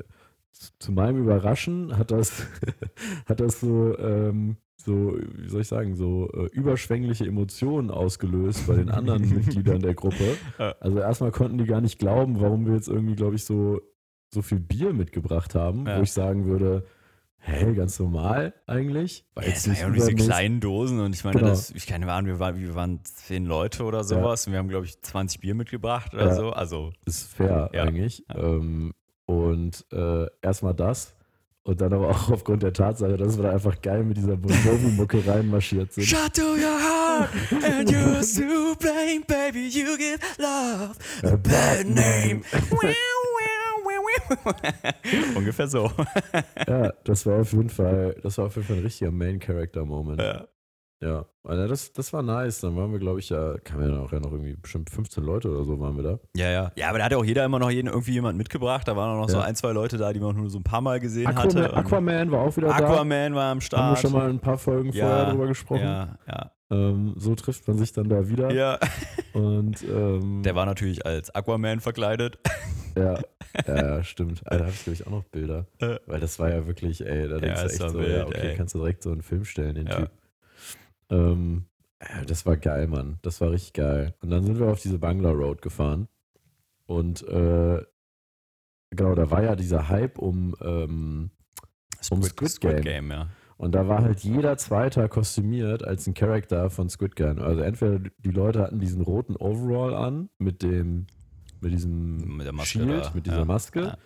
[0.79, 2.47] zu meinem Überraschen hat das,
[3.27, 8.77] hat das so, ähm, so, wie soll ich sagen, so äh, überschwängliche Emotionen ausgelöst bei
[8.77, 10.37] den anderen Mitgliedern der Gruppe.
[10.59, 10.75] Ja.
[10.81, 13.81] Also erstmal konnten die gar nicht glauben, warum wir jetzt irgendwie, glaube ich, so,
[14.33, 15.99] so viel Bier mitgebracht haben, Ja.
[15.99, 16.85] wo ich sagen würde,
[17.39, 19.25] hä, ganz normal eigentlich.
[19.35, 21.49] War Ja, es war ja diese kleinen Dosen und ich meine, Genau.
[21.51, 24.69] das, ich keine Ahnung, wir waren, wir waren zehn Leute oder sowas und wir haben,
[24.69, 26.35] glaube ich, 20 Bier mitgebracht oder Ja.
[26.35, 26.51] so.
[26.51, 27.83] Also, ist fair Ja.
[27.85, 28.25] eigentlich.
[28.29, 28.37] Ja.
[28.37, 28.93] Ähm,
[29.27, 31.15] und äh, erstmal das
[31.67, 34.53] und dann aber auch aufgrund der Tatsache, dass wir da einfach geil mit dieser Bon
[34.53, 36.05] Jovi-Mucke reinmarschiert sind.
[36.05, 37.29] Shut to your heart
[37.65, 42.43] and you're to blame, baby, you give love a bad name.
[45.37, 45.91] Ungefähr so.
[46.67, 50.21] ja, das war auf jeden Fall, das war auf jeden Fall ein richtiger Main-Character-Moment.
[50.21, 50.47] Ja.
[51.03, 52.61] Ja, also das, das war nice.
[52.61, 55.23] Dann waren wir, glaube ich, ja, kamen ja dann auch ja noch irgendwie bestimmt 15
[55.23, 56.19] Leute oder so waren wir da.
[56.35, 56.73] Ja, ja.
[56.75, 58.89] Ja, aber da hat ja auch jeder immer noch jeden, irgendwie jemand mitgebracht.
[58.89, 59.45] Da waren auch noch so Ja.
[59.45, 61.77] ein, zwei Leute da, die man nur so ein paar Mal gesehen Aquaman, hatte.
[61.77, 63.63] Aquaman war auch wieder Aquaman war am da.
[63.65, 63.83] Start.
[63.83, 65.83] Haben wir schon mal ein paar Folgen Ja, vorher drüber gesprochen.
[65.83, 66.53] Ja, ja.
[66.69, 68.51] Ähm, so trifft man sich dann da wieder.
[68.53, 68.79] ja.
[69.35, 72.39] Und ähm, Der war natürlich als Aquaman verkleidet.
[72.97, 73.19] Ja,
[73.67, 74.41] ja, stimmt.
[74.47, 75.67] Da habe ich, glaube ich, auch noch Bilder.
[75.79, 75.97] Äh.
[76.07, 78.49] Weil das war ja wirklich, ey, da denkst Ja, du echt so, wild, ja, okay,
[78.53, 78.57] ey.
[78.57, 79.97] kannst du direkt so einen Film stellen, den Ja.
[79.97, 80.11] Typ.
[81.11, 81.67] Ähm,
[82.03, 83.19] ja, das war geil, Mann.
[83.23, 84.15] Das war richtig geil.
[84.21, 86.09] Und dann sind wir auf diese Bangla Road gefahren.
[86.87, 87.83] Und äh,
[88.91, 91.31] genau, da war ja dieser Hype um, ähm,
[92.11, 93.11] Um Squid Game.
[93.11, 93.29] ja.
[93.57, 97.41] und da war halt jeder Zweiter kostümiert als ein Charakter von Squid Game.
[97.41, 101.07] Also entweder die Leute hatten diesen roten Overall an mit dem,
[101.61, 103.45] mit diesem Mit Maske Shield, da, mit dieser ja.
[103.45, 103.81] Maske.
[103.81, 103.99] Ja.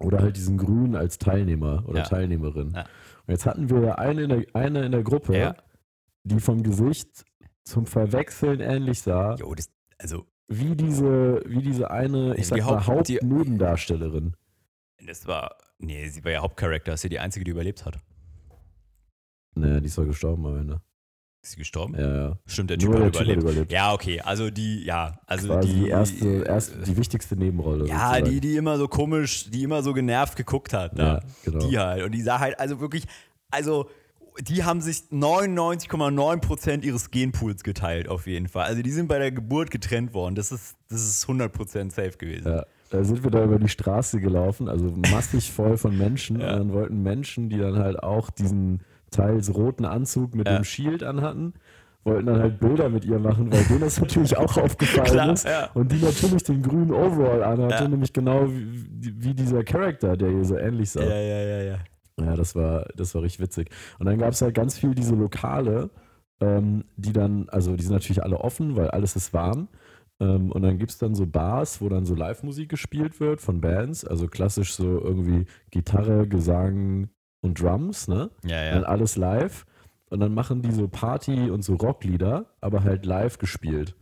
[0.00, 2.02] Oder halt diesen Grün als Teilnehmer oder.
[2.02, 2.68] Teilnehmerin.
[2.68, 5.56] Und jetzt hatten wir eine in der, eine in der Gruppe.
[6.26, 7.24] Die vom Gesicht
[7.64, 12.64] zum Verwechseln ähnlich sah, Jo, das, also, wie diese, wie diese eine, ich Also sag
[12.64, 14.34] mal, Haupt- die- Hauptnebendarstellerin.
[15.06, 17.98] das war, nee, sie war ja Hauptcharakter, ist ja die einzige, die überlebt hat.
[19.54, 20.80] Naja, die ist doch gestorben am Ende.
[21.42, 21.94] Ist sie gestorben?
[21.94, 22.38] Ja, ja.
[22.46, 23.42] Stimmt, der Typ Nur hat der Typ überlebt.
[23.42, 23.72] überlebt.
[23.72, 27.86] Ja, okay, also die, ja, also Quasi die, die erste, erste, die wichtigste Nebenrolle.
[27.86, 28.24] ja, sozusagen.
[28.30, 30.98] die, die immer so komisch, die immer so genervt geguckt hat.
[30.98, 31.20] Ja, ne?
[31.44, 31.58] genau.
[31.68, 32.02] Die halt.
[32.02, 33.04] Und die sah halt, also wirklich,
[33.50, 33.88] also
[34.40, 38.64] die haben sich 99,9% ihres Genpools geteilt, auf jeden Fall.
[38.66, 40.34] Also die sind bei der Geburt getrennt worden.
[40.34, 42.48] Das ist, das ist 100% safe gewesen.
[42.48, 46.40] Ja, da sind wir da über die Straße gelaufen, also massig voll von Menschen.
[46.40, 46.52] Ja.
[46.52, 48.80] Und dann wollten Menschen, die dann halt auch diesen
[49.10, 50.56] teils roten Anzug mit Ja.
[50.56, 51.54] dem Shield anhatten,
[52.04, 55.44] wollten dann halt Bilder mit ihr machen, weil denen das natürlich auch aufgefallen Klar, ist.
[55.44, 55.70] ja.
[55.74, 60.44] Und die natürlich den grünen Overall anhatte, nämlich genau wie, wie dieser Charakter, der ihr
[60.44, 61.02] so ähnlich sah.
[61.02, 61.78] Ja, ja, ja, ja.
[62.18, 63.70] Ja, das war, das war richtig witzig.
[63.98, 65.90] Und dann gab es halt ganz viel diese Lokale,
[66.40, 69.68] ähm, die dann, also die sind natürlich alle offen, weil alles ist warm.
[70.18, 73.60] Ähm, und dann gibt es dann so Bars, wo dann so Live-Musik gespielt wird von
[73.60, 77.10] Bands, also klassisch so irgendwie Gitarre, Gesang
[77.42, 78.30] und Drums, ne?
[78.44, 78.88] Ja, Dann ja.
[78.88, 79.66] alles live.
[80.08, 83.94] Und dann machen die so Party- und so Rocklieder, aber halt live gespielt.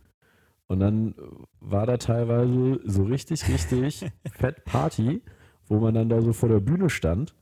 [0.67, 1.15] Und dann
[1.59, 5.21] war da teilweise so richtig, richtig fett Party,
[5.67, 7.35] wo man dann da so vor der Bühne stand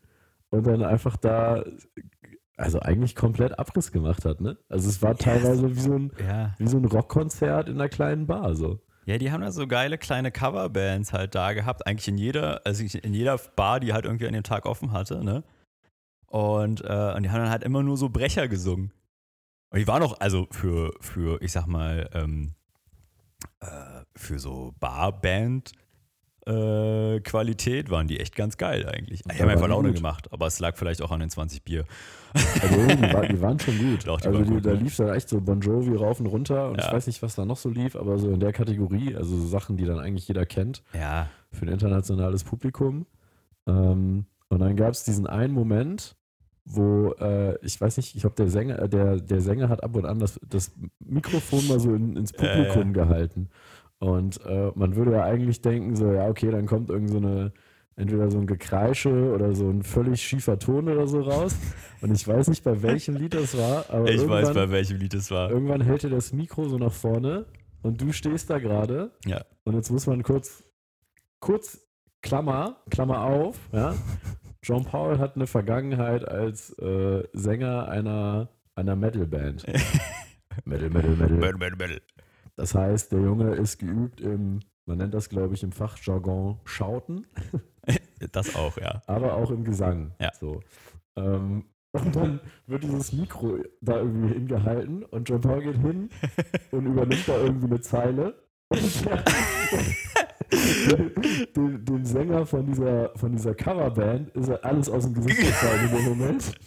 [0.54, 1.64] und dann einfach da,
[2.58, 4.58] also eigentlich komplett Abriss gemacht hat, ne?
[4.70, 6.54] Also es war teilweise wie so ein, Ja.
[6.60, 8.80] wie so ein Rockkonzert in einer kleinen Bar, so.
[9.06, 11.88] Ja, die haben da so geile kleine Coverbands halt da gehabt.
[11.88, 15.24] Eigentlich in jeder, also in jeder Bar, die halt irgendwie an dem Tag offen hatte,
[15.24, 15.44] ne?
[16.28, 18.94] Und, äh, und die haben dann halt immer nur so Brecher gesungen.
[19.72, 22.54] Und die waren auch, also für, für ich sag mal, ähm,
[23.60, 25.72] äh, für so Barband
[26.46, 29.24] äh, Qualität waren die echt ganz geil eigentlich.
[29.24, 29.98] Die haben einfach Laune gut.
[29.98, 31.86] gemacht, aber es lag vielleicht auch an den 20 Bier.
[32.34, 34.08] Also die, war, die waren schon gut.
[34.08, 34.80] Doch, die also die, gut, da ne?
[34.80, 36.88] lief dann echt so Bon Jovi rauf und runter und Ja.
[36.88, 39.48] ich weiß nicht, was da noch so lief, aber so in der Kategorie, also so
[39.48, 40.84] Sachen, die dann eigentlich jeder kennt.
[40.94, 43.06] Ja, für ein internationales Publikum.
[43.68, 46.16] Ähm, und dann gab es diesen einen Moment,
[46.66, 49.96] wo äh, ich weiß nicht, ich glaube, der Sänger, äh, der, der Sänger hat ab
[49.96, 52.32] und an das, das Mikrofon mal so in, ins.
[52.32, 53.50] Publikum gehalten.
[54.04, 57.54] Und äh, man würde ja eigentlich denken, so, ja, okay, dann kommt irgend so eine,
[57.96, 61.56] entweder so ein Gekreische oder so ein völlig schiefer Ton oder so raus.
[62.02, 65.14] Und ich weiß nicht, bei welchem Lied das war, aber ich weiß, bei welchem Lied
[65.14, 65.50] es war.
[65.50, 67.46] irgendwann hält er das Mikro so nach vorne
[67.82, 69.46] und du stehst da gerade Ja.
[69.64, 70.66] und jetzt muss man kurz,
[71.40, 71.80] kurz
[72.22, 73.96] Klammer, Klammer auf, ja.
[74.64, 79.66] John Paul hat eine Vergangenheit als äh, Sänger einer, einer Metal-Band.
[80.66, 81.38] Metal, Metal, Metal.
[81.38, 82.02] Battle, battle, battle.
[82.56, 87.28] Das heißt, der Junge ist geübt im, man nennt das, glaube ich, im Fachjargon Schauten,
[88.32, 89.02] Das auch, ja.
[89.08, 90.14] aber auch im Gesang.
[90.20, 90.32] Ja.
[90.40, 90.62] So.
[91.16, 96.10] Ähm, und dann wird dieses Mikro da irgendwie hingehalten und John Paul geht hin
[96.72, 98.34] und übernimmt da irgendwie eine Zeile.
[101.56, 105.40] Der, dem, dem Sänger von dieser, von dieser Coverband ist er alles aus dem Gesicht
[105.40, 106.52] gefallen in dem Moment.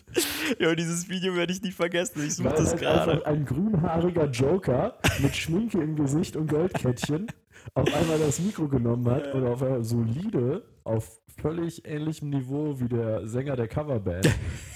[0.61, 2.25] Ja, dieses Video werde ich nicht vergessen.
[2.25, 3.27] Ich suche das gerade.
[3.27, 7.27] ein grünhaariger Joker mit Schminke im Gesicht und Goldkettchen
[7.75, 12.89] auf einmal das Mikro genommen hat und auf einmal solide, auf völlig ähnlichem Niveau wie
[12.89, 14.29] der Sänger der Coverband,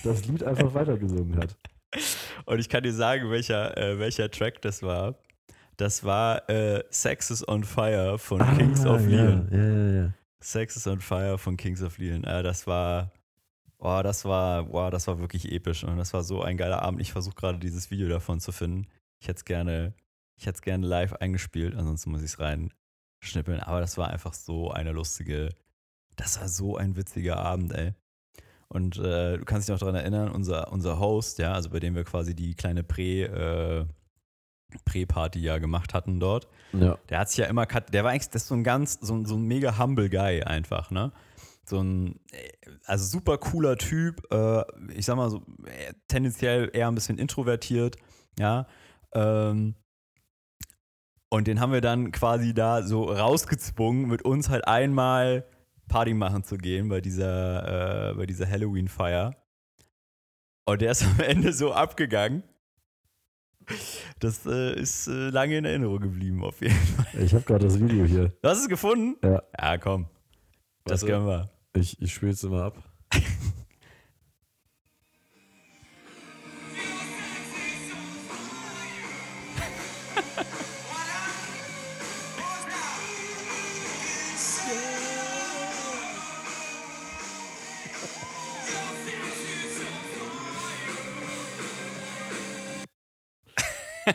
[0.04, 1.56] das Lied einfach weitergesungen hat.
[2.46, 5.14] Und ich kann dir sagen, welcher, äh, welcher Track das war.
[5.81, 9.48] Das war äh, Sex is on Fire von Kings of Leon.
[9.51, 10.12] Ah, Ja, ja, ja.
[10.39, 12.23] Sex is on Fire von Kings of Leon.
[12.24, 13.12] Äh, das war,
[13.78, 17.01] oh, das war, wow, das war wirklich episch und das war so ein geiler Abend.
[17.01, 18.89] Ich versuche gerade dieses Video davon zu finden.
[19.20, 19.94] Ich hätte es gerne,
[20.36, 23.61] ich hätte es gerne live eingespielt, ansonsten muss ich es reinschnippeln.
[23.61, 25.48] Aber das war einfach so eine lustige,
[26.16, 27.94] das war so ein witziger Abend, ey.
[28.69, 31.94] Und äh, du kannst dich noch daran erinnern, unser, unser Host, ja, also bei dem
[31.94, 33.86] wir quasi die kleine Prä, äh,
[34.84, 36.98] Prä-Party ja gemacht hatten dort, ja.
[37.09, 39.24] der hat sich ja immer, der war eigentlich, das ist so ein ganz, so ein,
[39.24, 41.12] so ein mega humble Guy einfach, ne?
[41.64, 42.18] So ein,
[42.84, 47.97] also super cooler Typ, äh, ich sag mal so, äh, tendenziell eher ein bisschen introvertiert,
[48.38, 48.66] ja.
[49.14, 49.74] Ähm,
[51.28, 55.47] und den haben wir dann quasi da so rausgezwungen, mit uns halt einmal
[55.88, 59.36] Party machen zu gehen bei dieser, äh, bei dieser Halloween-Feier.
[60.64, 62.42] Und der ist am Ende so abgegangen.
[64.18, 67.22] Das äh, ist äh, lange in Erinnerung geblieben, auf jeden Fall.
[67.22, 68.28] Ich habe gerade das Video hier.
[68.42, 69.16] Du hast es gefunden?
[69.22, 69.42] Ja.
[69.59, 70.06] Ja, komm.
[70.84, 71.14] Das Warte.
[71.14, 71.51] können wir.
[71.74, 72.82] Ich, ich spiele es immer ab.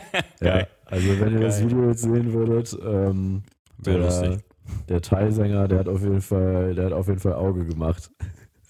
[0.40, 1.62] Ja, also wenn ihr das.
[1.62, 3.42] Video jetzt sehen würdet, ähm,
[3.78, 4.44] Wäre der, lustig.
[4.88, 8.10] der Thai-Sänger, der hat auf jeden Fall, der hat auf jeden Fall Auge gemacht.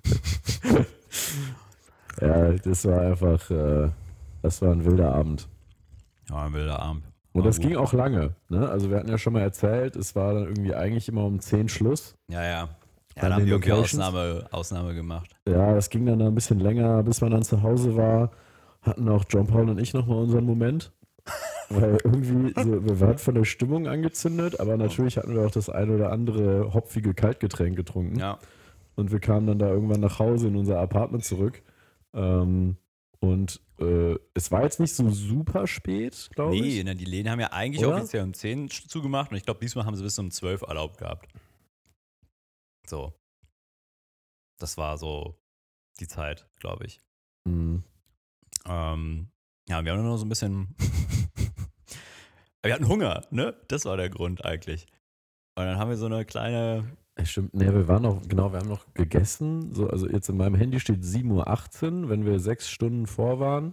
[2.20, 3.88] ja, das war einfach, äh,
[4.42, 5.48] das war ein wilder Abend.
[6.30, 7.04] Ja, ein wilder Abend.
[7.32, 8.34] Und das ging auch lange.
[8.48, 8.66] Ne?
[8.66, 11.68] Also wir hatten ja schon mal erzählt, es war dann irgendwie eigentlich immer um 10
[11.68, 12.14] Schluss.
[12.28, 12.68] Ja, ja.
[13.16, 13.72] Ja, da haben die irgendwie?
[13.72, 15.30] Ausnahme, Ausnahme gemacht.
[15.46, 18.30] Ja, das ging dann ein bisschen länger, bis man dann zu Hause war.
[18.82, 20.92] Hatten auch John Paul und ich nochmal unseren Moment.
[21.68, 25.68] Weil irgendwie, so, wir waren von der Stimmung angezündet, aber natürlich hatten wir auch das
[25.68, 28.18] ein oder andere hopfige Kaltgetränk getrunken.
[28.18, 28.38] Ja.
[28.94, 31.62] Und wir kamen dann da irgendwann nach Hause in unser Apartment zurück.
[32.14, 32.76] Ähm,
[33.18, 36.84] und äh, es war jetzt nicht so super spät, glaube Nee, ich.
[36.84, 37.96] ne, die Läden haben ja eigentlich Oder?
[37.96, 40.98] offiziell um 10 sch- zugemacht und ich glaube, diesmal haben sie bis um 12 erlaubt
[40.98, 41.28] gehabt.
[42.86, 43.12] So.
[44.58, 45.34] Das war so
[46.00, 47.00] die Zeit, glaube ich.
[47.44, 47.82] Mhm.
[48.66, 49.28] Ähm,
[49.68, 50.74] ja, wir haben nur noch so ein bisschen.
[52.62, 53.54] wir hatten Hunger, ne?
[53.68, 54.86] Das war der Grund eigentlich.
[55.54, 56.84] Und dann haben wir so eine kleine,
[57.24, 59.74] stimmt, nee, wir waren noch, genau, wir haben noch gegessen.
[59.74, 63.72] So, also jetzt in meinem Handy steht 7.18 Uhr, wenn wir sechs Stunden vor waren.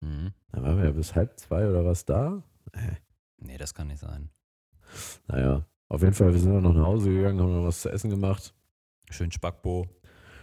[0.00, 0.32] Mhm.
[0.52, 2.42] Dann waren wir ja bis halb zwei oder was da.
[3.38, 4.30] Nee, das kann nicht sein.
[5.26, 7.90] Naja, auf jeden Fall, wir sind dann noch nach Hause gegangen, haben noch was zu
[7.90, 8.54] essen gemacht.
[9.10, 9.86] Schön Spackbo.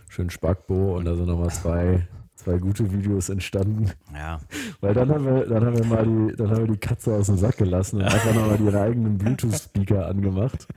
[0.10, 2.08] Schön Spackbo und da sind nochmal zwei,
[2.44, 3.92] zwei gute Videos entstanden.
[4.14, 4.40] Ja.
[4.80, 7.28] Weil dann haben wir, dann haben wir mal die, dann haben wir die Katze aus
[7.28, 10.68] dem Sack gelassen und einfach nochmal ihre eigenen Bluetooth-Speaker angemacht.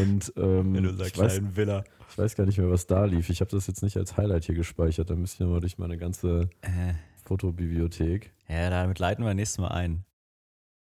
[0.00, 1.84] Und ähm, In unserer ich, weiß, kleinen Villa.
[2.10, 3.30] ich weiß gar nicht mehr, was da lief.
[3.30, 5.08] Ich habe das jetzt nicht als Highlight hier gespeichert.
[5.10, 6.94] Da müsste ich nochmal durch meine ganze Äh,
[7.24, 8.32] Fotobibliothek.
[8.48, 10.04] ja, damit leiten wir nächstes Mal ein.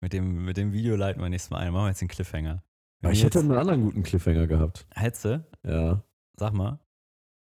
[0.00, 1.72] Mit dem, mit dem Video leiten wir nächstes Mal ein.
[1.72, 2.62] Machen wir jetzt den Cliffhanger.
[3.00, 4.86] Wenn Aber ich hätte einen anderen guten Cliffhanger gehabt.
[4.94, 6.02] Hetze, Ja.
[6.36, 6.78] sag mal.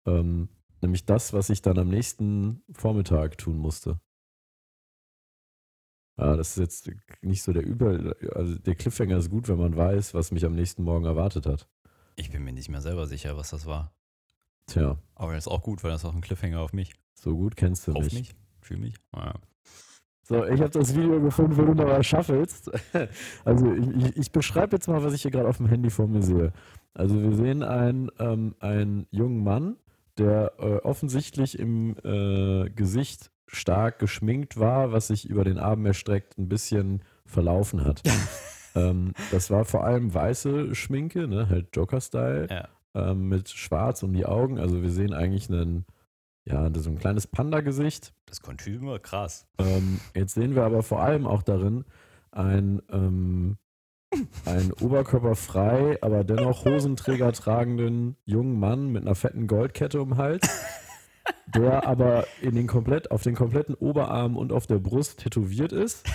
[0.07, 0.49] Ähm,
[0.85, 4.01] nämlich das, was ich dann am nächsten Vormittag tun musste.
[6.17, 6.91] Ja, das ist jetzt
[7.23, 8.15] nicht so der Über...
[8.35, 11.69] Also der Cliffhanger ist gut, wenn man weiß, was mich am nächsten Morgen erwartet hat.
[12.17, 13.93] Ich bin mir nicht mehr selber sicher, was das war.
[14.67, 16.95] Tja, Aber das ist auch gut, weil das ist auch ein Cliffhanger auf mich.
[17.15, 18.15] so gut kennst du auf mich.
[18.15, 18.35] mich?
[18.61, 18.95] Für mich?
[19.15, 19.35] Ja.
[20.23, 22.71] So, ich habe das Video gefunden, wo du noch was schaffelst.
[23.45, 26.07] Also ich, ich, ich beschreibe jetzt mal, was ich hier gerade auf dem Handy vor
[26.07, 26.53] mir sehe.
[26.95, 29.77] Also wir sehen einen, ähm, einen jungen Mann,
[30.19, 36.39] der äh, offensichtlich im äh, Gesicht stark geschminkt war, was sich über den Arm erstreckt
[36.39, 38.03] ein bisschen verlaufen hat.
[38.75, 42.69] ähm, das war vor allem weiße Schminke, ne, halt Joker-Style, Ja.
[42.95, 44.59] ähm, mit Schwarz um die Augen.
[44.59, 45.85] Also wir sehen eigentlich einen,
[46.47, 48.13] ja, so ein kleines Panda-Gesicht.
[48.27, 49.47] Das Kostüm, krass.
[49.59, 51.85] Ähm, jetzt sehen wir aber vor allem auch darin
[52.33, 52.83] ein,
[54.15, 60.19] ähm, ein oberkörperfrei, aber dennoch Hosenträger tragenden jungen Mann mit einer fetten Goldkette um den
[60.19, 60.49] Hals,
[61.55, 66.07] der aber in den komplett, auf den kompletten Oberarm und auf der Brust tätowiert ist.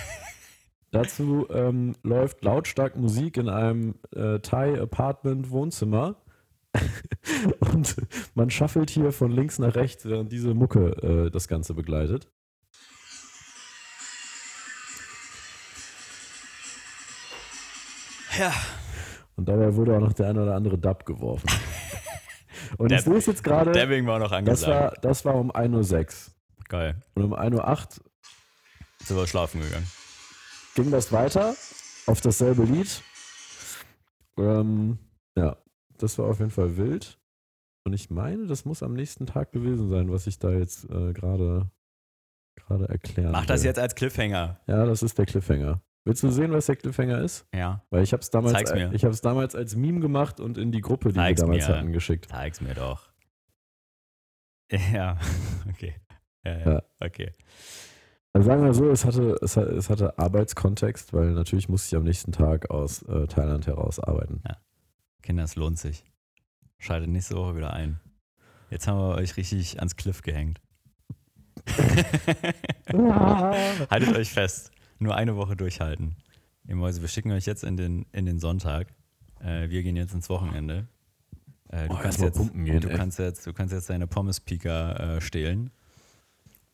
[0.92, 6.16] Dazu ähm, läuft lautstark Musik in einem äh, Thai-Apartment-Wohnzimmer.
[7.74, 7.96] und
[8.36, 12.28] man schaffelt hier von links nach rechts, während diese Mucke äh, das Ganze begleitet.
[18.40, 18.54] Ja.
[19.36, 21.48] Und dabei wurde auch noch der eine oder andere Dub geworfen.
[22.78, 24.70] Und ich Dab- sehe es jetzt gerade, Dabbing war noch das angesagt.
[24.70, 26.34] war, das war um 1.06 Uhr.
[26.68, 27.02] Geil.
[27.16, 27.54] Und um 1.08
[28.00, 28.06] Uhr
[29.04, 29.88] Sind wir schlafen gegangen.
[30.76, 31.56] ging das weiter
[32.06, 33.02] auf dasselbe Lied.
[34.38, 35.00] Ähm,
[35.36, 35.58] ja,
[35.98, 37.18] das war auf jeden Fall wild.
[37.86, 41.14] Und ich meine, das muss am nächsten Tag gewesen sein, was ich da jetzt äh,
[41.14, 41.72] gerade
[42.56, 43.68] gerade erklären Mach das will.
[43.68, 44.60] jetzt als Cliffhanger.
[44.68, 45.82] Ja, das ist der Cliffhanger.
[46.10, 47.46] Willst du sehen, was der Cliffhanger ist?
[47.54, 47.84] Ja.
[47.92, 48.92] Weil ich habe es damals, Zeig's mir.
[48.94, 51.68] ich habe es damals als Meme gemacht und in die Gruppe, die Zeig's wir damals
[51.68, 51.76] mir.
[51.78, 52.28] hatten, geschickt.
[52.30, 53.10] Zeig's mir doch.
[54.94, 55.18] Ja,
[55.70, 55.96] okay.
[56.46, 56.72] Ja, ja.
[56.74, 56.84] Ja.
[57.00, 57.32] Okay.
[58.34, 61.98] Also sagen wir so, es hatte, es, hat- es hatte Arbeitskontext, weil natürlich musste ich
[61.98, 64.44] am nächsten Tag aus äh, Thailand heraus arbeiten.
[65.24, 66.06] Kinder, es lohnt sich.
[66.78, 68.00] Schaltet nächste Woche wieder ein.
[68.70, 70.62] Jetzt haben wir euch richtig ans Cliff gehängt.
[73.90, 74.72] Haltet euch fest.
[75.00, 76.16] Nur eine Woche durchhalten.
[76.68, 78.88] Ihr Mäuse, wir schicken euch jetzt in den, in den Sonntag.
[79.42, 80.88] Äh, wir gehen jetzt ins Wochenende.
[81.70, 84.92] Äh, du, Boah, kannst jetzt, pumpen gehen, du, kannst jetzt, du kannst jetzt deine Pommes-Pika
[85.18, 85.72] äh, stehlen.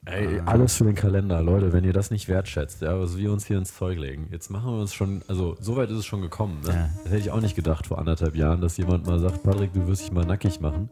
[0.07, 0.45] Ey, Ah.
[0.45, 3.57] alles für den Kalender, Leute, wenn ihr das nicht wertschätzt, ja, was wir uns hier
[3.57, 4.27] ins Zeug legen.
[4.31, 6.61] Jetzt machen wir uns schon, also so weit ist es schon gekommen.
[6.61, 6.73] Ne?
[6.73, 6.89] Ja.
[7.03, 9.87] Das hätte ich auch nicht gedacht vor anderthalb Jahren, dass jemand mal sagt, Patrick, du
[9.87, 10.89] wirst dich mal nackig machen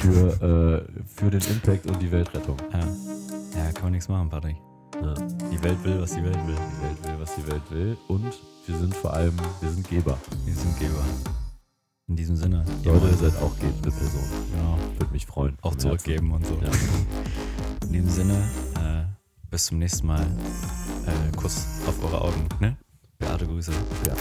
[0.00, 2.56] für, äh, für den Impact und die Weltrettung.
[2.72, 2.80] Ja.
[2.80, 4.56] ja, kann man nichts machen, Patrick.
[5.02, 5.14] Ja.
[5.50, 6.54] Die Welt will, was die Welt will.
[6.56, 8.32] Die Welt will, was die Welt will und
[8.66, 10.18] wir sind vor allem, wir sind Geber.
[10.44, 11.04] Wir sind Geber.
[12.08, 14.30] In diesem Sinne, ihr Leute, ihr seid auch gebende Personen.
[14.52, 15.56] genau, Würde mich freuen.
[15.62, 16.60] auch zurückgeben und so.
[16.60, 17.06] Herzen.
[17.82, 19.04] In diesem Sinne, äh,
[19.50, 20.22] bis zum nächsten Mal.
[20.22, 22.76] Äh, Kuss auf eure Augen, ne?
[23.18, 23.72] Beate Grüße.
[24.06, 24.14] Ja.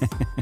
[0.00, 0.08] ja.